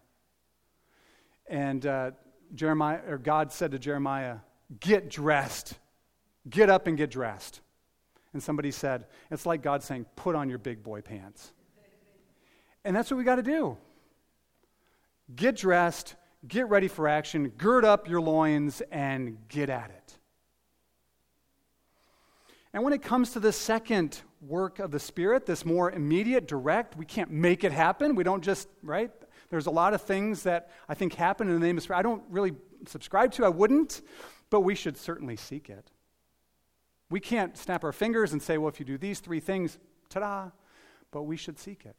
And 1.47 1.87
uh, 1.87 2.11
Jeremiah, 2.57 2.99
or 3.09 3.19
God 3.19 3.53
said 3.53 3.71
to 3.71 3.79
Jeremiah, 3.79 4.39
Get 4.81 5.09
dressed. 5.09 5.79
Get 6.51 6.71
up 6.71 6.89
and 6.89 6.97
get 6.99 7.13
dressed. 7.13 7.61
And 8.33 8.43
somebody 8.43 8.73
said, 8.73 9.07
It's 9.31 9.47
like 9.47 9.63
God 9.63 9.85
saying, 9.85 10.07
Put 10.17 10.35
on 10.35 10.49
your 10.49 10.59
big 10.59 10.83
boy 10.83 11.03
pants. 11.03 11.53
And 12.85 12.97
that's 12.97 13.09
what 13.09 13.19
we 13.19 13.23
got 13.23 13.37
to 13.37 13.43
do. 13.45 13.77
Get 15.37 15.55
dressed, 15.55 16.17
get 16.49 16.69
ready 16.69 16.89
for 16.89 17.07
action, 17.07 17.51
gird 17.51 17.85
up 17.85 18.09
your 18.09 18.21
loins, 18.21 18.83
and 18.91 19.39
get 19.47 19.71
at 19.71 19.91
it. 19.91 20.19
And 22.73 22.83
when 22.83 22.93
it 22.93 23.03
comes 23.03 23.31
to 23.35 23.41
the 23.41 23.53
second 23.53 24.21
work 24.47 24.79
of 24.79 24.91
the 24.91 25.01
Spirit, 25.01 25.47
this 25.47 25.65
more 25.65 25.91
immediate, 25.91 26.47
direct, 26.47 26.97
we 26.97 27.05
can't 27.05 27.31
make 27.31 27.65
it 27.65 27.73
happen. 27.73 28.15
We 28.15 28.25
don't 28.25 28.43
just, 28.43 28.69
right? 28.83 29.11
There's 29.51 29.67
a 29.67 29.71
lot 29.71 29.95
of 29.95 30.03
things 30.03 30.43
that 30.45 30.71
I 30.89 30.95
think 30.95 31.15
happen 31.15 31.49
in 31.49 31.55
the 31.55 31.67
name 31.67 31.77
of 31.77 31.83
Spirit. 31.83 31.99
I 31.99 32.03
don't 32.03 32.23
really 32.29 32.53
subscribe 32.87 33.33
to, 33.33 33.45
I 33.45 33.49
wouldn't, 33.49 34.03
but 34.51 34.61
we 34.61 34.75
should 34.75 34.97
certainly 34.97 35.37
seek 35.37 35.71
it. 35.71 35.91
We 37.11 37.21
can't 37.21 37.57
snap 37.57 37.85
our 37.85 37.93
fingers 37.93 38.33
and 38.33 38.43
say, 38.43 38.59
well, 38.59 38.69
if 38.69 38.81
you 38.81 38.87
do 38.87 38.99
these 38.99 39.21
three 39.21 39.41
things, 39.41 39.79
ta 40.09 40.21
da, 40.21 40.51
but 41.11 41.23
we 41.23 41.37
should 41.37 41.59
seek 41.59 41.85
it. 41.85 41.97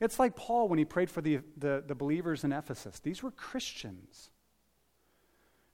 It's 0.00 0.18
like 0.18 0.36
Paul 0.36 0.68
when 0.68 0.78
he 0.78 0.84
prayed 0.84 1.10
for 1.10 1.20
the, 1.20 1.40
the, 1.56 1.82
the 1.86 1.94
believers 1.94 2.44
in 2.44 2.52
Ephesus. 2.52 3.00
These 3.00 3.22
were 3.22 3.30
Christians. 3.30 4.30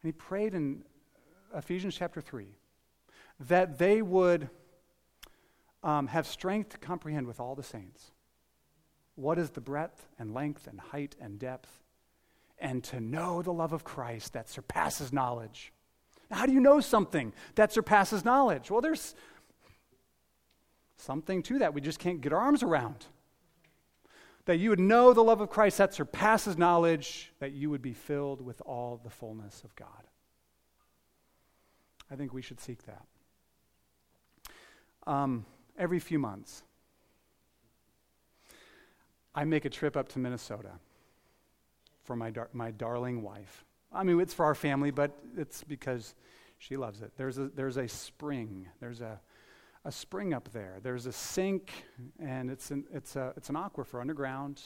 And 0.03 0.09
he 0.09 0.13
prayed 0.13 0.55
in 0.55 0.83
Ephesians 1.55 1.97
chapter 1.97 2.21
3 2.21 2.47
that 3.41 3.79
they 3.79 4.03
would 4.03 4.49
um, 5.87 6.09
have 6.09 6.27
strength 6.27 6.71
to 6.71 6.79
comprehend 6.79 7.29
with 7.29 7.39
all 7.39 7.55
the 7.55 7.63
saints 7.63 8.11
what 9.15 9.39
is 9.39 9.51
the 9.51 9.61
breadth 9.61 10.09
and 10.19 10.35
length 10.35 10.67
and 10.67 10.79
height 10.79 11.15
and 11.21 11.39
depth, 11.39 11.81
and 12.59 12.83
to 12.85 13.01
know 13.01 13.41
the 13.41 13.53
love 13.53 13.73
of 13.73 13.85
Christ 13.85 14.33
that 14.35 14.51
surpasses 14.51 15.13
knowledge. 15.13 15.73
Now, 16.31 16.39
how 16.39 16.47
do 16.47 16.53
you 16.53 16.61
know 16.61 16.81
something 16.81 17.33
that 17.55 17.73
surpasses 17.73 18.25
knowledge? 18.25 18.71
Well, 18.71 18.81
there's 18.81 19.15
something 20.97 21.43
to 21.45 21.61
that 21.61 21.73
we 21.73 21.81
just 21.81 21.99
can't 21.99 22.21
get 22.21 22.33
our 22.33 22.41
arms 22.41 22.63
around. 22.63 23.07
That 24.47 24.57
you 24.57 24.71
would 24.71 24.81
know 24.81 25.13
the 25.13 25.25
love 25.25 25.41
of 25.41 25.51
Christ 25.51 25.79
that 25.79 25.95
surpasses 25.95 26.59
knowledge, 26.59 27.33
that 27.39 27.53
you 27.53 27.71
would 27.71 27.83
be 27.83 27.95
filled 27.95 28.41
with 28.41 28.61
all 28.63 29.01
the 29.03 29.11
fullness 29.11 29.63
of 29.65 29.75
God. 29.77 29.89
I 32.11 32.17
think 32.17 32.35
we 32.35 32.43
should 32.43 32.61
seek 32.61 32.81
that. 32.87 33.07
Um, 35.07 35.47
every 35.79 35.99
few 35.99 36.19
months, 36.19 36.63
I 39.35 39.45
make 39.45 39.65
a 39.65 39.71
trip 39.71 39.97
up 39.97 40.09
to 40.11 40.19
Minnesota 40.19 40.71
for 42.05 42.17
my, 42.17 42.31
dar- 42.31 42.49
my 42.53 42.71
darling 42.71 43.23
wife. 43.23 43.65
I 43.93 44.03
mean, 44.03 44.21
it's 44.21 44.35
for 44.35 44.45
our 44.45 44.55
family, 44.55 44.91
but 44.91 45.13
it's 45.37 45.63
because 45.65 46.15
she 46.59 46.77
loves 46.77 47.03
it. 47.03 47.13
There's 47.17 47.39
a, 47.39 47.49
there's 47.49 47.77
a 47.77 47.87
spring. 47.87 48.69
There's 48.81 49.01
a, 49.01 49.21
a 49.85 49.93
spring 49.93 50.33
up 50.33 50.51
there. 50.53 50.79
There's 50.83 51.07
a 51.07 51.13
sink, 51.13 51.71
and 52.19 52.51
it's 52.51 52.71
an, 52.71 52.85
it's 52.93 53.17
a, 53.17 53.33
it's 53.37 53.51
an 53.51 53.57
aquifer 53.57 54.01
underground. 54.01 54.63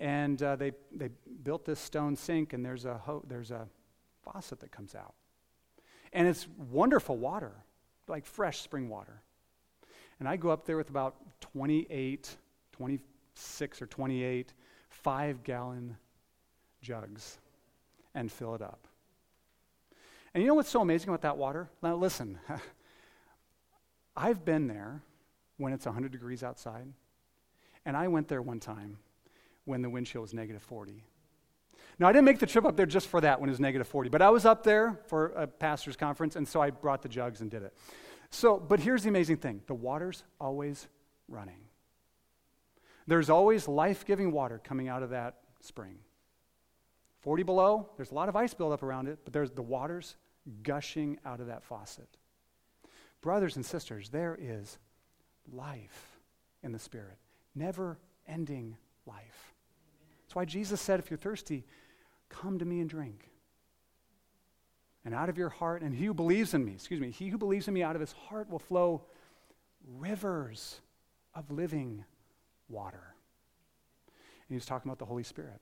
And 0.00 0.42
uh, 0.42 0.56
they, 0.56 0.72
they 0.90 1.10
built 1.42 1.64
this 1.64 1.78
stone 1.78 2.16
sink, 2.16 2.54
and 2.54 2.64
there's 2.64 2.84
a, 2.84 2.96
ho- 2.96 3.24
there's 3.28 3.50
a 3.50 3.68
faucet 4.24 4.60
that 4.60 4.72
comes 4.72 4.94
out. 4.94 5.14
And 6.12 6.26
it's 6.26 6.48
wonderful 6.70 7.16
water, 7.16 7.52
like 8.08 8.26
fresh 8.26 8.60
spring 8.60 8.88
water. 8.88 9.22
And 10.22 10.28
I 10.28 10.36
go 10.36 10.50
up 10.50 10.64
there 10.64 10.76
with 10.76 10.88
about 10.88 11.16
28, 11.40 12.36
20, 12.70 13.00
six 13.34 13.82
or 13.82 13.86
28 13.86 14.52
five 14.88 15.42
gallon 15.42 15.96
jugs 16.80 17.38
and 18.14 18.30
fill 18.30 18.54
it 18.54 18.62
up. 18.62 18.86
And 20.32 20.40
you 20.44 20.46
know 20.46 20.54
what's 20.54 20.68
so 20.68 20.80
amazing 20.80 21.08
about 21.08 21.22
that 21.22 21.36
water? 21.36 21.68
Now, 21.82 21.96
listen, 21.96 22.38
I've 24.16 24.44
been 24.44 24.68
there 24.68 25.02
when 25.56 25.72
it's 25.72 25.86
100 25.86 26.12
degrees 26.12 26.44
outside, 26.44 26.86
and 27.84 27.96
I 27.96 28.06
went 28.06 28.28
there 28.28 28.42
one 28.42 28.60
time 28.60 28.98
when 29.64 29.82
the 29.82 29.90
wind 29.90 30.06
chill 30.06 30.22
was 30.22 30.32
negative 30.32 30.62
40. 30.62 31.02
Now, 31.98 32.06
I 32.06 32.12
didn't 32.12 32.26
make 32.26 32.38
the 32.38 32.46
trip 32.46 32.64
up 32.64 32.76
there 32.76 32.86
just 32.86 33.08
for 33.08 33.20
that 33.22 33.40
when 33.40 33.50
it 33.50 33.52
was 33.52 33.58
negative 33.58 33.88
40, 33.88 34.08
but 34.08 34.22
I 34.22 34.30
was 34.30 34.46
up 34.46 34.62
there 34.62 35.00
for 35.08 35.30
a 35.30 35.48
pastor's 35.48 35.96
conference, 35.96 36.36
and 36.36 36.46
so 36.46 36.60
I 36.60 36.70
brought 36.70 37.02
the 37.02 37.08
jugs 37.08 37.40
and 37.40 37.50
did 37.50 37.64
it. 37.64 37.74
So, 38.32 38.58
but 38.58 38.80
here's 38.80 39.02
the 39.02 39.10
amazing 39.10 39.36
thing 39.36 39.60
the 39.66 39.74
water's 39.74 40.24
always 40.40 40.88
running. 41.28 41.60
There's 43.06 43.30
always 43.30 43.68
life 43.68 44.06
giving 44.06 44.32
water 44.32 44.60
coming 44.62 44.88
out 44.88 45.02
of 45.02 45.10
that 45.10 45.36
spring. 45.60 45.98
40 47.20 47.42
below, 47.42 47.88
there's 47.96 48.10
a 48.10 48.14
lot 48.14 48.28
of 48.28 48.34
ice 48.34 48.54
buildup 48.54 48.82
around 48.82 49.06
it, 49.06 49.18
but 49.24 49.32
there's 49.32 49.50
the 49.50 49.62
water's 49.62 50.16
gushing 50.62 51.18
out 51.24 51.40
of 51.40 51.46
that 51.46 51.62
faucet. 51.62 52.08
Brothers 53.20 53.56
and 53.56 53.64
sisters, 53.64 54.08
there 54.08 54.36
is 54.40 54.78
life 55.52 56.18
in 56.62 56.72
the 56.72 56.78
Spirit, 56.78 57.18
never 57.54 57.98
ending 58.26 58.76
life. 59.06 59.54
That's 60.22 60.34
why 60.34 60.44
Jesus 60.46 60.80
said, 60.80 60.98
if 60.98 61.10
you're 61.10 61.18
thirsty, 61.18 61.64
come 62.28 62.58
to 62.58 62.64
me 62.64 62.80
and 62.80 62.88
drink. 62.88 63.28
And 65.04 65.14
out 65.14 65.28
of 65.28 65.36
your 65.36 65.48
heart, 65.48 65.82
and 65.82 65.94
he 65.94 66.04
who 66.04 66.14
believes 66.14 66.54
in 66.54 66.64
me, 66.64 66.72
excuse 66.72 67.00
me, 67.00 67.10
he 67.10 67.28
who 67.28 67.38
believes 67.38 67.66
in 67.66 67.74
me 67.74 67.82
out 67.82 67.96
of 67.96 68.00
his 68.00 68.12
heart 68.12 68.48
will 68.48 68.58
flow 68.60 69.02
rivers 69.98 70.80
of 71.34 71.50
living 71.50 72.04
water. 72.68 73.14
And 74.48 74.56
he's 74.56 74.66
talking 74.66 74.88
about 74.88 74.98
the 74.98 75.04
Holy 75.04 75.24
Spirit. 75.24 75.60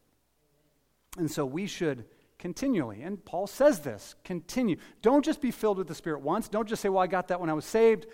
And 1.17 1.31
so 1.31 1.47
we 1.47 1.67
should 1.67 2.05
continually, 2.39 3.03
and 3.03 3.23
Paul 3.25 3.47
says 3.47 3.81
this 3.81 4.15
continue. 4.25 4.77
Don't 5.03 5.25
just 5.25 5.41
be 5.41 5.51
filled 5.51 5.79
with 5.79 5.89
the 5.89 5.95
Spirit 5.95 6.21
once. 6.21 6.49
Don't 6.49 6.69
just 6.69 6.83
say, 6.83 6.89
well, 6.89 7.03
I 7.03 7.07
got 7.07 7.29
that 7.29 7.41
when 7.41 7.51
I 7.51 7.55
was 7.55 7.65
saved. 7.65 8.07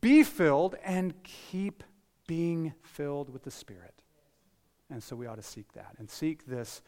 Be 0.00 0.22
filled 0.22 0.76
and 0.84 1.14
keep 1.22 1.82
being 2.26 2.72
filled 2.82 3.30
with 3.30 3.42
the 3.42 3.50
Spirit. 3.50 3.94
And 4.90 5.02
so 5.02 5.16
we 5.16 5.26
ought 5.26 5.36
to 5.36 5.42
seek 5.42 5.72
that 5.72 5.94
and 5.98 6.08
seek 6.08 6.46
this 6.46 6.82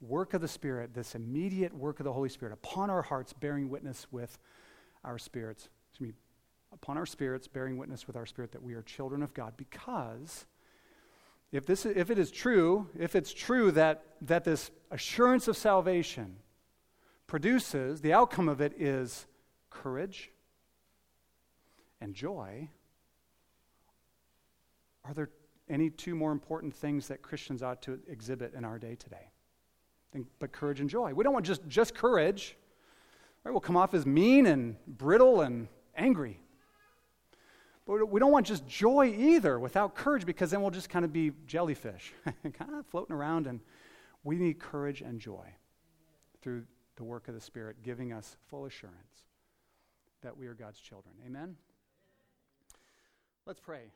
work 0.00 0.34
of 0.34 0.40
the 0.40 0.48
Spirit, 0.48 0.94
this 0.94 1.14
immediate 1.14 1.74
work 1.74 2.00
of 2.00 2.04
the 2.04 2.12
Holy 2.12 2.28
Spirit 2.28 2.52
upon 2.52 2.90
our 2.90 3.02
hearts, 3.02 3.32
bearing 3.32 3.68
witness 3.68 4.06
with 4.10 4.38
our 5.04 5.18
spirits. 5.18 5.68
Excuse 5.90 6.10
me, 6.10 6.14
upon 6.72 6.96
our 6.96 7.06
spirits, 7.06 7.48
bearing 7.48 7.76
witness 7.76 8.06
with 8.06 8.16
our 8.16 8.26
spirit 8.26 8.52
that 8.52 8.62
we 8.62 8.74
are 8.74 8.82
children 8.82 9.22
of 9.22 9.34
God. 9.34 9.54
Because 9.56 10.46
if, 11.52 11.66
this, 11.66 11.84
if 11.84 12.10
it 12.10 12.18
is 12.18 12.30
true, 12.30 12.88
if 12.98 13.16
it's 13.16 13.32
true 13.32 13.70
that, 13.72 14.04
that 14.22 14.44
this 14.44 14.70
assurance 14.90 15.48
of 15.48 15.56
salvation 15.56 16.36
produces, 17.26 18.00
the 18.00 18.12
outcome 18.12 18.48
of 18.48 18.60
it 18.60 18.72
is 18.80 19.26
courage 19.68 20.30
and 22.00 22.14
joy, 22.14 22.68
are 25.04 25.14
there 25.14 25.30
any 25.68 25.90
two 25.90 26.14
more 26.14 26.32
important 26.32 26.74
things 26.74 27.08
that 27.08 27.22
Christians 27.22 27.62
ought 27.62 27.82
to 27.82 27.98
exhibit 28.08 28.54
in 28.54 28.64
our 28.64 28.78
day 28.78 28.94
today? 28.94 29.30
But 30.38 30.52
courage 30.52 30.80
and 30.80 30.90
joy. 30.90 31.14
We 31.14 31.24
don't 31.24 31.32
want 31.32 31.46
just, 31.46 31.66
just 31.68 31.94
courage. 31.94 32.56
Right? 33.44 33.52
We'll 33.52 33.60
come 33.60 33.76
off 33.76 33.94
as 33.94 34.04
mean 34.04 34.46
and 34.46 34.76
brittle 34.86 35.40
and 35.40 35.68
angry. 35.96 36.40
But 37.86 38.06
we 38.06 38.20
don't 38.20 38.32
want 38.32 38.46
just 38.46 38.66
joy 38.66 39.14
either 39.16 39.58
without 39.58 39.94
courage 39.94 40.26
because 40.26 40.50
then 40.50 40.62
we'll 40.62 40.70
just 40.70 40.90
kind 40.90 41.04
of 41.04 41.12
be 41.12 41.32
jellyfish, 41.46 42.12
kind 42.24 42.74
of 42.74 42.86
floating 42.86 43.14
around. 43.14 43.46
And 43.46 43.60
we 44.22 44.36
need 44.36 44.58
courage 44.58 45.00
and 45.00 45.20
joy 45.20 45.46
through 46.42 46.64
the 46.96 47.04
work 47.04 47.28
of 47.28 47.34
the 47.34 47.40
Spirit, 47.40 47.76
giving 47.82 48.12
us 48.12 48.36
full 48.48 48.66
assurance 48.66 49.24
that 50.22 50.36
we 50.36 50.46
are 50.46 50.54
God's 50.54 50.80
children. 50.80 51.14
Amen? 51.26 51.56
Let's 53.46 53.60
pray. 53.60 53.90